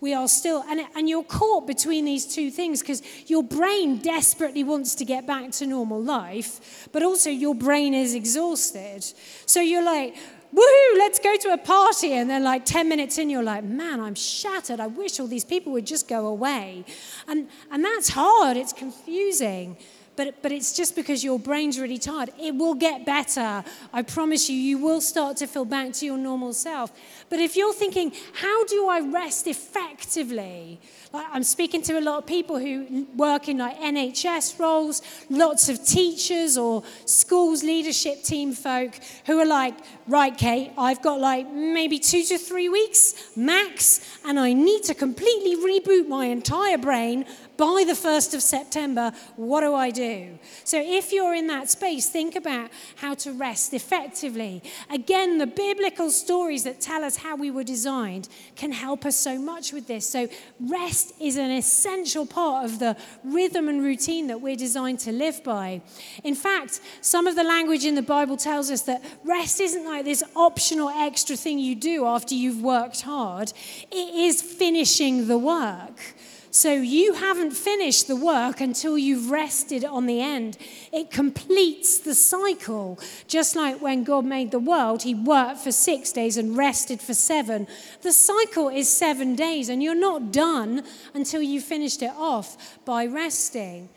we 0.00 0.14
are 0.14 0.28
still, 0.28 0.62
and, 0.68 0.80
and 0.94 1.08
you're 1.08 1.24
caught 1.24 1.66
between 1.66 2.04
these 2.04 2.26
two 2.26 2.50
things 2.50 2.80
because 2.80 3.02
your 3.28 3.42
brain 3.42 3.98
desperately 3.98 4.62
wants 4.64 4.94
to 4.96 5.04
get 5.04 5.26
back 5.26 5.50
to 5.52 5.66
normal 5.66 6.02
life, 6.02 6.88
but 6.92 7.02
also 7.02 7.30
your 7.30 7.54
brain 7.54 7.94
is 7.94 8.14
exhausted. 8.14 9.04
So 9.46 9.60
you're 9.60 9.84
like, 9.84 10.14
woohoo, 10.54 10.98
let's 10.98 11.18
go 11.18 11.36
to 11.36 11.52
a 11.52 11.58
party. 11.58 12.12
And 12.12 12.28
then, 12.28 12.44
like 12.44 12.64
10 12.64 12.88
minutes 12.88 13.18
in, 13.18 13.30
you're 13.30 13.42
like, 13.42 13.64
man, 13.64 14.00
I'm 14.00 14.14
shattered. 14.14 14.80
I 14.80 14.86
wish 14.86 15.18
all 15.18 15.26
these 15.26 15.44
people 15.44 15.72
would 15.72 15.86
just 15.86 16.08
go 16.08 16.26
away. 16.26 16.84
And, 17.26 17.48
and 17.70 17.84
that's 17.84 18.10
hard, 18.10 18.56
it's 18.56 18.72
confusing 18.72 19.76
but, 20.16 20.42
but 20.42 20.50
it's 20.50 20.74
just 20.74 20.96
because 20.96 21.22
your 21.22 21.38
brain's 21.38 21.78
really 21.78 21.98
tired. 21.98 22.30
It 22.40 22.54
will 22.54 22.74
get 22.74 23.04
better. 23.04 23.62
I 23.92 24.02
promise 24.02 24.48
you, 24.48 24.56
you 24.56 24.78
will 24.78 25.00
start 25.00 25.36
to 25.38 25.46
feel 25.46 25.64
back 25.64 25.92
to 25.94 26.06
your 26.06 26.16
normal 26.16 26.54
self. 26.54 26.90
But 27.28 27.40
if 27.40 27.56
you're 27.56 27.72
thinking, 27.72 28.12
how 28.34 28.64
do 28.66 28.88
I 28.88 29.00
rest 29.00 29.46
effectively? 29.46 30.80
Like 31.12 31.26
I'm 31.32 31.42
speaking 31.42 31.82
to 31.82 31.98
a 31.98 32.00
lot 32.00 32.18
of 32.18 32.26
people 32.26 32.58
who 32.58 33.06
work 33.16 33.48
in 33.48 33.58
like 33.58 33.78
NHS 33.80 34.58
roles, 34.58 35.02
lots 35.28 35.68
of 35.68 35.84
teachers 35.84 36.56
or 36.56 36.82
schools 37.04 37.64
leadership 37.64 38.22
team 38.22 38.52
folk 38.52 38.92
who 39.26 39.38
are 39.38 39.46
like, 39.46 39.74
right, 40.06 40.36
Kate, 40.36 40.72
I've 40.78 41.02
got 41.02 41.20
like 41.20 41.50
maybe 41.50 41.98
two 41.98 42.22
to 42.24 42.38
three 42.38 42.68
weeks 42.68 43.14
max, 43.36 44.00
and 44.24 44.38
I 44.38 44.52
need 44.52 44.84
to 44.84 44.94
completely 44.94 45.56
reboot 45.56 46.08
my 46.08 46.26
entire 46.26 46.78
brain 46.78 47.24
by 47.56 47.84
the 47.86 47.92
1st 47.92 48.34
of 48.34 48.42
September, 48.42 49.12
what 49.36 49.60
do 49.60 49.74
I 49.74 49.90
do? 49.90 50.38
So 50.64 50.80
if 50.82 51.12
you're 51.12 51.34
in 51.34 51.46
that 51.48 51.70
space, 51.70 52.08
think 52.08 52.36
about 52.36 52.70
how 52.96 53.14
to 53.14 53.32
rest 53.32 53.74
effectively. 53.74 54.62
Again, 54.90 55.38
the 55.38 55.46
biblical 55.46 56.10
stories 56.10 56.64
that 56.64 56.80
tell 56.80 57.04
us 57.04 57.16
how 57.16 57.36
we 57.36 57.50
were 57.50 57.64
designed 57.64 58.28
can 58.56 58.72
help 58.72 59.04
us 59.04 59.16
so 59.16 59.38
much 59.38 59.72
with 59.72 59.86
this. 59.86 60.08
So 60.08 60.28
rest 60.60 61.12
is 61.20 61.36
an 61.36 61.50
essential 61.50 62.26
part 62.26 62.64
of 62.64 62.78
the 62.78 62.96
rhythm 63.24 63.68
and 63.68 63.82
routine 63.82 64.26
that 64.28 64.40
we're 64.40 64.56
designed 64.56 65.00
to 65.00 65.12
live 65.12 65.42
by. 65.44 65.82
In 66.24 66.34
fact, 66.34 66.80
some 67.00 67.26
of 67.26 67.36
the 67.36 67.44
language 67.44 67.84
in 67.84 67.94
the 67.94 68.02
Bible 68.02 68.36
tells 68.36 68.70
us 68.70 68.82
that 68.82 69.02
rest 69.24 69.60
isn't 69.60 69.84
like 69.84 70.04
this 70.04 70.22
optional 70.34 70.88
extra 70.88 71.36
thing 71.36 71.58
you 71.58 71.74
do 71.74 72.04
after 72.06 72.34
you've 72.34 72.62
worked 72.62 73.02
hard, 73.02 73.52
it 73.90 74.14
is 74.14 74.42
finishing 74.42 75.28
the 75.28 75.38
work. 75.38 76.14
So 76.50 76.72
you 76.72 77.14
haven't 77.14 77.52
finished 77.52 78.08
the 78.08 78.16
work 78.16 78.60
until 78.60 78.96
you've 78.96 79.30
rested 79.30 79.84
on 79.84 80.06
the 80.06 80.20
end. 80.20 80.56
It 80.92 81.10
completes 81.10 81.98
the 81.98 82.14
cycle. 82.14 82.98
Just 83.28 83.56
like 83.56 83.82
when 83.82 84.04
God 84.04 84.24
made 84.24 84.50
the 84.50 84.58
world, 84.58 85.02
He 85.02 85.14
worked 85.14 85.60
for 85.60 85.72
six 85.72 86.12
days 86.12 86.36
and 86.36 86.56
rested 86.56 87.00
for 87.00 87.14
seven. 87.14 87.66
The 88.02 88.12
cycle 88.12 88.68
is 88.68 88.88
seven 88.88 89.34
days, 89.34 89.68
and 89.68 89.82
you're 89.82 89.94
not 89.94 90.32
done 90.32 90.84
until 91.14 91.42
you've 91.42 91.64
finished 91.64 92.02
it 92.02 92.12
off 92.16 92.78
by 92.84 93.06
resting. 93.06 93.88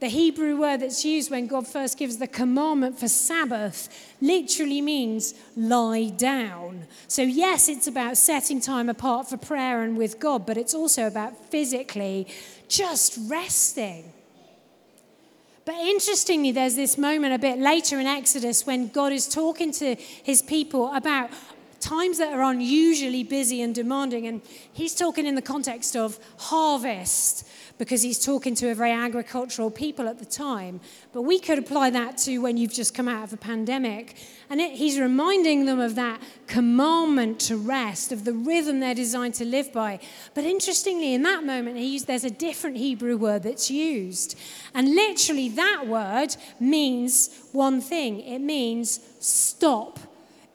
The 0.00 0.08
Hebrew 0.08 0.58
word 0.58 0.80
that's 0.80 1.04
used 1.04 1.30
when 1.30 1.46
God 1.46 1.66
first 1.66 1.98
gives 1.98 2.16
the 2.16 2.26
commandment 2.26 2.98
for 2.98 3.06
Sabbath 3.06 4.14
literally 4.22 4.80
means 4.80 5.34
lie 5.54 6.08
down. 6.08 6.86
So, 7.06 7.20
yes, 7.20 7.68
it's 7.68 7.86
about 7.86 8.16
setting 8.16 8.62
time 8.62 8.88
apart 8.88 9.28
for 9.28 9.36
prayer 9.36 9.82
and 9.82 9.98
with 9.98 10.18
God, 10.18 10.46
but 10.46 10.56
it's 10.56 10.72
also 10.72 11.06
about 11.06 11.36
physically 11.50 12.26
just 12.66 13.18
resting. 13.28 14.10
But 15.66 15.74
interestingly, 15.74 16.50
there's 16.50 16.76
this 16.76 16.96
moment 16.96 17.34
a 17.34 17.38
bit 17.38 17.58
later 17.58 18.00
in 18.00 18.06
Exodus 18.06 18.66
when 18.66 18.88
God 18.88 19.12
is 19.12 19.28
talking 19.28 19.70
to 19.72 19.96
his 19.96 20.40
people 20.40 20.92
about 20.94 21.30
times 21.80 22.18
that 22.18 22.32
are 22.32 22.42
unusually 22.50 23.22
busy 23.22 23.60
and 23.60 23.74
demanding. 23.74 24.26
And 24.26 24.40
he's 24.72 24.94
talking 24.94 25.26
in 25.26 25.34
the 25.34 25.42
context 25.42 25.94
of 25.94 26.18
harvest 26.38 27.46
because 27.80 28.02
he's 28.02 28.22
talking 28.22 28.54
to 28.54 28.68
a 28.68 28.74
very 28.74 28.92
agricultural 28.92 29.70
people 29.70 30.06
at 30.06 30.18
the 30.18 30.24
time. 30.26 30.80
But 31.14 31.22
we 31.22 31.38
could 31.38 31.58
apply 31.58 31.88
that 31.88 32.18
to 32.18 32.36
when 32.36 32.58
you've 32.58 32.74
just 32.74 32.92
come 32.92 33.08
out 33.08 33.24
of 33.24 33.32
a 33.32 33.38
pandemic. 33.38 34.16
And 34.50 34.60
it, 34.60 34.72
he's 34.72 35.00
reminding 35.00 35.64
them 35.64 35.80
of 35.80 35.94
that 35.94 36.20
commandment 36.46 37.40
to 37.40 37.56
rest, 37.56 38.12
of 38.12 38.26
the 38.26 38.34
rhythm 38.34 38.80
they're 38.80 38.94
designed 38.94 39.32
to 39.36 39.46
live 39.46 39.72
by. 39.72 39.98
But 40.34 40.44
interestingly, 40.44 41.14
in 41.14 41.22
that 41.22 41.42
moment, 41.42 41.78
used, 41.78 42.06
there's 42.06 42.24
a 42.24 42.30
different 42.30 42.76
Hebrew 42.76 43.16
word 43.16 43.44
that's 43.44 43.70
used. 43.70 44.38
And 44.74 44.94
literally, 44.94 45.48
that 45.48 45.86
word 45.86 46.36
means 46.60 47.30
one 47.52 47.80
thing 47.80 48.20
it 48.20 48.40
means 48.40 49.00
stop. 49.20 49.98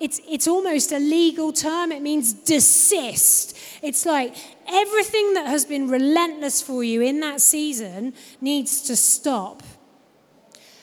It's, 0.06 0.22
it's 0.30 0.48
almost 0.48 0.92
a 0.92 1.00
legal 1.00 1.52
term. 1.52 1.92
It 1.92 2.04
means 2.04 2.32
desist. 2.32 3.58
It's 3.82 4.06
like 4.06 4.36
everything 4.68 5.34
that 5.34 5.48
has 5.48 5.66
been 5.66 5.90
relentless 5.90 6.62
for 6.62 6.84
you 6.84 7.02
in 7.02 7.22
that 7.22 7.42
season 7.42 8.14
needs 8.40 8.84
to 8.84 8.96
stop. 8.96 9.64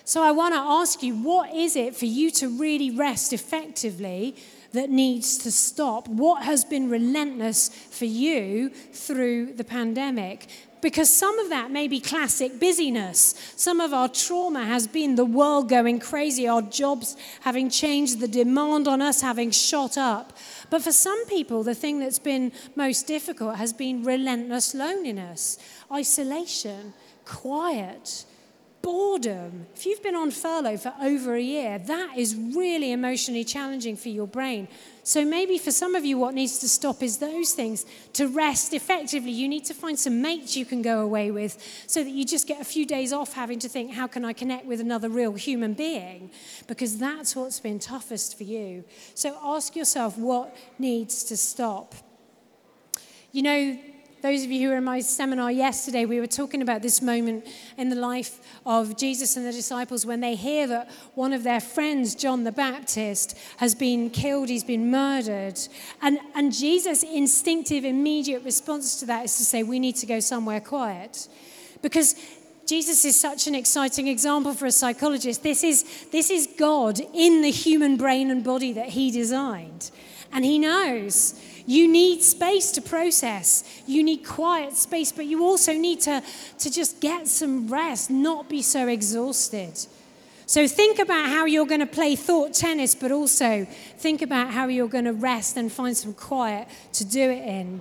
So 0.04 0.24
I 0.24 0.32
want 0.32 0.54
to 0.54 0.58
ask 0.58 1.04
you 1.04 1.14
what 1.14 1.54
is 1.54 1.76
it 1.76 1.94
for 1.94 2.06
you 2.06 2.32
to 2.32 2.48
really 2.48 2.90
rest 2.90 3.32
effectively 3.32 4.34
that 4.72 4.90
needs 4.90 5.38
to 5.38 5.52
stop? 5.52 6.08
What 6.08 6.42
has 6.42 6.64
been 6.64 6.90
relentless 6.90 7.68
for 7.68 8.06
you 8.06 8.70
through 8.70 9.52
the 9.52 9.62
pandemic? 9.62 10.48
Because 10.82 11.08
some 11.08 11.38
of 11.38 11.48
that 11.48 11.70
may 11.70 11.88
be 11.88 12.00
classic 12.00 12.60
busyness. 12.60 13.34
Some 13.56 13.80
of 13.80 13.94
our 13.94 14.08
trauma 14.08 14.64
has 14.64 14.86
been 14.86 15.14
the 15.14 15.24
world 15.24 15.68
going 15.68 16.00
crazy, 16.00 16.46
our 16.46 16.60
jobs 16.60 17.16
having 17.40 17.70
changed, 17.70 18.20
the 18.20 18.28
demand 18.28 18.88
on 18.88 19.00
us 19.00 19.22
having 19.22 19.52
shot 19.52 19.96
up. 19.96 20.36
But 20.68 20.82
for 20.82 20.92
some 20.92 21.24
people, 21.26 21.62
the 21.62 21.74
thing 21.74 22.00
that's 22.00 22.18
been 22.18 22.52
most 22.74 23.06
difficult 23.06 23.56
has 23.56 23.72
been 23.72 24.02
relentless 24.02 24.74
loneliness, 24.74 25.58
isolation, 25.90 26.92
quiet 27.24 28.26
boredom. 28.82 29.66
If 29.74 29.86
you've 29.86 30.02
been 30.02 30.16
on 30.16 30.30
furlough 30.32 30.76
for 30.76 30.92
over 31.00 31.34
a 31.34 31.40
year, 31.40 31.78
that 31.78 32.18
is 32.18 32.34
really 32.34 32.92
emotionally 32.92 33.44
challenging 33.44 33.96
for 33.96 34.08
your 34.08 34.26
brain. 34.26 34.68
So 35.04 35.24
maybe 35.24 35.58
for 35.58 35.70
some 35.70 35.94
of 35.94 36.04
you, 36.04 36.18
what 36.18 36.34
needs 36.34 36.58
to 36.58 36.68
stop 36.68 37.02
is 37.02 37.18
those 37.18 37.52
things. 37.52 37.86
To 38.14 38.28
rest 38.28 38.74
effectively, 38.74 39.30
you 39.30 39.48
need 39.48 39.64
to 39.66 39.74
find 39.74 39.98
some 39.98 40.20
mates 40.20 40.56
you 40.56 40.64
can 40.64 40.82
go 40.82 41.00
away 41.00 41.30
with 41.30 41.58
so 41.86 42.04
that 42.04 42.10
you 42.10 42.24
just 42.24 42.46
get 42.46 42.60
a 42.60 42.64
few 42.64 42.84
days 42.84 43.12
off 43.12 43.32
having 43.32 43.58
to 43.60 43.68
think, 43.68 43.92
how 43.92 44.06
can 44.06 44.24
I 44.24 44.32
connect 44.32 44.66
with 44.66 44.80
another 44.80 45.08
real 45.08 45.32
human 45.34 45.74
being? 45.74 46.30
Because 46.66 46.98
that's 46.98 47.34
what's 47.34 47.60
been 47.60 47.78
toughest 47.78 48.36
for 48.36 48.44
you. 48.44 48.84
So 49.14 49.38
ask 49.42 49.74
yourself 49.74 50.18
what 50.18 50.56
needs 50.78 51.24
to 51.24 51.36
stop. 51.36 51.94
You 53.32 53.42
know, 53.42 53.78
those 54.22 54.44
of 54.44 54.52
you 54.52 54.62
who 54.62 54.68
were 54.68 54.78
in 54.78 54.84
my 54.84 55.00
seminar 55.00 55.50
yesterday, 55.50 56.04
we 56.04 56.20
were 56.20 56.28
talking 56.28 56.62
about 56.62 56.80
this 56.80 57.02
moment 57.02 57.44
in 57.76 57.88
the 57.88 57.96
life 57.96 58.38
of 58.64 58.96
Jesus 58.96 59.36
and 59.36 59.44
the 59.44 59.50
disciples 59.50 60.06
when 60.06 60.20
they 60.20 60.36
hear 60.36 60.68
that 60.68 60.88
one 61.16 61.32
of 61.32 61.42
their 61.42 61.60
friends, 61.60 62.14
John 62.14 62.44
the 62.44 62.52
Baptist, 62.52 63.36
has 63.56 63.74
been 63.74 64.10
killed, 64.10 64.48
he's 64.48 64.62
been 64.62 64.92
murdered. 64.92 65.58
And, 66.00 66.20
and 66.36 66.52
Jesus' 66.52 67.02
instinctive, 67.02 67.84
immediate 67.84 68.44
response 68.44 69.00
to 69.00 69.06
that 69.06 69.24
is 69.24 69.36
to 69.38 69.44
say, 69.44 69.64
We 69.64 69.80
need 69.80 69.96
to 69.96 70.06
go 70.06 70.20
somewhere 70.20 70.60
quiet. 70.60 71.26
Because 71.82 72.14
Jesus 72.64 73.04
is 73.04 73.18
such 73.18 73.48
an 73.48 73.56
exciting 73.56 74.06
example 74.06 74.54
for 74.54 74.66
a 74.66 74.72
psychologist. 74.72 75.42
This 75.42 75.64
is, 75.64 76.06
this 76.12 76.30
is 76.30 76.48
God 76.56 77.00
in 77.12 77.42
the 77.42 77.50
human 77.50 77.96
brain 77.96 78.30
and 78.30 78.44
body 78.44 78.72
that 78.74 78.90
he 78.90 79.10
designed. 79.10 79.90
And 80.32 80.44
he 80.44 80.60
knows 80.60 81.34
you 81.66 81.88
need 81.88 82.22
space 82.22 82.72
to 82.72 82.82
process. 82.82 83.82
You 83.86 84.02
need 84.02 84.24
quiet 84.24 84.76
space, 84.76 85.12
but 85.12 85.26
you 85.26 85.44
also 85.44 85.72
need 85.72 86.00
to, 86.02 86.22
to 86.58 86.70
just 86.70 87.00
get 87.00 87.28
some 87.28 87.68
rest, 87.68 88.10
not 88.10 88.48
be 88.48 88.62
so 88.62 88.88
exhausted. 88.88 89.86
So 90.46 90.66
think 90.66 90.98
about 90.98 91.28
how 91.28 91.46
you're 91.46 91.66
going 91.66 91.80
to 91.80 91.86
play 91.86 92.16
thought 92.16 92.52
tennis, 92.52 92.94
but 92.94 93.10
also 93.10 93.66
think 93.96 94.22
about 94.22 94.50
how 94.50 94.66
you're 94.66 94.88
going 94.88 95.06
to 95.06 95.12
rest 95.12 95.56
and 95.56 95.72
find 95.72 95.96
some 95.96 96.12
quiet 96.12 96.68
to 96.94 97.04
do 97.04 97.30
it 97.30 97.42
in. 97.46 97.80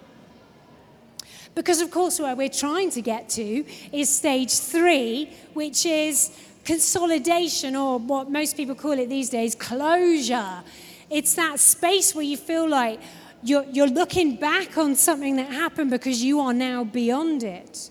Because, 1.54 1.82
of 1.82 1.92
course, 1.92 2.20
where 2.20 2.36
we're 2.36 2.48
trying 2.48 2.92
to 2.92 3.02
get 3.02 3.28
to 3.32 3.66
is 3.92 4.10
stage 4.10 4.58
three, 4.58 5.34
which 5.54 5.86
is 5.86 6.32
consolidation, 6.64 7.76
or 7.76 8.00
what 8.00 8.32
most 8.32 8.56
people 8.56 8.76
call 8.76 8.94
it 8.94 9.10
these 9.10 9.30
days, 9.30 9.54
closure. 9.54 10.64
It's 11.10 11.34
that 11.36 11.60
space 11.60 12.16
where 12.16 12.24
you 12.24 12.38
feel 12.38 12.70
like, 12.70 13.02
you're, 13.44 13.66
you're 13.66 13.88
looking 13.88 14.36
back 14.36 14.78
on 14.78 14.96
something 14.96 15.36
that 15.38 15.48
happened 15.52 15.90
because 15.90 16.24
you 16.24 16.40
are 16.40 16.54
now 16.54 16.84
beyond 16.84 17.44
it. 17.44 17.90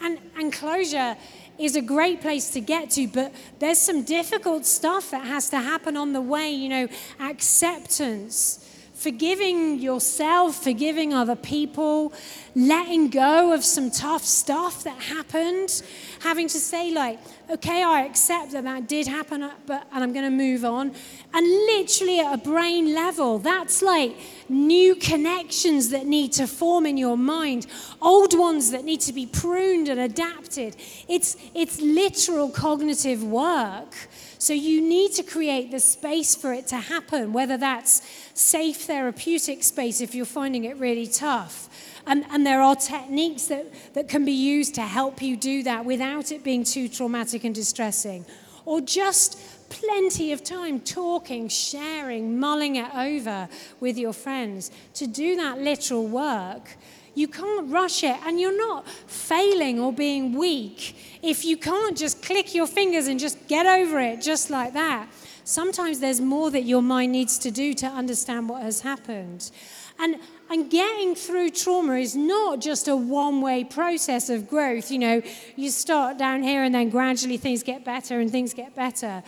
And, 0.00 0.18
and 0.36 0.52
closure 0.52 1.16
is 1.58 1.76
a 1.76 1.82
great 1.82 2.20
place 2.20 2.50
to 2.50 2.60
get 2.60 2.90
to, 2.90 3.06
but 3.06 3.32
there's 3.58 3.78
some 3.78 4.02
difficult 4.02 4.64
stuff 4.64 5.10
that 5.10 5.26
has 5.26 5.50
to 5.50 5.58
happen 5.58 5.96
on 5.96 6.12
the 6.12 6.20
way, 6.20 6.50
you 6.50 6.68
know, 6.68 6.88
acceptance, 7.20 8.66
forgiving 9.00 9.78
yourself, 9.78 10.62
forgiving 10.62 11.14
other 11.14 11.34
people, 11.34 12.12
letting 12.54 13.08
go 13.08 13.54
of 13.54 13.64
some 13.64 13.90
tough 13.90 14.22
stuff 14.22 14.84
that 14.84 14.98
happened, 15.00 15.82
having 16.20 16.46
to 16.46 16.58
say, 16.58 16.90
like, 16.90 17.18
okay, 17.48 17.82
I 17.82 18.02
accept 18.02 18.52
that 18.52 18.64
that 18.64 18.88
did 18.88 19.06
happen, 19.06 19.42
uh, 19.42 19.52
but, 19.64 19.86
and 19.90 20.04
I'm 20.04 20.12
going 20.12 20.26
to 20.26 20.30
move 20.30 20.66
on. 20.66 20.92
And 21.32 21.46
literally 21.46 22.20
at 22.20 22.34
a 22.34 22.36
brain 22.36 22.94
level, 22.94 23.38
that's 23.38 23.80
like 23.80 24.14
new 24.50 24.94
connections 24.94 25.88
that 25.90 26.04
need 26.04 26.32
to 26.32 26.46
form 26.46 26.84
in 26.84 26.98
your 26.98 27.16
mind, 27.16 27.68
old 28.02 28.38
ones 28.38 28.70
that 28.70 28.84
need 28.84 29.00
to 29.00 29.14
be 29.14 29.24
pruned 29.24 29.88
and 29.88 29.98
adapted. 29.98 30.76
It's, 31.08 31.38
it's 31.54 31.80
literal 31.80 32.50
cognitive 32.50 33.24
work. 33.24 33.94
So 34.40 34.54
you 34.54 34.80
need 34.80 35.12
to 35.12 35.22
create 35.22 35.70
the 35.70 35.80
space 35.80 36.34
for 36.34 36.54
it 36.54 36.66
to 36.68 36.76
happen, 36.76 37.34
whether 37.34 37.58
that's 37.58 38.00
safe 38.32 38.84
therapeutic 38.84 39.62
space 39.62 40.00
if 40.00 40.14
you're 40.14 40.24
finding 40.24 40.64
it 40.64 40.78
really 40.78 41.06
tough. 41.06 41.68
And, 42.06 42.24
and 42.30 42.46
there 42.46 42.62
are 42.62 42.74
techniques 42.74 43.44
that, 43.48 43.66
that 43.92 44.08
can 44.08 44.24
be 44.24 44.32
used 44.32 44.74
to 44.76 44.80
help 44.80 45.20
you 45.20 45.36
do 45.36 45.62
that 45.64 45.84
without 45.84 46.32
it 46.32 46.42
being 46.42 46.64
too 46.64 46.88
traumatic 46.88 47.44
and 47.44 47.54
distressing. 47.54 48.24
Or 48.64 48.80
just 48.80 49.38
plenty 49.68 50.32
of 50.32 50.42
time 50.42 50.80
talking, 50.80 51.48
sharing, 51.48 52.40
mulling 52.40 52.76
it 52.76 52.94
over 52.94 53.46
with 53.78 53.98
your 53.98 54.14
friends 54.14 54.70
to 54.94 55.06
do 55.06 55.36
that 55.36 55.58
literal 55.58 56.06
work. 56.06 56.78
You 57.14 57.28
can't 57.28 57.70
rush 57.70 58.04
it, 58.04 58.16
and 58.24 58.40
you're 58.40 58.56
not 58.56 58.88
failing 58.88 59.80
or 59.80 59.92
being 59.92 60.32
weak 60.34 60.96
if 61.22 61.44
you 61.44 61.56
can't 61.56 61.96
just 61.96 62.22
click 62.22 62.54
your 62.54 62.66
fingers 62.66 63.06
and 63.06 63.20
just 63.20 63.46
get 63.48 63.66
over 63.66 64.00
it 64.00 64.20
just 64.20 64.50
like 64.50 64.72
that. 64.72 65.08
Sometimes 65.44 65.98
there's 65.98 66.20
more 66.20 66.50
that 66.50 66.62
your 66.62 66.82
mind 66.82 67.12
needs 67.12 67.38
to 67.38 67.50
do 67.50 67.74
to 67.74 67.86
understand 67.86 68.48
what 68.48 68.62
has 68.62 68.82
happened. 68.82 69.50
And, 69.98 70.16
and 70.48 70.70
getting 70.70 71.14
through 71.14 71.50
trauma 71.50 71.94
is 71.94 72.16
not 72.16 72.60
just 72.60 72.88
a 72.88 72.96
one 72.96 73.42
way 73.42 73.64
process 73.64 74.30
of 74.30 74.48
growth. 74.48 74.90
You 74.90 74.98
know, 74.98 75.22
you 75.56 75.70
start 75.70 76.16
down 76.16 76.42
here 76.42 76.62
and 76.62 76.74
then 76.74 76.88
gradually 76.88 77.36
things 77.36 77.62
get 77.62 77.84
better 77.84 78.20
and 78.20 78.30
things 78.30 78.54
get 78.54 78.74
better. 78.74 79.22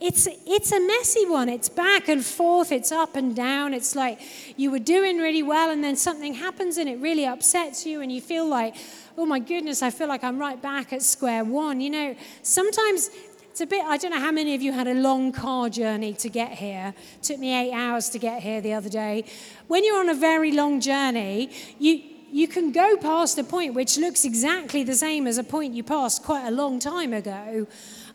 It's, 0.00 0.28
it's 0.46 0.70
a 0.70 0.80
messy 0.80 1.26
one. 1.26 1.48
It's 1.48 1.68
back 1.68 2.08
and 2.08 2.24
forth, 2.24 2.70
it's 2.70 2.92
up 2.92 3.16
and 3.16 3.34
down. 3.34 3.74
It's 3.74 3.96
like 3.96 4.20
you 4.56 4.70
were 4.70 4.78
doing 4.78 5.18
really 5.18 5.42
well 5.42 5.70
and 5.70 5.82
then 5.82 5.96
something 5.96 6.34
happens 6.34 6.78
and 6.78 6.88
it 6.88 6.98
really 6.98 7.26
upsets 7.26 7.84
you 7.84 8.00
and 8.00 8.12
you 8.12 8.20
feel 8.20 8.46
like, 8.46 8.76
oh 9.16 9.26
my 9.26 9.40
goodness, 9.40 9.82
I 9.82 9.90
feel 9.90 10.06
like 10.06 10.22
I'm 10.22 10.38
right 10.38 10.60
back 10.60 10.92
at 10.92 11.02
square 11.02 11.44
one. 11.44 11.80
You 11.80 11.90
know, 11.90 12.16
sometimes 12.42 13.10
it's 13.50 13.60
a 13.60 13.66
bit, 13.66 13.84
I 13.84 13.96
don't 13.96 14.12
know 14.12 14.20
how 14.20 14.30
many 14.30 14.54
of 14.54 14.62
you 14.62 14.72
had 14.72 14.86
a 14.86 14.94
long 14.94 15.32
car 15.32 15.68
journey 15.68 16.12
to 16.14 16.28
get 16.28 16.52
here. 16.52 16.94
It 17.16 17.22
took 17.24 17.40
me 17.40 17.52
eight 17.52 17.72
hours 17.72 18.08
to 18.10 18.18
get 18.20 18.40
here 18.40 18.60
the 18.60 18.74
other 18.74 18.88
day. 18.88 19.24
When 19.66 19.84
you're 19.84 19.98
on 19.98 20.08
a 20.08 20.14
very 20.14 20.52
long 20.52 20.80
journey, 20.80 21.50
you, 21.80 22.00
you 22.30 22.46
can 22.46 22.70
go 22.70 22.96
past 22.98 23.36
a 23.36 23.42
point 23.42 23.74
which 23.74 23.98
looks 23.98 24.24
exactly 24.24 24.84
the 24.84 24.94
same 24.94 25.26
as 25.26 25.38
a 25.38 25.44
point 25.44 25.74
you 25.74 25.82
passed 25.82 26.22
quite 26.22 26.46
a 26.46 26.52
long 26.52 26.78
time 26.78 27.12
ago. 27.12 27.66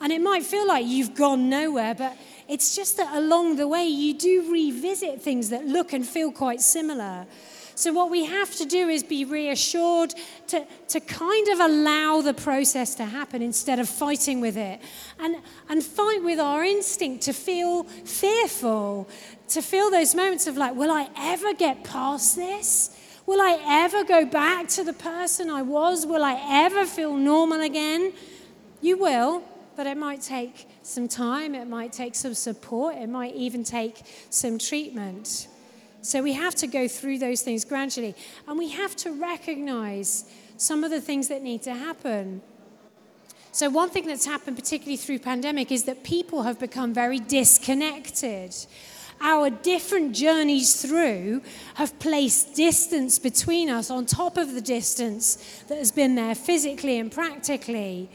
And 0.04 0.12
it 0.12 0.22
might 0.22 0.44
feel 0.44 0.68
like 0.68 0.86
you've 0.86 1.16
gone 1.16 1.50
nowhere, 1.50 1.96
but 1.96 2.18
it's 2.50 2.76
just 2.76 2.98
that 2.98 3.16
along 3.16 3.56
the 3.56 3.70
way 3.70 3.86
you 3.86 4.14
do 4.14 4.52
revisit 4.52 5.22
things 5.22 5.50
that 5.50 5.66
look 5.66 5.94
and 5.94 6.06
feel 6.06 6.30
quite 6.30 6.60
similar. 6.60 7.26
So, 7.76 7.94
what 7.94 8.12
we 8.12 8.26
have 8.26 8.54
to 8.58 8.66
do 8.66 8.90
is 8.90 9.02
be 9.02 9.24
reassured 9.24 10.14
to, 10.48 10.68
to 10.90 11.00
kind 11.00 11.48
of 11.48 11.62
allow 11.62 12.20
the 12.20 12.34
process 12.34 12.96
to 12.96 13.06
happen 13.06 13.42
instead 13.42 13.80
of 13.80 13.88
fighting 13.88 14.42
with 14.42 14.58
it. 14.58 14.82
And, 15.20 15.38
and 15.70 15.82
fight 15.82 16.22
with 16.22 16.38
our 16.38 16.66
instinct 16.66 17.24
to 17.24 17.34
feel 17.34 17.84
fearful, 17.84 19.10
to 19.48 19.62
feel 19.62 19.90
those 19.90 20.14
moments 20.14 20.48
of 20.48 20.58
like, 20.58 20.76
will 20.76 20.92
I 20.92 21.08
ever 21.18 21.54
get 21.54 21.86
past 21.86 22.36
this? 22.36 23.00
Will 23.26 23.40
I 23.40 23.58
ever 23.66 24.04
go 24.04 24.26
back 24.26 24.68
to 24.68 24.84
the 24.84 24.92
person 24.92 25.50
I 25.50 25.62
was? 25.62 26.06
Will 26.06 26.26
I 26.26 26.66
ever 26.66 26.86
feel 26.86 27.16
normal 27.16 27.62
again? 27.62 28.12
You 28.82 28.98
will 28.98 29.44
but 29.76 29.88
it 29.88 29.98
might 29.98 30.22
take 30.22 30.68
some 30.82 31.08
time, 31.08 31.56
it 31.56 31.68
might 31.68 31.92
take 31.92 32.16
some 32.16 32.34
support, 32.34 32.96
it 32.96 33.10
might 33.10 33.36
even 33.36 33.64
take 33.64 34.02
some 34.30 34.58
treatment. 34.58 35.48
So 36.02 36.22
we 36.22 36.34
have 36.34 36.56
to 36.56 36.68
go 36.68 36.88
through 36.88 37.20
those 37.20 37.42
things 37.42 37.64
gradually, 37.64 38.16
and 38.48 38.58
we 38.58 38.70
have 38.70 38.96
to 38.98 39.12
recognize 39.12 40.26
some 40.58 40.84
of 40.84 40.92
the 40.92 41.02
things 41.02 41.30
that 41.30 41.42
need 41.42 41.62
to 41.64 41.74
happen. 41.74 42.42
So 43.52 43.70
one 43.70 43.90
thing 43.90 44.08
that's 44.08 44.26
happened 44.26 44.58
particularly 44.58 44.98
through 44.98 45.20
pandemic 45.20 45.72
is 45.72 45.84
that 45.84 46.04
people 46.04 46.44
have 46.44 46.60
become 46.60 46.94
very 46.94 47.20
disconnected. 47.20 48.56
Our 49.22 49.50
different 49.50 50.16
journeys 50.16 50.82
through 50.82 51.44
have 51.76 51.98
placed 52.00 52.56
distance 52.56 53.20
between 53.20 53.70
us 53.70 53.90
on 53.90 54.06
top 54.06 54.38
of 54.38 54.54
the 54.54 54.62
distance 54.62 55.64
that 55.68 55.78
has 55.78 55.92
been 55.92 56.16
there 56.16 56.36
physically 56.36 56.98
and 56.98 57.12
practically. 57.12 58.10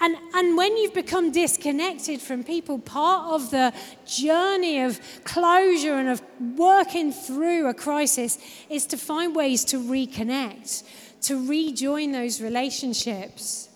And, 0.00 0.16
and 0.34 0.56
when 0.56 0.76
you've 0.76 0.94
become 0.94 1.32
disconnected 1.32 2.20
from 2.20 2.44
people, 2.44 2.78
part 2.78 3.32
of 3.32 3.50
the 3.50 3.72
journey 4.06 4.82
of 4.82 5.00
closure 5.24 5.94
and 5.94 6.08
of 6.08 6.22
working 6.56 7.12
through 7.12 7.68
a 7.68 7.74
crisis 7.74 8.38
is 8.70 8.86
to 8.86 8.96
find 8.96 9.34
ways 9.34 9.64
to 9.66 9.76
reconnect, 9.78 10.84
to 11.22 11.48
rejoin 11.48 12.12
those 12.12 12.40
relationships. 12.40 13.68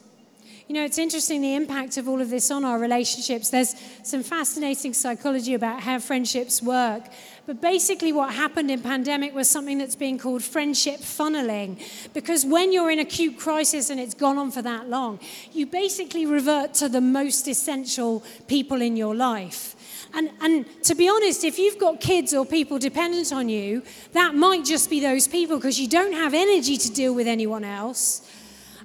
You 0.68 0.76
know, 0.76 0.84
it's 0.84 0.98
interesting 0.98 1.42
the 1.42 1.56
impact 1.56 1.96
of 1.96 2.08
all 2.08 2.20
of 2.20 2.30
this 2.30 2.50
on 2.50 2.64
our 2.64 2.78
relationships. 2.78 3.50
There's 3.50 3.74
some 4.04 4.22
fascinating 4.22 4.94
psychology 4.94 5.54
about 5.54 5.80
how 5.80 5.98
friendships 5.98 6.62
work. 6.62 7.02
But 7.44 7.60
basically, 7.60 8.12
what 8.12 8.32
happened 8.32 8.70
in 8.70 8.80
pandemic 8.80 9.34
was 9.34 9.50
something 9.50 9.78
that's 9.78 9.96
being 9.96 10.16
called 10.16 10.44
friendship 10.44 11.00
funneling. 11.00 11.80
Because 12.14 12.46
when 12.46 12.72
you're 12.72 12.90
in 12.90 13.00
acute 13.00 13.36
crisis 13.36 13.90
and 13.90 13.98
it's 13.98 14.14
gone 14.14 14.38
on 14.38 14.52
for 14.52 14.62
that 14.62 14.88
long, 14.88 15.18
you 15.52 15.66
basically 15.66 16.24
revert 16.24 16.72
to 16.74 16.88
the 16.88 17.00
most 17.00 17.48
essential 17.48 18.22
people 18.46 18.80
in 18.80 18.96
your 18.96 19.14
life. 19.14 19.74
And, 20.14 20.30
and 20.40 20.66
to 20.84 20.94
be 20.94 21.08
honest, 21.08 21.42
if 21.42 21.58
you've 21.58 21.78
got 21.78 22.00
kids 22.00 22.32
or 22.32 22.44
people 22.44 22.78
dependent 22.78 23.32
on 23.32 23.48
you, 23.48 23.82
that 24.12 24.34
might 24.34 24.64
just 24.64 24.88
be 24.90 25.00
those 25.00 25.26
people 25.26 25.56
because 25.56 25.80
you 25.80 25.88
don't 25.88 26.12
have 26.12 26.34
energy 26.34 26.76
to 26.76 26.90
deal 26.92 27.14
with 27.14 27.26
anyone 27.26 27.64
else. 27.64 28.22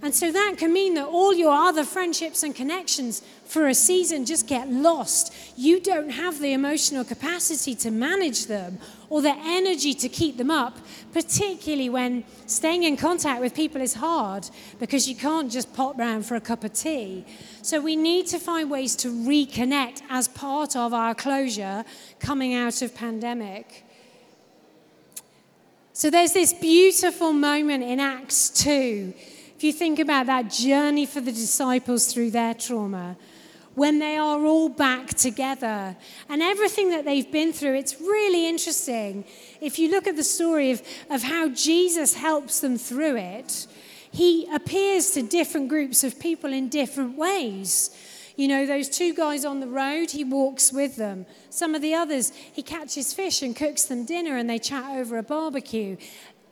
And 0.02 0.14
so 0.14 0.32
that 0.32 0.56
can 0.58 0.74
mean 0.74 0.94
that 0.94 1.08
all 1.08 1.34
your 1.34 1.52
other 1.52 1.84
friendships 1.84 2.44
and 2.44 2.56
connections 2.56 3.24
for 3.46 3.68
a 3.68 3.74
season 3.74 4.26
just 4.26 4.48
get 4.48 4.70
lost. 4.70 5.34
You 5.58 5.80
don't 5.80 6.10
have 6.10 6.40
the 6.40 6.54
emotional 6.54 7.04
capacity 7.04 7.74
to 7.76 7.90
manage 7.90 8.46
them 8.46 8.78
or 9.10 9.22
the 9.22 9.36
energy 9.36 9.94
to 9.96 10.10
keep 10.10 10.38
them 10.38 10.52
up, 10.52 10.78
particularly 11.14 11.90
when 11.90 12.24
staying 12.46 12.84
in 12.84 12.96
contact 12.98 13.42
with 13.42 13.56
people 13.56 13.82
is 13.82 13.96
hard 13.96 14.48
because 14.80 15.10
you 15.10 15.16
can't 15.16 15.52
just 15.52 15.74
pop 15.74 15.98
round 15.98 16.26
for 16.26 16.36
a 16.36 16.42
cup 16.42 16.64
of 16.64 16.74
tea. 16.74 17.26
So 17.64 17.82
we 17.82 17.96
need 17.96 18.28
to 18.28 18.40
find 18.40 18.70
ways 18.70 18.96
to 18.98 19.08
reconnect 19.08 20.02
as 20.10 20.28
part 20.28 20.76
of 20.76 20.94
our 20.94 21.16
closure 21.16 21.86
coming 22.20 22.54
out 22.54 22.82
of 22.82 22.94
pandemic. 22.94 23.84
So 25.94 26.12
there's 26.12 26.34
this 26.34 26.54
beautiful 26.54 27.34
moment 27.34 27.84
in 27.84 28.00
Acts 28.00 28.52
2 28.52 29.14
if 29.58 29.64
you 29.64 29.74
think 29.74 29.98
about 29.98 30.28
that 30.28 30.52
journey 30.52 31.08
for 31.08 31.20
the 31.20 31.32
disciples 31.32 32.14
through 32.14 32.30
their 32.30 32.54
trauma, 32.54 33.18
when 33.74 33.98
they 33.98 34.16
are 34.16 34.46
all 34.46 34.70
back 34.70 35.16
together 35.16 35.96
and 36.30 36.44
everything 36.44 36.92
that 36.92 37.06
they've 37.06 37.32
been 37.32 37.52
through, 37.52 37.74
it's 37.74 38.00
really 38.00 38.48
interesting. 38.48 39.26
If 39.60 39.80
you 39.80 39.90
look 39.90 40.06
at 40.06 40.16
the 40.16 40.24
story 40.24 40.70
of, 40.70 40.84
of 41.10 41.24
how 41.24 41.50
Jesus 41.50 42.14
helps 42.14 42.60
them 42.60 42.78
through 42.78 43.18
it, 43.18 43.66
he 44.12 44.48
appears 44.54 45.10
to 45.12 45.24
different 45.24 45.70
groups 45.70 46.04
of 46.04 46.20
people 46.20 46.54
in 46.54 46.70
different 46.70 47.18
ways. 47.18 47.90
You 48.36 48.48
know, 48.50 48.68
those 48.68 48.88
two 48.88 49.16
guys 49.16 49.44
on 49.44 49.60
the 49.60 49.68
road, 49.68 50.12
he 50.12 50.24
walks 50.24 50.72
with 50.72 50.98
them. 50.98 51.26
Some 51.50 51.74
of 51.74 51.82
the 51.82 51.96
others, 51.96 52.32
he 52.54 52.62
catches 52.62 53.12
fish 53.12 53.42
and 53.42 53.56
cooks 53.56 53.86
them 53.86 54.06
dinner 54.06 54.38
and 54.38 54.48
they 54.48 54.60
chat 54.60 54.98
over 54.98 55.18
a 55.18 55.24
barbecue. 55.24 55.98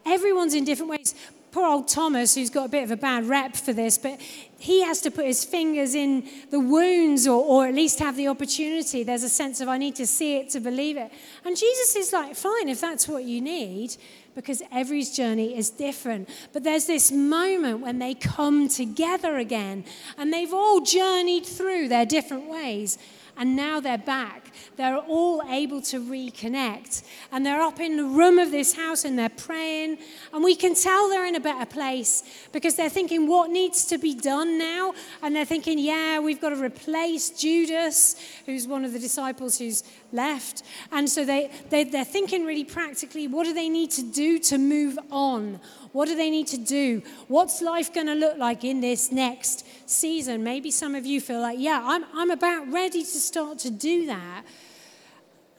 Everyone's 0.07 0.53
in 0.53 0.65
different 0.65 0.91
ways 0.91 1.15
poor 1.55 1.65
old 1.65 1.87
Thomas, 1.87 2.35
who's 2.35 2.49
got 2.49 2.65
a 2.65 2.69
bit 2.69 2.83
of 2.83 2.91
a 2.91 2.97
bad 2.97 3.23
rep 3.29 3.55
for 3.55 3.71
this, 3.71 3.97
but 3.97 4.19
he 4.59 4.83
has 4.83 4.99
to 4.99 5.09
put 5.09 5.25
his 5.25 5.45
fingers 5.45 5.95
in 5.95 6.27
the 6.51 6.59
wounds 6.59 7.25
or, 7.25 7.41
or 7.41 7.65
at 7.65 7.73
least 7.73 7.99
have 7.99 8.17
the 8.17 8.27
opportunity. 8.27 9.03
There's 9.03 9.23
a 9.23 9.29
sense 9.29 9.61
of, 9.61 9.69
I 9.69 9.77
need 9.77 9.95
to 9.95 10.05
see 10.05 10.35
it 10.35 10.49
to 10.49 10.59
believe 10.59 10.97
it. 10.97 11.09
And 11.45 11.55
Jesus 11.55 11.95
is 11.95 12.11
like, 12.11 12.35
fine, 12.35 12.67
if 12.67 12.81
that's 12.81 13.07
what 13.07 13.23
you 13.23 13.39
need, 13.39 13.95
because 14.35 14.61
every 14.69 15.01
journey 15.03 15.57
is 15.57 15.69
different. 15.69 16.27
But 16.51 16.65
there's 16.65 16.87
this 16.87 17.09
moment 17.09 17.79
when 17.79 17.99
they 17.99 18.15
come 18.15 18.67
together 18.67 19.37
again, 19.37 19.85
and 20.17 20.33
they've 20.33 20.53
all 20.53 20.81
journeyed 20.81 21.45
through 21.45 21.87
their 21.87 22.05
different 22.05 22.49
ways 22.49 22.97
and 23.37 23.55
now 23.55 23.79
they're 23.79 23.97
back. 23.97 24.51
They're 24.77 24.97
all 24.97 25.41
able 25.49 25.81
to 25.83 25.99
reconnect. 25.99 27.03
And 27.31 27.45
they're 27.45 27.61
up 27.61 27.79
in 27.79 27.97
the 27.97 28.03
room 28.03 28.39
of 28.39 28.51
this 28.51 28.73
house 28.73 29.05
and 29.05 29.17
they're 29.17 29.29
praying. 29.29 29.97
And 30.33 30.43
we 30.43 30.55
can 30.55 30.75
tell 30.75 31.09
they're 31.09 31.25
in 31.25 31.35
a 31.35 31.39
better 31.39 31.65
place 31.65 32.23
because 32.51 32.75
they're 32.75 32.89
thinking, 32.89 33.27
what 33.27 33.49
needs 33.49 33.85
to 33.87 33.97
be 33.97 34.15
done 34.15 34.57
now? 34.57 34.93
And 35.21 35.35
they're 35.35 35.45
thinking, 35.45 35.79
yeah, 35.79 36.19
we've 36.19 36.39
got 36.39 36.49
to 36.49 36.61
replace 36.61 37.29
Judas, 37.29 38.15
who's 38.45 38.67
one 38.67 38.85
of 38.85 38.93
the 38.93 38.99
disciples 38.99 39.57
who's 39.57 39.83
left. 40.11 40.63
And 40.91 41.09
so 41.09 41.25
they, 41.25 41.51
they, 41.69 41.83
they're 41.83 42.05
thinking 42.05 42.45
really 42.45 42.65
practically, 42.65 43.27
what 43.27 43.45
do 43.45 43.53
they 43.53 43.69
need 43.69 43.91
to 43.91 44.03
do 44.03 44.39
to 44.39 44.57
move 44.57 44.97
on? 45.11 45.59
What 45.95 46.09
do 46.09 46.15
they 46.17 46.29
need 46.29 46.47
to 46.47 46.57
do? 46.57 47.01
What's 47.29 47.61
life 47.61 47.93
going 47.93 48.07
to 48.07 48.15
look 48.15 48.37
like 48.37 48.65
in 48.65 48.81
this 48.81 49.13
next 49.13 49.65
season? 49.89 50.43
Maybe 50.43 50.69
some 50.69 50.93
of 50.93 51.05
you 51.05 51.21
feel 51.21 51.39
like, 51.39 51.57
yeah, 51.57 51.81
I'm, 51.81 52.03
I'm 52.13 52.31
about 52.31 52.69
ready 52.69 52.99
to 52.99 53.17
start 53.17 53.59
to 53.59 53.69
do 53.69 54.05
that. 54.07 54.43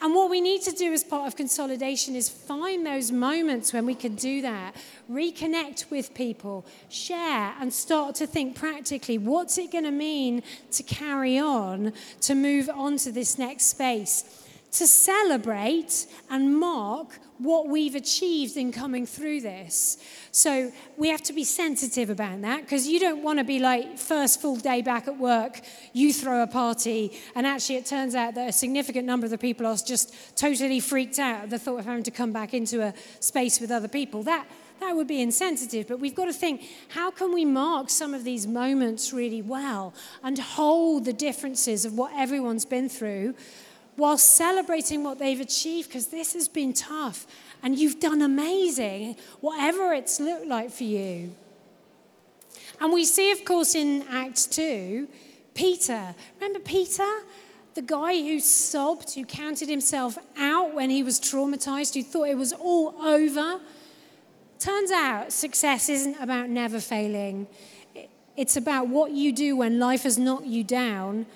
And 0.02 0.14
what 0.14 0.28
we 0.28 0.42
need 0.42 0.60
to 0.64 0.72
do 0.72 0.92
as 0.92 1.02
part 1.02 1.26
of 1.26 1.36
consolidation 1.36 2.14
is 2.14 2.28
find 2.28 2.84
those 2.84 3.10
moments 3.10 3.72
when 3.72 3.86
we 3.86 3.94
can 3.94 4.14
do 4.14 4.42
that, 4.42 4.76
reconnect 5.10 5.90
with 5.90 6.12
people, 6.12 6.66
share, 6.90 7.54
and 7.58 7.72
start 7.72 8.14
to 8.16 8.26
think 8.26 8.56
practically 8.56 9.16
what's 9.16 9.56
it 9.56 9.72
going 9.72 9.84
to 9.84 9.90
mean 9.90 10.42
to 10.72 10.82
carry 10.82 11.38
on, 11.38 11.94
to 12.20 12.34
move 12.34 12.68
on 12.68 12.98
to 12.98 13.10
this 13.10 13.38
next 13.38 13.68
space, 13.68 14.45
to 14.76 14.86
celebrate 14.86 16.06
and 16.30 16.58
mark 16.58 17.18
what 17.38 17.68
we've 17.68 17.94
achieved 17.94 18.56
in 18.56 18.72
coming 18.72 19.06
through 19.06 19.40
this. 19.40 19.98
So 20.32 20.72
we 20.96 21.08
have 21.08 21.22
to 21.24 21.32
be 21.32 21.44
sensitive 21.44 22.10
about 22.10 22.40
that 22.42 22.62
because 22.62 22.86
you 22.86 22.98
don't 22.98 23.22
want 23.22 23.38
to 23.38 23.44
be 23.44 23.58
like, 23.58 23.98
first 23.98 24.40
full 24.40 24.56
day 24.56 24.82
back 24.82 25.08
at 25.08 25.18
work, 25.18 25.60
you 25.92 26.12
throw 26.12 26.42
a 26.42 26.46
party, 26.46 27.12
and 27.34 27.46
actually 27.46 27.76
it 27.76 27.86
turns 27.86 28.14
out 28.14 28.34
that 28.34 28.48
a 28.48 28.52
significant 28.52 29.06
number 29.06 29.24
of 29.24 29.30
the 29.30 29.38
people 29.38 29.66
are 29.66 29.76
just 29.76 30.36
totally 30.36 30.80
freaked 30.80 31.18
out 31.18 31.44
at 31.44 31.50
the 31.50 31.58
thought 31.58 31.80
of 31.80 31.84
having 31.86 32.04
to 32.04 32.10
come 32.10 32.32
back 32.32 32.54
into 32.54 32.82
a 32.82 32.94
space 33.20 33.60
with 33.60 33.70
other 33.70 33.88
people. 33.88 34.22
That 34.22 34.46
that 34.80 34.94
would 34.94 35.06
be 35.06 35.22
insensitive, 35.22 35.88
but 35.88 36.00
we've 36.00 36.14
got 36.14 36.26
to 36.26 36.34
think 36.34 36.62
how 36.88 37.10
can 37.10 37.32
we 37.32 37.46
mark 37.46 37.88
some 37.88 38.12
of 38.12 38.24
these 38.24 38.46
moments 38.46 39.10
really 39.10 39.40
well 39.40 39.94
and 40.22 40.38
hold 40.38 41.06
the 41.06 41.14
differences 41.14 41.86
of 41.86 41.94
what 41.94 42.12
everyone's 42.14 42.66
been 42.66 42.90
through 42.90 43.34
while 43.96 44.18
celebrating 44.18 45.02
what 45.02 45.18
they've 45.18 45.40
achieved 45.40 45.88
because 45.88 46.08
this 46.08 46.34
has 46.34 46.48
been 46.48 46.72
tough 46.72 47.26
and 47.62 47.78
you've 47.78 47.98
done 47.98 48.22
amazing, 48.22 49.16
whatever 49.40 49.92
it's 49.92 50.20
looked 50.20 50.46
like 50.46 50.70
for 50.70 50.84
you. 50.84 51.34
And 52.80 52.92
we 52.92 53.04
see, 53.04 53.32
of 53.32 53.44
course, 53.44 53.74
in 53.74 54.04
Acts 54.10 54.46
2, 54.46 55.08
Peter. 55.54 56.14
Remember 56.38 56.60
Peter? 56.60 57.08
The 57.74 57.82
guy 57.82 58.14
who 58.14 58.38
sobbed, 58.40 59.14
who 59.14 59.24
counted 59.24 59.68
himself 59.68 60.18
out 60.38 60.74
when 60.74 60.90
he 60.90 61.02
was 61.02 61.18
traumatized, 61.18 61.94
who 61.94 62.02
thought 62.02 62.28
it 62.28 62.36
was 62.36 62.52
all 62.52 62.94
over. 63.02 63.60
Turns 64.58 64.90
out 64.90 65.32
success 65.32 65.88
isn't 65.88 66.20
about 66.20 66.48
never 66.48 66.80
failing. 66.80 67.46
It's 68.36 68.56
about 68.56 68.88
what 68.88 69.12
you 69.12 69.32
do 69.32 69.56
when 69.56 69.78
life 69.78 70.02
has 70.02 70.18
knocked 70.18 70.46
you 70.46 70.64
down 70.64 71.26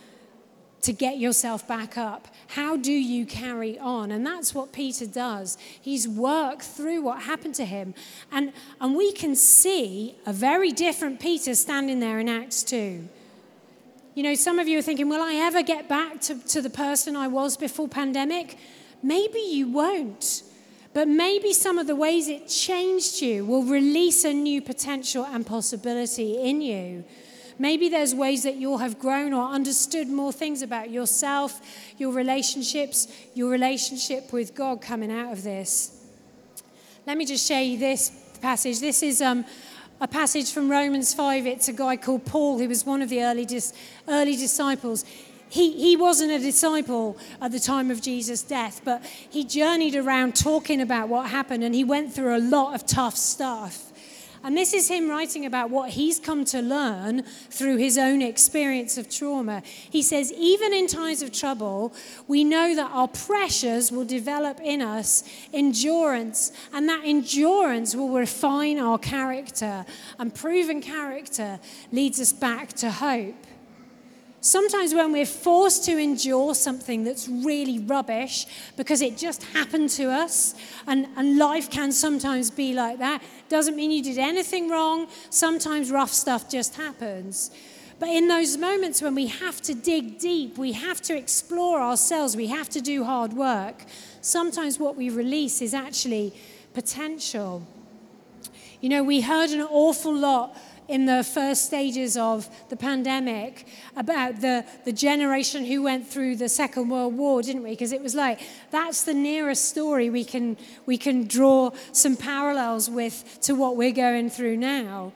to 0.83 0.93
get 0.93 1.19
yourself 1.19 1.67
back 1.67 1.99
up. 1.99 2.29
How 2.49 2.77
do 2.77 2.93
you 2.93 3.27
carry 3.27 3.79
on? 3.79 4.11
And 4.11 4.27
that's 4.27 4.55
what 4.55 4.73
Peter 4.73 5.07
does. 5.07 5.59
He's 5.81 6.09
worked 6.09 6.63
through 6.63 7.03
what 7.03 7.23
happened 7.23 7.55
to 7.57 7.65
him. 7.65 7.95
And, 8.33 8.53
and 8.81 8.97
we 8.97 9.13
can 9.13 9.37
see 9.37 10.17
a 10.27 10.33
very 10.33 10.73
different 10.73 11.21
Peter 11.21 11.55
standing 11.55 12.01
there 12.01 12.19
in 12.19 12.29
Acts 12.29 12.63
2. 12.63 13.09
You 14.15 14.23
know, 14.23 14.35
some 14.35 14.59
of 14.59 14.69
you 14.69 14.79
are 14.79 14.83
thinking, 14.83 15.09
will 15.09 15.23
I 15.23 15.35
ever 15.35 15.63
get 15.63 15.89
back 15.89 16.21
to, 16.23 16.35
to 16.49 16.61
the 16.61 16.71
person 16.71 17.17
I 17.17 17.29
was 17.29 17.57
before 17.57 17.89
pandemic? 17.89 18.57
Maybe 19.03 19.39
you 19.39 19.69
won't. 19.69 20.43
But 20.93 21.07
maybe 21.07 21.53
some 21.53 21.79
of 21.79 21.87
the 21.87 21.95
ways 21.95 22.29
it 22.29 22.49
changed 22.49 23.23
you 23.23 23.45
will 23.45 23.63
release 23.63 24.25
a 24.25 24.33
new 24.33 24.61
potential 24.61 25.25
and 25.25 25.47
possibility 25.47 26.43
in 26.43 26.61
you. 26.61 27.05
Maybe 27.61 27.91
there's 27.91 28.15
ways 28.15 28.45
that 28.45 28.57
you'll 28.57 28.79
have 28.79 28.99
grown 28.99 29.35
or 29.35 29.45
understood 29.45 30.09
more 30.09 30.33
things 30.33 30.63
about 30.63 30.91
yourself, 30.91 31.61
your 31.99 32.11
relationships, 32.11 33.07
your 33.35 33.51
relationship 33.51 34.33
with 34.33 34.55
God 34.55 34.81
coming 34.81 35.13
out 35.13 35.31
of 35.31 35.43
this. 35.43 36.03
Let 37.07 37.19
me 37.19 37.27
just 37.27 37.47
share 37.47 37.61
you 37.61 37.77
this 37.77 38.13
passage. 38.41 38.81
This 38.81 39.03
is 39.03 39.21
um, 39.21 39.45
a 40.01 40.09
passage 40.09 40.53
from 40.53 40.71
Romans 40.71 41.13
5. 41.13 41.47
It's 41.47 41.69
a 41.69 41.75
guy 41.75 41.99
called 41.99 42.25
Paul, 42.25 42.59
who 42.59 42.67
was 42.67 42.87
one 42.87 43.03
of 43.03 43.11
the 43.11 43.23
early, 43.23 43.45
dis- 43.45 43.75
early 44.09 44.37
disciples. 44.37 45.05
He, 45.51 45.73
he 45.73 45.99
wasn't 45.99 46.33
a 46.33 46.39
disciple 46.39 47.19
at 47.43 47.53
the 47.53 47.61
time 47.61 47.91
of 47.91 48.01
Jesus' 48.01 48.43
death, 48.43 48.81
but 48.87 49.05
he 49.05 49.45
journeyed 49.45 49.97
around 49.97 50.35
talking 50.35 50.81
about 50.81 51.11
what 51.11 51.29
happened 51.29 51.63
and 51.63 51.75
he 51.75 51.85
went 51.85 52.15
through 52.15 52.35
a 52.35 52.41
lot 52.41 52.75
of 52.75 52.87
tough 52.87 53.19
stuff. 53.19 53.90
And 54.43 54.57
this 54.57 54.73
is 54.73 54.89
him 54.89 55.11
writing 55.11 55.45
about 55.45 55.69
what 55.71 55.91
he's 55.91 56.19
come 56.19 56.47
to 56.47 56.63
learn 56.63 57.23
through 57.51 57.77
his 57.77 57.99
own 57.99 58.23
experience 58.23 58.97
of 58.97 59.11
trauma. 59.11 59.63
He 59.65 60.03
says, 60.03 60.33
even 60.33 60.73
in 60.73 60.87
times 60.87 61.21
of 61.21 61.31
trouble, 61.31 61.93
we 62.27 62.43
know 62.43 62.75
that 62.75 62.91
our 62.91 63.09
pressures 63.09 63.93
will 63.93 64.07
develop 64.07 64.59
in 64.61 64.81
us 64.81 65.25
endurance, 65.53 66.53
and 66.73 66.89
that 66.89 67.03
endurance 67.05 67.95
will 67.95 68.09
refine 68.09 68.79
our 68.79 68.99
character. 68.99 69.85
And 70.19 70.35
proven 70.35 70.81
character 70.81 71.61
leads 71.93 72.19
us 72.19 72.33
back 72.33 72.73
to 72.75 72.91
hope. 72.91 73.35
Sometimes, 74.43 74.95
when 74.95 75.13
we're 75.13 75.27
forced 75.27 75.85
to 75.85 75.99
endure 75.99 76.55
something 76.55 77.05
that's 77.05 77.29
really 77.29 77.79
rubbish 77.79 78.47
because 78.77 79.03
it 79.03 79.19
just 79.19 79.43
happened 79.43 79.91
to 79.91 80.11
us, 80.11 80.55
and, 80.87 81.07
and 81.17 81.37
life 81.37 81.71
can 81.71 81.93
sometimes 81.93 82.51
be 82.51 82.73
like 82.73 82.99
that, 82.99 83.23
doesn't 83.51 83.77
mean 83.77 83.91
you 83.91 84.03
did 84.03 84.17
anything 84.17 84.71
wrong. 84.71 85.09
Sometimes 85.29 85.91
rough 85.91 86.11
stuff 86.11 86.49
just 86.51 86.77
happens. 86.77 87.51
But 87.99 88.09
in 88.09 88.29
those 88.29 88.57
moments 88.57 89.03
when 89.03 89.15
we 89.15 89.27
have 89.27 89.61
to 89.61 89.75
dig 89.75 90.19
deep, 90.19 90.57
we 90.57 90.73
have 90.73 91.03
to 91.03 91.15
explore 91.15 91.79
ourselves, 91.79 92.35
we 92.35 92.47
have 92.47 92.71
to 92.71 92.81
do 92.81 93.05
hard 93.05 93.35
work, 93.35 93.85
sometimes 94.23 94.79
what 94.79 94.97
we 94.97 95.11
release 95.11 95.61
is 95.61 95.75
actually 95.75 96.33
potential. 96.73 97.67
You 98.81 98.89
know, 98.89 99.03
we 99.03 99.21
heard 99.21 99.51
an 99.51 99.61
awful 99.61 100.17
lot 100.17 100.57
in 100.91 101.07
the 101.07 101.23
first 101.23 101.67
stages 101.67 102.17
of 102.17 102.49
the 102.69 102.77
pandemic 102.77 103.65
about 103.97 104.41
the, 104.41 104.65
the 104.85 104.93
generation 104.93 105.65
who 105.65 105.85
went 105.85 106.05
through 106.05 106.35
the 106.35 106.49
Second 106.49 106.89
World 106.89 107.17
War, 107.17 107.43
didn't 107.43 107.63
we? 107.63 107.71
Because 107.71 107.93
it 107.93 108.03
was 108.03 108.17
like, 108.17 108.41
that's 108.73 109.05
the 109.05 109.15
nearest 109.15 109.67
story 109.67 110.11
we 110.11 110.25
can, 110.25 110.57
we 110.87 110.99
can 110.99 111.29
draw 111.29 111.71
some 111.93 112.17
parallels 112.17 112.91
with 112.91 113.39
to 113.43 113.55
what 113.55 113.77
we're 113.77 113.93
going 113.93 114.31
through 114.31 114.57
now. 114.57 115.13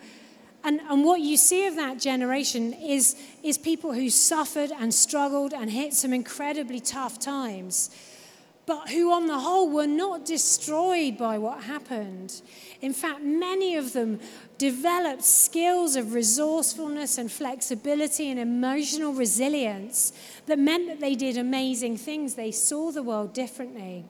And, 0.63 0.81
and 0.89 1.05
what 1.05 1.21
you 1.21 1.37
see 1.37 1.67
of 1.67 1.75
that 1.75 1.99
generation 1.99 2.73
is, 2.73 3.17
is 3.43 3.59
people 3.59 3.93
who 3.93 4.11
suffered 4.11 4.71
and 4.71 4.95
struggled 4.95 5.53
and 5.53 5.69
hit 5.73 5.93
some 5.93 6.13
incredibly 6.13 6.79
tough 6.79 7.19
times 7.19 7.91
but 8.67 8.89
who, 8.89 9.13
on 9.13 9.27
the 9.27 9.39
whole, 9.39 9.69
were 9.69 9.87
not 9.87 10.25
destroyed 10.25 11.19
by 11.19 11.39
what 11.39 11.65
happened. 11.65 12.41
In 12.81 12.93
fact, 12.93 13.23
many 13.23 13.77
of 13.77 13.93
them 13.93 14.21
developed 14.57 15.23
skills 15.23 15.97
of 15.97 16.15
resourcefulness 16.15 17.19
and 17.19 17.31
flexibility 17.31 18.31
and 18.31 18.41
emotional 18.41 19.13
resilience 19.13 20.13
that 20.47 20.59
meant 20.59 20.89
that 20.89 21.01
they 21.01 21.15
did 21.15 21.37
amazing 21.37 21.99
things. 21.99 22.35
They 22.35 22.51
saw 22.51 22.91
the 22.91 23.03
world 23.03 23.35
differently. 23.35 24.07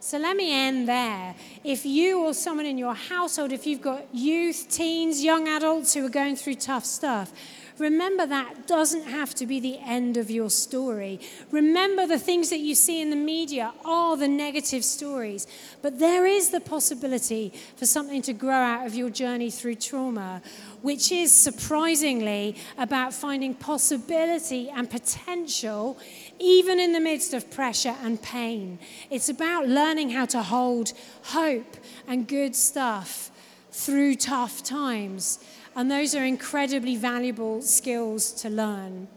So 0.00 0.18
let 0.18 0.36
me 0.36 0.52
end 0.52 0.88
there. 0.88 1.36
If 1.62 1.86
you 1.86 2.24
or 2.24 2.34
someone 2.34 2.66
in 2.66 2.76
your 2.76 2.94
household, 2.94 3.52
if 3.52 3.68
you've 3.68 3.82
got 3.82 4.12
youth, 4.12 4.66
teens, 4.68 5.22
young 5.22 5.46
adults 5.46 5.94
who 5.94 6.04
are 6.04 6.10
going 6.10 6.34
through 6.34 6.56
tough 6.56 6.84
stuff, 6.84 7.32
Remember 7.78 8.26
that 8.26 8.66
doesn't 8.66 9.04
have 9.04 9.34
to 9.36 9.46
be 9.46 9.60
the 9.60 9.78
end 9.78 10.16
of 10.16 10.30
your 10.30 10.50
story. 10.50 11.20
Remember 11.50 12.06
the 12.06 12.18
things 12.18 12.50
that 12.50 12.58
you 12.58 12.74
see 12.74 13.00
in 13.00 13.10
the 13.10 13.16
media 13.16 13.72
are 13.84 14.16
the 14.16 14.28
negative 14.28 14.84
stories. 14.84 15.46
But 15.80 15.98
there 15.98 16.26
is 16.26 16.50
the 16.50 16.60
possibility 16.60 17.52
for 17.76 17.86
something 17.86 18.22
to 18.22 18.32
grow 18.32 18.52
out 18.52 18.86
of 18.86 18.94
your 18.94 19.10
journey 19.10 19.50
through 19.50 19.76
trauma, 19.76 20.42
which 20.82 21.10
is 21.10 21.34
surprisingly 21.34 22.56
about 22.78 23.14
finding 23.14 23.54
possibility 23.54 24.68
and 24.70 24.88
potential 24.88 25.98
even 26.38 26.78
in 26.78 26.92
the 26.92 27.00
midst 27.00 27.34
of 27.34 27.50
pressure 27.50 27.96
and 28.02 28.20
pain. 28.22 28.78
It's 29.10 29.28
about 29.28 29.68
learning 29.68 30.10
how 30.10 30.26
to 30.26 30.42
hold 30.42 30.92
hope 31.22 31.76
and 32.06 32.26
good 32.26 32.54
stuff 32.54 33.30
through 33.70 34.16
tough 34.16 34.62
times. 34.62 35.38
And 35.74 35.90
those 35.90 36.14
are 36.14 36.24
incredibly 36.24 36.96
valuable 36.96 37.62
skills 37.62 38.32
to 38.42 38.50
learn. 38.50 39.08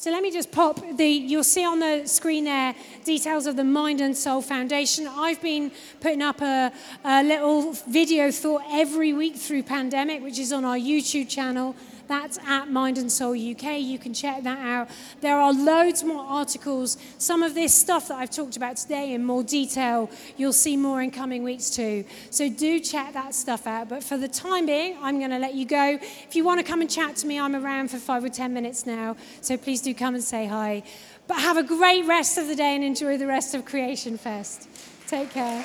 So 0.00 0.10
let 0.10 0.22
me 0.22 0.30
just 0.30 0.50
pop 0.50 0.80
the, 0.96 1.06
you'll 1.06 1.44
see 1.44 1.62
on 1.62 1.78
the 1.78 2.06
screen 2.06 2.44
there 2.44 2.74
details 3.04 3.44
of 3.46 3.56
the 3.56 3.64
Mind 3.64 4.00
and 4.00 4.16
Soul 4.16 4.40
Foundation. 4.40 5.06
I've 5.06 5.42
been 5.42 5.72
putting 6.00 6.22
up 6.22 6.40
a, 6.40 6.72
a 7.04 7.22
little 7.22 7.72
video 7.86 8.30
thought 8.30 8.62
every 8.70 9.12
week 9.12 9.36
through 9.36 9.64
pandemic, 9.64 10.22
which 10.22 10.38
is 10.38 10.54
on 10.54 10.64
our 10.64 10.78
YouTube 10.78 11.28
channel. 11.28 11.76
That's 12.10 12.38
at 12.38 12.68
Mind 12.68 12.98
and 12.98 13.10
Soul 13.10 13.34
UK. 13.34 13.78
You 13.78 13.96
can 13.96 14.12
check 14.12 14.42
that 14.42 14.58
out. 14.58 14.90
There 15.20 15.38
are 15.38 15.52
loads 15.52 16.02
more 16.02 16.24
articles. 16.24 16.98
Some 17.18 17.44
of 17.44 17.54
this 17.54 17.72
stuff 17.72 18.08
that 18.08 18.16
I've 18.16 18.32
talked 18.32 18.56
about 18.56 18.78
today 18.78 19.14
in 19.14 19.24
more 19.24 19.44
detail, 19.44 20.10
you'll 20.36 20.52
see 20.52 20.76
more 20.76 21.00
in 21.02 21.12
coming 21.12 21.44
weeks 21.44 21.70
too. 21.70 22.04
So 22.30 22.50
do 22.50 22.80
check 22.80 23.12
that 23.12 23.32
stuff 23.32 23.64
out. 23.64 23.88
But 23.88 24.02
for 24.02 24.18
the 24.18 24.26
time 24.26 24.66
being, 24.66 24.98
I'm 25.00 25.20
going 25.20 25.30
to 25.30 25.38
let 25.38 25.54
you 25.54 25.64
go. 25.64 26.00
If 26.00 26.34
you 26.34 26.42
want 26.42 26.58
to 26.58 26.66
come 26.66 26.80
and 26.80 26.90
chat 26.90 27.14
to 27.18 27.28
me, 27.28 27.38
I'm 27.38 27.54
around 27.54 27.92
for 27.92 27.98
five 27.98 28.24
or 28.24 28.28
10 28.28 28.52
minutes 28.52 28.86
now. 28.86 29.16
So 29.40 29.56
please 29.56 29.80
do 29.80 29.94
come 29.94 30.16
and 30.16 30.24
say 30.24 30.46
hi. 30.46 30.82
But 31.28 31.38
have 31.38 31.58
a 31.58 31.62
great 31.62 32.06
rest 32.06 32.38
of 32.38 32.48
the 32.48 32.56
day 32.56 32.74
and 32.74 32.82
enjoy 32.82 33.18
the 33.18 33.28
rest 33.28 33.54
of 33.54 33.64
Creation 33.64 34.18
Fest. 34.18 34.68
Take 35.06 35.30
care. 35.30 35.64